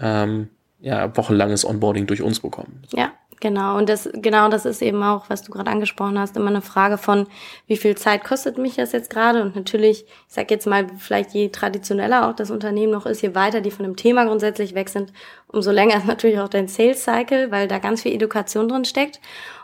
ähm, 0.00 0.48
ja, 0.80 1.16
wochenlanges 1.16 1.64
Onboarding 1.64 2.08
durch 2.08 2.20
uns 2.20 2.40
bekommen. 2.40 2.82
Ja, 2.92 3.12
Genau, 3.40 3.76
und 3.76 3.88
das, 3.88 4.08
genau 4.12 4.48
das 4.48 4.64
ist 4.64 4.82
eben 4.82 5.02
auch, 5.02 5.30
was 5.30 5.42
du 5.42 5.52
gerade 5.52 5.70
angesprochen 5.70 6.18
hast, 6.18 6.36
immer 6.36 6.48
eine 6.48 6.62
Frage 6.62 6.98
von, 6.98 7.28
wie 7.68 7.76
viel 7.76 7.96
Zeit 7.96 8.24
kostet 8.24 8.58
mich 8.58 8.74
das 8.74 8.90
jetzt 8.90 9.10
gerade? 9.10 9.42
Und 9.42 9.54
natürlich, 9.54 10.04
ich 10.06 10.34
sag 10.34 10.50
jetzt 10.50 10.66
mal, 10.66 10.86
vielleicht 10.98 11.30
je 11.34 11.48
traditioneller 11.50 12.28
auch 12.28 12.34
das 12.34 12.50
Unternehmen 12.50 12.92
noch 12.92 13.06
ist, 13.06 13.22
je 13.22 13.36
weiter 13.36 13.60
die 13.60 13.70
von 13.70 13.84
dem 13.84 13.94
Thema 13.94 14.24
grundsätzlich 14.24 14.74
weg 14.74 14.88
sind, 14.88 15.12
umso 15.46 15.70
länger 15.70 15.98
ist 15.98 16.06
natürlich 16.06 16.40
auch 16.40 16.48
dein 16.48 16.66
Sales 16.66 17.04
Cycle, 17.04 17.52
weil 17.52 17.68
da 17.68 17.78
ganz 17.78 18.02
viel 18.02 18.12
Education 18.12 18.68
drin 18.68 18.84
steckt. 18.84 19.20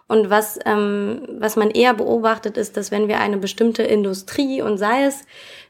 Und 0.06 0.28
was, 0.30 0.58
ähm, 0.66 1.22
was 1.38 1.56
man 1.56 1.70
eher 1.70 1.94
beobachtet, 1.94 2.56
ist, 2.58 2.76
dass 2.76 2.90
wenn 2.90 3.08
wir 3.08 3.20
eine 3.20 3.38
bestimmte 3.38 3.82
Industrie 3.82 4.60
und 4.60 4.76
sei 4.76 5.04
es, 5.04 5.24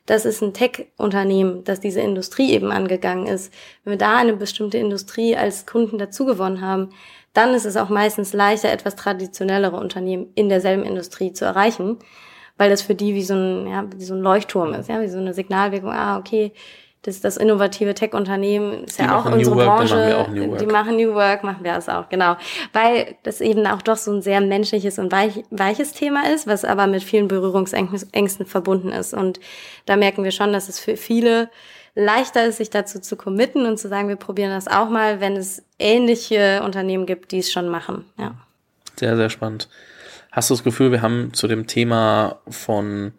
das 0.06 0.26
ist 0.26 0.42
ein 0.42 0.52
Tech-Unternehmen, 0.52 1.64
das 1.64 1.80
diese 1.80 2.00
Industrie 2.00 2.52
eben 2.52 2.72
angegangen 2.72 3.26
ist, 3.26 3.52
wenn 3.84 3.92
wir 3.92 3.98
da 3.98 4.16
eine 4.16 4.34
bestimmte 4.34 4.76
Industrie 4.76 5.36
als 5.36 5.66
Kunden 5.66 5.98
dazugewonnen 5.98 6.60
haben, 6.60 6.90
dann 7.34 7.52
ist 7.52 7.66
es 7.66 7.76
auch 7.76 7.90
meistens 7.90 8.32
leichter, 8.32 8.70
etwas 8.70 8.96
traditionellere 8.96 9.76
Unternehmen 9.76 10.28
in 10.34 10.48
derselben 10.48 10.84
Industrie 10.84 11.32
zu 11.32 11.44
erreichen, 11.44 11.98
weil 12.56 12.70
das 12.70 12.82
für 12.82 12.94
die 12.94 13.14
wie 13.14 13.24
so 13.24 13.34
ein, 13.34 13.66
ja, 13.66 13.84
wie 13.94 14.04
so 14.04 14.14
ein 14.14 14.20
Leuchtturm 14.20 14.72
ist, 14.74 14.88
ja, 14.88 15.00
wie 15.02 15.08
so 15.08 15.18
eine 15.18 15.34
Signalwirkung, 15.34 15.90
ah, 15.90 16.18
okay, 16.18 16.52
das 17.04 17.16
ist 17.16 17.24
das 17.24 17.36
innovative 17.36 17.92
Tech-Unternehmen, 17.92 18.84
ist 18.84 18.98
die 18.98 19.02
ja 19.02 19.18
auch 19.18 19.26
unsere 19.26 19.56
Work, 19.56 19.66
Branche, 19.66 20.26
machen 20.26 20.58
die 20.58 20.66
machen 20.66 20.96
New 20.96 21.12
Work, 21.12 21.44
machen 21.44 21.62
wir 21.62 21.74
das 21.74 21.90
auch, 21.90 22.08
genau. 22.08 22.36
Weil 22.72 23.16
das 23.24 23.42
eben 23.42 23.66
auch 23.66 23.82
doch 23.82 23.98
so 23.98 24.10
ein 24.10 24.22
sehr 24.22 24.40
menschliches 24.40 24.98
und 24.98 25.12
weich, 25.12 25.44
weiches 25.50 25.92
Thema 25.92 26.30
ist, 26.32 26.46
was 26.46 26.64
aber 26.64 26.86
mit 26.86 27.02
vielen 27.02 27.28
Berührungsängsten 27.28 28.46
verbunden 28.46 28.88
ist. 28.88 29.12
Und 29.12 29.38
da 29.84 29.96
merken 29.96 30.24
wir 30.24 30.30
schon, 30.30 30.54
dass 30.54 30.70
es 30.70 30.80
für 30.80 30.96
viele 30.96 31.50
leichter 31.94 32.46
ist, 32.46 32.58
sich 32.58 32.70
dazu 32.70 33.00
zu 33.00 33.16
committen 33.16 33.66
und 33.66 33.78
zu 33.78 33.88
sagen, 33.88 34.08
wir 34.08 34.16
probieren 34.16 34.50
das 34.50 34.68
auch 34.68 34.88
mal, 34.88 35.20
wenn 35.20 35.36
es 35.36 35.62
ähnliche 35.78 36.62
Unternehmen 36.64 37.06
gibt, 37.06 37.32
die 37.32 37.38
es 37.38 37.52
schon 37.52 37.68
machen. 37.68 38.04
Ja. 38.18 38.34
Sehr, 38.96 39.16
sehr 39.16 39.30
spannend. 39.30 39.68
Hast 40.32 40.50
du 40.50 40.54
das 40.54 40.64
Gefühl, 40.64 40.90
wir 40.90 41.02
haben 41.02 41.32
zu 41.32 41.46
dem 41.46 41.66
Thema 41.66 42.40
von 42.48 43.12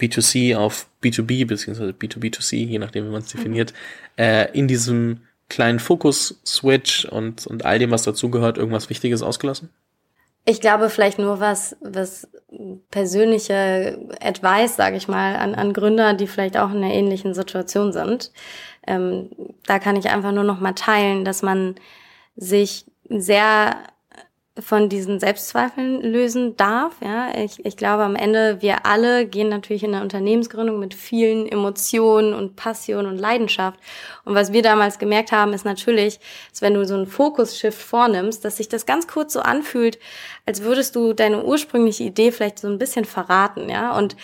B2C 0.00 0.56
auf 0.56 0.88
B2B 1.02 1.46
beziehungsweise 1.46 1.92
B2B2C, 1.92 2.56
je 2.56 2.78
nachdem, 2.78 3.06
wie 3.06 3.10
man 3.10 3.22
es 3.22 3.28
definiert, 3.28 3.72
mhm. 4.16 4.22
äh, 4.24 4.50
in 4.52 4.68
diesem 4.68 5.20
kleinen 5.48 5.78
Fokus-Switch 5.78 7.06
und, 7.06 7.46
und 7.46 7.64
all 7.64 7.78
dem, 7.78 7.90
was 7.90 8.02
dazugehört, 8.02 8.58
irgendwas 8.58 8.90
Wichtiges 8.90 9.22
ausgelassen? 9.22 9.70
Ich 10.44 10.60
glaube 10.60 10.90
vielleicht 10.90 11.18
nur 11.18 11.40
was, 11.40 11.76
was 11.80 12.28
persönliche 12.90 13.98
Advice, 14.20 14.76
sage 14.76 14.96
ich 14.96 15.08
mal, 15.08 15.36
an, 15.36 15.54
an 15.54 15.72
Gründer, 15.72 16.14
die 16.14 16.26
vielleicht 16.26 16.56
auch 16.56 16.70
in 16.70 16.78
einer 16.78 16.94
ähnlichen 16.94 17.34
Situation 17.34 17.92
sind. 17.92 18.32
Ähm, 18.86 19.30
da 19.66 19.78
kann 19.78 19.96
ich 19.96 20.08
einfach 20.08 20.32
nur 20.32 20.44
noch 20.44 20.60
mal 20.60 20.72
teilen, 20.72 21.24
dass 21.24 21.42
man 21.42 21.74
sich 22.36 22.86
sehr 23.08 23.76
von 24.60 24.88
diesen 24.88 25.20
Selbstzweifeln 25.20 26.00
lösen 26.02 26.56
darf. 26.56 26.94
Ja, 27.00 27.34
ich, 27.36 27.64
ich 27.64 27.76
glaube, 27.76 28.02
am 28.02 28.16
Ende, 28.16 28.60
wir 28.60 28.86
alle 28.86 29.26
gehen 29.26 29.48
natürlich 29.48 29.84
in 29.84 29.94
eine 29.94 30.02
Unternehmensgründung 30.02 30.78
mit 30.78 30.94
vielen 30.94 31.46
Emotionen 31.46 32.34
und 32.34 32.56
Passion 32.56 33.06
und 33.06 33.18
Leidenschaft. 33.18 33.78
Und 34.24 34.34
was 34.34 34.52
wir 34.52 34.62
damals 34.62 34.98
gemerkt 34.98 35.32
haben, 35.32 35.52
ist 35.52 35.64
natürlich, 35.64 36.20
dass 36.50 36.62
wenn 36.62 36.74
du 36.74 36.84
so 36.84 36.94
einen 36.94 37.06
Fokus-Shift 37.06 37.80
vornimmst, 37.80 38.44
dass 38.44 38.56
sich 38.56 38.68
das 38.68 38.86
ganz 38.86 39.06
kurz 39.06 39.32
so 39.32 39.40
anfühlt, 39.40 39.98
als 40.46 40.62
würdest 40.62 40.96
du 40.96 41.12
deine 41.12 41.44
ursprüngliche 41.44 42.04
Idee 42.04 42.32
vielleicht 42.32 42.58
so 42.58 42.68
ein 42.68 42.78
bisschen 42.78 43.04
verraten, 43.04 43.68
ja. 43.68 43.96
Und 43.96 44.16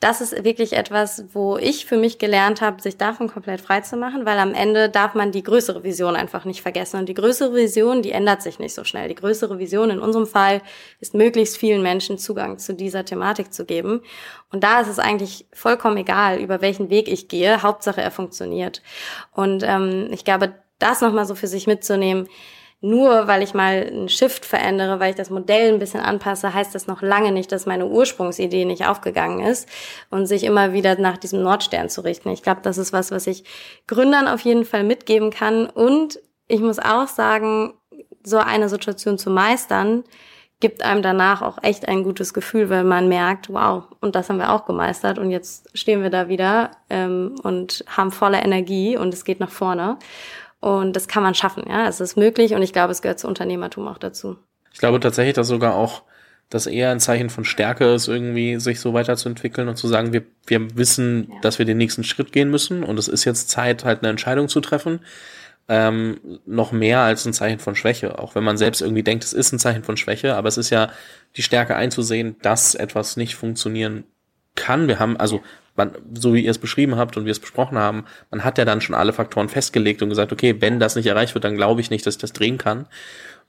das 0.00 0.20
ist 0.20 0.44
wirklich 0.44 0.74
etwas, 0.74 1.24
wo 1.32 1.56
ich 1.56 1.84
für 1.84 1.96
mich 1.96 2.18
gelernt 2.18 2.60
habe, 2.60 2.80
sich 2.80 2.98
davon 2.98 3.26
komplett 3.26 3.60
frei 3.60 3.80
zu 3.80 3.96
machen, 3.96 4.24
weil 4.24 4.38
am 4.38 4.54
Ende 4.54 4.88
darf 4.88 5.14
man 5.14 5.32
die 5.32 5.42
größere 5.42 5.82
Vision 5.82 6.14
einfach 6.14 6.44
nicht 6.44 6.62
vergessen. 6.62 7.00
Und 7.00 7.08
die 7.08 7.14
größere 7.14 7.52
Vision, 7.54 8.00
die 8.02 8.12
ändert 8.12 8.40
sich 8.40 8.60
nicht 8.60 8.74
so 8.74 8.84
schnell. 8.84 9.08
Die 9.08 9.16
größere 9.16 9.58
Vision 9.58 9.90
in 9.90 9.98
unserem 9.98 10.28
Fall 10.28 10.62
ist, 11.00 11.14
möglichst 11.14 11.56
vielen 11.56 11.82
Menschen 11.82 12.16
Zugang 12.16 12.58
zu 12.58 12.74
dieser 12.74 13.04
Thematik 13.04 13.52
zu 13.52 13.64
geben. 13.64 14.02
Und 14.52 14.62
da 14.62 14.80
ist 14.80 14.88
es 14.88 15.00
eigentlich 15.00 15.46
vollkommen 15.52 15.96
egal, 15.96 16.38
über 16.38 16.60
welchen 16.60 16.90
Weg 16.90 17.08
ich 17.08 17.26
gehe. 17.26 17.62
Hauptsache, 17.62 18.00
er 18.00 18.12
funktioniert. 18.12 18.82
Und 19.32 19.64
ähm, 19.64 20.10
ich 20.12 20.24
glaube, 20.24 20.54
das 20.78 21.00
nochmal 21.00 21.26
so 21.26 21.34
für 21.34 21.48
sich 21.48 21.66
mitzunehmen, 21.66 22.28
nur 22.80 23.26
weil 23.26 23.42
ich 23.42 23.54
mal 23.54 23.86
einen 23.86 24.08
Shift 24.08 24.44
verändere, 24.44 25.00
weil 25.00 25.10
ich 25.10 25.16
das 25.16 25.30
Modell 25.30 25.72
ein 25.72 25.80
bisschen 25.80 26.00
anpasse, 26.00 26.54
heißt 26.54 26.74
das 26.74 26.86
noch 26.86 27.02
lange 27.02 27.32
nicht, 27.32 27.50
dass 27.50 27.66
meine 27.66 27.86
Ursprungsidee 27.86 28.64
nicht 28.64 28.86
aufgegangen 28.86 29.40
ist 29.40 29.68
und 30.10 30.26
sich 30.26 30.44
immer 30.44 30.72
wieder 30.72 30.96
nach 30.98 31.16
diesem 31.16 31.42
Nordstern 31.42 31.88
zu 31.88 32.02
richten. 32.02 32.30
Ich 32.30 32.42
glaube, 32.42 32.60
das 32.62 32.78
ist 32.78 32.92
was, 32.92 33.10
was 33.10 33.26
ich 33.26 33.44
Gründern 33.88 34.28
auf 34.28 34.40
jeden 34.42 34.64
Fall 34.64 34.84
mitgeben 34.84 35.30
kann. 35.30 35.66
Und 35.66 36.20
ich 36.46 36.60
muss 36.60 36.78
auch 36.78 37.08
sagen, 37.08 37.74
so 38.22 38.38
eine 38.38 38.68
Situation 38.68 39.18
zu 39.18 39.30
meistern, 39.30 40.04
gibt 40.60 40.82
einem 40.82 41.02
danach 41.02 41.42
auch 41.42 41.58
echt 41.62 41.86
ein 41.86 42.02
gutes 42.02 42.34
Gefühl, 42.34 42.68
weil 42.68 42.84
man 42.84 43.08
merkt, 43.08 43.52
wow, 43.52 43.84
und 44.00 44.16
das 44.16 44.28
haben 44.28 44.38
wir 44.38 44.52
auch 44.52 44.66
gemeistert 44.66 45.18
und 45.18 45.30
jetzt 45.30 45.76
stehen 45.76 46.02
wir 46.02 46.10
da 46.10 46.28
wieder 46.28 46.72
ähm, 46.90 47.36
und 47.44 47.84
haben 47.88 48.10
volle 48.10 48.40
Energie 48.40 48.96
und 48.96 49.14
es 49.14 49.24
geht 49.24 49.38
nach 49.38 49.50
vorne. 49.50 49.98
Und 50.60 50.94
das 50.94 51.08
kann 51.08 51.22
man 51.22 51.34
schaffen, 51.34 51.64
ja. 51.68 51.86
Es 51.86 52.00
ist 52.00 52.16
möglich 52.16 52.54
und 52.54 52.62
ich 52.62 52.72
glaube, 52.72 52.92
es 52.92 53.02
gehört 53.02 53.20
zu 53.20 53.28
Unternehmertum 53.28 53.86
auch 53.86 53.98
dazu. 53.98 54.36
Ich 54.72 54.78
glaube 54.78 55.00
tatsächlich, 55.00 55.34
dass 55.34 55.48
sogar 55.48 55.74
auch 55.74 56.02
das 56.50 56.66
eher 56.66 56.90
ein 56.90 57.00
Zeichen 57.00 57.30
von 57.30 57.44
Stärke 57.44 57.92
ist, 57.92 58.08
irgendwie 58.08 58.58
sich 58.58 58.80
so 58.80 58.94
weiterzuentwickeln 58.94 59.68
und 59.68 59.76
zu 59.76 59.86
sagen, 59.86 60.12
wir, 60.12 60.24
wir 60.46 60.76
wissen, 60.76 61.28
ja. 61.30 61.40
dass 61.42 61.58
wir 61.58 61.66
den 61.66 61.76
nächsten 61.76 62.04
Schritt 62.04 62.32
gehen 62.32 62.50
müssen 62.50 62.82
und 62.82 62.98
es 62.98 63.08
ist 63.08 63.24
jetzt 63.24 63.50
Zeit, 63.50 63.84
halt 63.84 64.00
eine 64.00 64.08
Entscheidung 64.08 64.48
zu 64.48 64.60
treffen. 64.60 65.00
Ähm, 65.70 66.40
noch 66.46 66.72
mehr 66.72 67.00
als 67.00 67.26
ein 67.26 67.34
Zeichen 67.34 67.58
von 67.58 67.74
Schwäche, 67.74 68.18
auch 68.18 68.34
wenn 68.34 68.42
man 68.42 68.56
selbst 68.56 68.80
irgendwie 68.80 69.02
denkt, 69.02 69.22
es 69.22 69.34
ist 69.34 69.52
ein 69.52 69.58
Zeichen 69.58 69.84
von 69.84 69.98
Schwäche, 69.98 70.34
aber 70.34 70.48
es 70.48 70.56
ist 70.56 70.70
ja 70.70 70.90
die 71.36 71.42
Stärke 71.42 71.76
einzusehen, 71.76 72.36
dass 72.40 72.74
etwas 72.74 73.18
nicht 73.18 73.34
funktionieren 73.34 74.04
kann. 74.54 74.88
Wir 74.88 74.98
haben, 74.98 75.18
also 75.18 75.42
man, 75.78 75.92
so 76.12 76.34
wie 76.34 76.44
ihr 76.44 76.50
es 76.50 76.58
beschrieben 76.58 76.96
habt 76.96 77.16
und 77.16 77.24
wir 77.24 77.32
es 77.32 77.40
besprochen 77.40 77.78
haben, 77.78 78.04
man 78.30 78.44
hat 78.44 78.58
ja 78.58 78.64
dann 78.64 78.80
schon 78.80 78.94
alle 78.94 79.12
Faktoren 79.12 79.48
festgelegt 79.48 80.02
und 80.02 80.10
gesagt, 80.10 80.32
okay, 80.32 80.56
wenn 80.60 80.78
das 80.78 80.96
nicht 80.96 81.06
erreicht 81.06 81.34
wird, 81.34 81.44
dann 81.44 81.56
glaube 81.56 81.80
ich 81.80 81.90
nicht, 81.90 82.06
dass 82.06 82.16
ich 82.16 82.20
das 82.20 82.32
drehen 82.32 82.58
kann. 82.58 82.86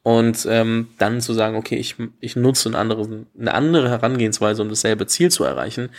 Und 0.02 0.48
ähm, 0.50 0.88
dann 0.98 1.20
zu 1.20 1.34
sagen, 1.34 1.58
okay, 1.58 1.76
ich, 1.76 1.96
ich 2.22 2.38
nutze 2.38 2.70
eine 2.70 2.78
andere, 2.78 3.26
eine 3.38 3.54
andere 3.54 3.90
Herangehensweise, 3.90 4.62
um 4.62 4.70
dasselbe 4.70 5.08
Ziel 5.08 5.30
zu 5.30 5.44
erreichen, 5.44 5.90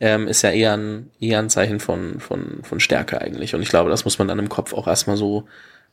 ähm, 0.00 0.26
ist 0.26 0.42
ja 0.42 0.50
eher 0.50 0.76
ein, 0.76 1.10
eher 1.20 1.38
ein 1.38 1.50
Zeichen 1.50 1.78
von, 1.78 2.18
von, 2.18 2.62
von 2.62 2.80
Stärke 2.80 3.20
eigentlich. 3.20 3.54
Und 3.54 3.62
ich 3.62 3.68
glaube, 3.68 3.90
das 3.90 4.04
muss 4.04 4.18
man 4.18 4.26
dann 4.26 4.40
im 4.40 4.48
Kopf 4.48 4.72
auch 4.72 4.88
erstmal 4.88 5.16
so, 5.16 5.46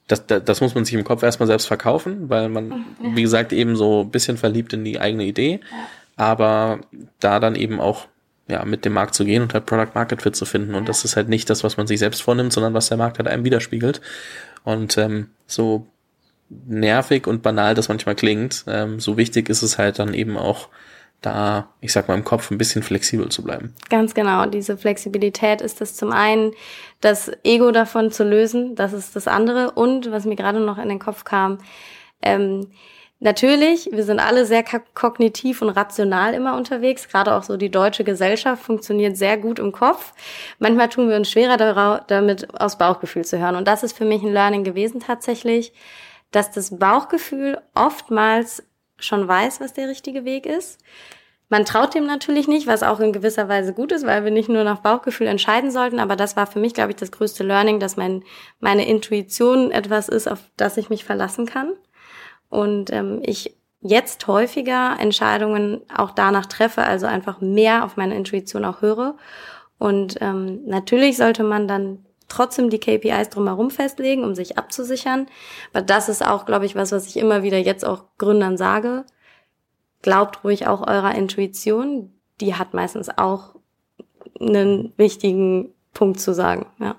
das, 0.07 0.25
das, 0.25 0.43
das 0.43 0.61
muss 0.61 0.73
man 0.73 0.85
sich 0.85 0.95
im 0.95 1.03
Kopf 1.03 1.21
erstmal 1.21 1.47
selbst 1.47 1.67
verkaufen, 1.67 2.29
weil 2.29 2.49
man, 2.49 2.69
mhm. 2.69 3.15
wie 3.15 3.21
gesagt, 3.21 3.53
eben 3.53 3.75
so 3.75 4.01
ein 4.01 4.09
bisschen 4.09 4.37
verliebt 4.37 4.73
in 4.73 4.83
die 4.83 4.99
eigene 4.99 5.25
Idee, 5.25 5.59
aber 6.15 6.79
da 7.19 7.39
dann 7.39 7.55
eben 7.55 7.79
auch 7.79 8.07
ja, 8.51 8.65
mit 8.65 8.85
dem 8.85 8.93
Markt 8.93 9.15
zu 9.15 9.25
gehen 9.25 9.41
und 9.41 9.53
halt 9.53 9.65
Product 9.65 9.95
Market 9.95 10.21
Fit 10.21 10.35
zu 10.35 10.45
finden. 10.45 10.75
Und 10.75 10.89
das 10.89 11.05
ist 11.05 11.15
halt 11.15 11.29
nicht 11.29 11.49
das, 11.49 11.63
was 11.63 11.77
man 11.77 11.87
sich 11.87 11.99
selbst 11.99 12.21
vornimmt, 12.21 12.53
sondern 12.53 12.73
was 12.73 12.89
der 12.89 12.97
Markt 12.97 13.17
halt 13.17 13.27
einem 13.27 13.45
widerspiegelt. 13.45 14.01
Und 14.63 14.97
ähm, 14.97 15.29
so 15.47 15.87
nervig 16.49 17.27
und 17.27 17.41
banal 17.41 17.73
das 17.73 17.87
manchmal 17.87 18.15
klingt, 18.15 18.65
ähm, 18.67 18.99
so 18.99 19.15
wichtig 19.15 19.49
ist 19.49 19.61
es 19.61 19.77
halt 19.77 19.99
dann 19.99 20.13
eben 20.13 20.37
auch, 20.37 20.67
da, 21.21 21.69
ich 21.79 21.93
sag 21.93 22.07
mal, 22.07 22.15
im 22.15 22.25
Kopf 22.25 22.51
ein 22.51 22.57
bisschen 22.57 22.83
flexibel 22.83 23.29
zu 23.29 23.43
bleiben. 23.43 23.73
Ganz 23.89 24.13
genau. 24.13 24.45
Diese 24.47 24.75
Flexibilität 24.75 25.61
ist 25.61 25.79
es 25.79 25.95
zum 25.95 26.11
einen, 26.11 26.51
das 26.99 27.31
Ego 27.43 27.71
davon 27.71 28.11
zu 28.11 28.23
lösen, 28.23 28.75
das 28.75 28.91
ist 28.91 29.15
das 29.15 29.27
andere. 29.27 29.71
Und 29.71 30.11
was 30.11 30.25
mir 30.25 30.35
gerade 30.35 30.59
noch 30.59 30.77
in 30.77 30.89
den 30.89 30.99
Kopf 30.99 31.23
kam, 31.23 31.59
ähm, 32.21 32.67
Natürlich, 33.23 33.87
wir 33.91 34.03
sind 34.03 34.19
alle 34.19 34.47
sehr 34.47 34.65
kognitiv 34.95 35.61
und 35.61 35.69
rational 35.69 36.33
immer 36.33 36.57
unterwegs. 36.57 37.07
Gerade 37.07 37.35
auch 37.35 37.43
so 37.43 37.55
die 37.55 37.69
deutsche 37.69 38.03
Gesellschaft 38.03 38.63
funktioniert 38.63 39.15
sehr 39.15 39.37
gut 39.37 39.59
im 39.59 39.71
Kopf. 39.71 40.13
Manchmal 40.57 40.89
tun 40.89 41.07
wir 41.07 41.17
uns 41.17 41.29
schwerer 41.29 42.03
damit, 42.07 42.59
aus 42.59 42.79
Bauchgefühl 42.79 43.23
zu 43.23 43.37
hören. 43.37 43.55
Und 43.55 43.67
das 43.67 43.83
ist 43.83 43.95
für 43.95 44.05
mich 44.05 44.23
ein 44.23 44.33
Learning 44.33 44.63
gewesen 44.63 45.01
tatsächlich, 45.01 45.71
dass 46.31 46.49
das 46.49 46.79
Bauchgefühl 46.79 47.61
oftmals 47.75 48.63
schon 48.97 49.27
weiß, 49.27 49.61
was 49.61 49.73
der 49.73 49.87
richtige 49.87 50.25
Weg 50.25 50.47
ist. 50.47 50.79
Man 51.47 51.63
traut 51.63 51.93
dem 51.93 52.07
natürlich 52.07 52.47
nicht, 52.47 52.65
was 52.65 52.81
auch 52.81 52.99
in 52.99 53.13
gewisser 53.13 53.47
Weise 53.47 53.73
gut 53.73 53.91
ist, 53.91 54.03
weil 54.03 54.23
wir 54.23 54.31
nicht 54.31 54.49
nur 54.49 54.63
nach 54.63 54.79
Bauchgefühl 54.79 55.27
entscheiden 55.27 55.69
sollten. 55.69 55.99
Aber 55.99 56.15
das 56.15 56.35
war 56.37 56.47
für 56.47 56.59
mich, 56.59 56.73
glaube 56.73 56.89
ich, 56.89 56.95
das 56.95 57.11
größte 57.11 57.43
Learning, 57.43 57.79
dass 57.79 57.97
mein, 57.97 58.23
meine 58.59 58.87
Intuition 58.87 59.69
etwas 59.69 60.09
ist, 60.09 60.27
auf 60.27 60.39
das 60.57 60.77
ich 60.77 60.89
mich 60.89 61.05
verlassen 61.05 61.45
kann 61.45 61.73
und 62.51 62.91
ähm, 62.91 63.21
ich 63.23 63.55
jetzt 63.79 64.27
häufiger 64.27 64.97
Entscheidungen 64.99 65.81
auch 65.95 66.11
danach 66.11 66.45
treffe, 66.45 66.83
also 66.83 67.07
einfach 67.07 67.41
mehr 67.41 67.83
auf 67.83 67.97
meine 67.97 68.15
Intuition 68.15 68.65
auch 68.65 68.81
höre. 68.81 69.15
Und 69.79 70.17
ähm, 70.21 70.59
natürlich 70.65 71.17
sollte 71.17 71.43
man 71.43 71.67
dann 71.67 72.05
trotzdem 72.27 72.69
die 72.69 72.79
KPIs 72.79 73.29
drumherum 73.29 73.71
festlegen, 73.71 74.23
um 74.23 74.35
sich 74.35 74.57
abzusichern. 74.57 75.27
Aber 75.73 75.81
das 75.81 76.09
ist 76.09 76.23
auch, 76.23 76.45
glaube 76.45 76.65
ich, 76.65 76.75
was, 76.75 76.91
was 76.91 77.07
ich 77.07 77.17
immer 77.17 77.41
wieder 77.41 77.57
jetzt 77.57 77.83
auch 77.83 78.03
Gründern 78.19 78.57
sage. 78.57 79.05
Glaubt 80.01 80.43
ruhig 80.43 80.67
auch 80.67 80.85
eurer 80.85 81.15
Intuition. 81.15 82.11
Die 82.41 82.55
hat 82.55 82.73
meistens 82.73 83.09
auch 83.17 83.55
einen 84.39 84.93
wichtigen 84.97 85.73
Punkt 85.93 86.19
zu 86.19 86.33
sagen, 86.33 86.67
ja. 86.79 86.95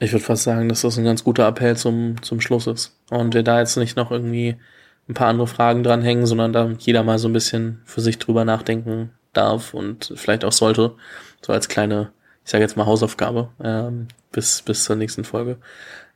Ich 0.00 0.12
würde 0.12 0.24
fast 0.24 0.44
sagen, 0.44 0.68
dass 0.68 0.80
das 0.80 0.98
ein 0.98 1.04
ganz 1.04 1.22
guter 1.24 1.46
Appell 1.46 1.76
zum, 1.76 2.22
zum 2.22 2.40
Schluss 2.40 2.66
ist. 2.66 2.98
Und 3.10 3.34
wir 3.34 3.42
da 3.42 3.60
jetzt 3.60 3.76
nicht 3.76 3.96
noch 3.96 4.10
irgendwie 4.10 4.56
ein 5.10 5.14
paar 5.14 5.28
andere 5.28 5.46
Fragen 5.46 5.82
dranhängen, 5.82 6.26
sondern 6.26 6.52
da 6.52 6.70
jeder 6.78 7.02
mal 7.02 7.18
so 7.18 7.28
ein 7.28 7.32
bisschen 7.32 7.80
für 7.84 8.00
sich 8.00 8.18
drüber 8.18 8.44
nachdenken 8.44 9.10
darf 9.32 9.74
und 9.74 10.12
vielleicht 10.16 10.44
auch 10.44 10.52
sollte. 10.52 10.94
So 11.42 11.52
als 11.52 11.68
kleine, 11.68 12.12
ich 12.44 12.50
sage 12.50 12.62
jetzt 12.62 12.76
mal 12.76 12.86
Hausaufgabe 12.86 13.48
ähm, 13.62 14.08
bis, 14.32 14.62
bis 14.62 14.84
zur 14.84 14.96
nächsten 14.96 15.24
Folge. 15.24 15.58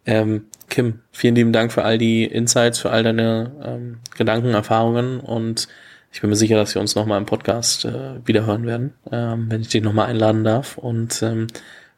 Ähm, 0.06 0.46
Kim, 0.68 1.00
vielen 1.12 1.34
lieben 1.34 1.52
Dank 1.52 1.72
für 1.72 1.84
all 1.84 1.98
die 1.98 2.24
Insights, 2.24 2.78
für 2.78 2.90
all 2.90 3.02
deine 3.02 3.52
ähm, 3.64 3.98
Gedanken, 4.16 4.50
Erfahrungen 4.50 5.20
und 5.20 5.68
ich 6.12 6.20
bin 6.20 6.30
mir 6.30 6.36
sicher, 6.36 6.56
dass 6.56 6.74
wir 6.74 6.80
uns 6.80 6.94
nochmal 6.94 7.18
im 7.18 7.26
Podcast 7.26 7.84
äh, 7.84 8.24
wiederhören 8.24 8.66
werden, 8.66 8.94
ähm, 9.10 9.46
wenn 9.50 9.62
ich 9.62 9.68
dich 9.68 9.82
nochmal 9.82 10.06
einladen 10.06 10.44
darf 10.44 10.78
und 10.78 11.20
ähm, 11.22 11.48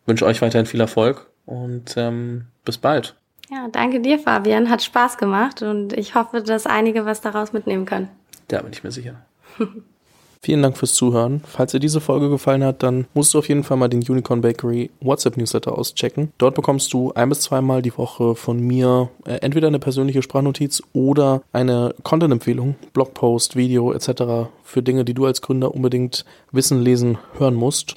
wünsche 0.06 0.24
euch 0.24 0.40
weiterhin 0.40 0.66
viel 0.66 0.80
Erfolg 0.80 1.28
und 1.44 1.94
ähm, 1.98 2.46
bis 2.64 2.78
bald. 2.78 3.16
Ja, 3.50 3.68
danke 3.70 4.00
dir, 4.00 4.18
Fabian. 4.18 4.70
Hat 4.70 4.82
Spaß 4.82 5.18
gemacht 5.18 5.62
und 5.62 5.92
ich 5.92 6.14
hoffe, 6.14 6.42
dass 6.42 6.66
einige 6.66 7.06
was 7.06 7.20
daraus 7.20 7.52
mitnehmen 7.52 7.86
können. 7.86 8.08
Da 8.48 8.62
bin 8.62 8.72
ich 8.72 8.82
mir 8.82 8.92
sicher. 8.92 9.14
Vielen 10.42 10.62
Dank 10.62 10.76
fürs 10.76 10.94
Zuhören. 10.94 11.40
Falls 11.44 11.72
dir 11.72 11.80
diese 11.80 12.00
Folge 12.00 12.28
gefallen 12.28 12.62
hat, 12.62 12.84
dann 12.84 13.06
musst 13.14 13.34
du 13.34 13.38
auf 13.38 13.48
jeden 13.48 13.64
Fall 13.64 13.78
mal 13.78 13.88
den 13.88 14.00
Unicorn 14.08 14.42
Bakery 14.42 14.90
WhatsApp 15.00 15.36
Newsletter 15.36 15.76
auschecken. 15.76 16.30
Dort 16.38 16.54
bekommst 16.54 16.92
du 16.92 17.12
ein 17.14 17.30
bis 17.30 17.40
zweimal 17.40 17.82
die 17.82 17.96
Woche 17.96 18.36
von 18.36 18.60
mir 18.60 19.08
äh, 19.24 19.38
entweder 19.38 19.66
eine 19.66 19.80
persönliche 19.80 20.22
Sprachnotiz 20.22 20.84
oder 20.92 21.42
eine 21.52 21.96
Content-Empfehlung, 22.04 22.76
Blogpost, 22.92 23.56
Video 23.56 23.92
etc. 23.92 24.48
für 24.62 24.82
Dinge, 24.82 25.04
die 25.04 25.14
du 25.14 25.26
als 25.26 25.42
Gründer 25.42 25.74
unbedingt 25.74 26.24
wissen, 26.52 26.80
lesen, 26.80 27.18
hören 27.38 27.54
musst. 27.54 27.96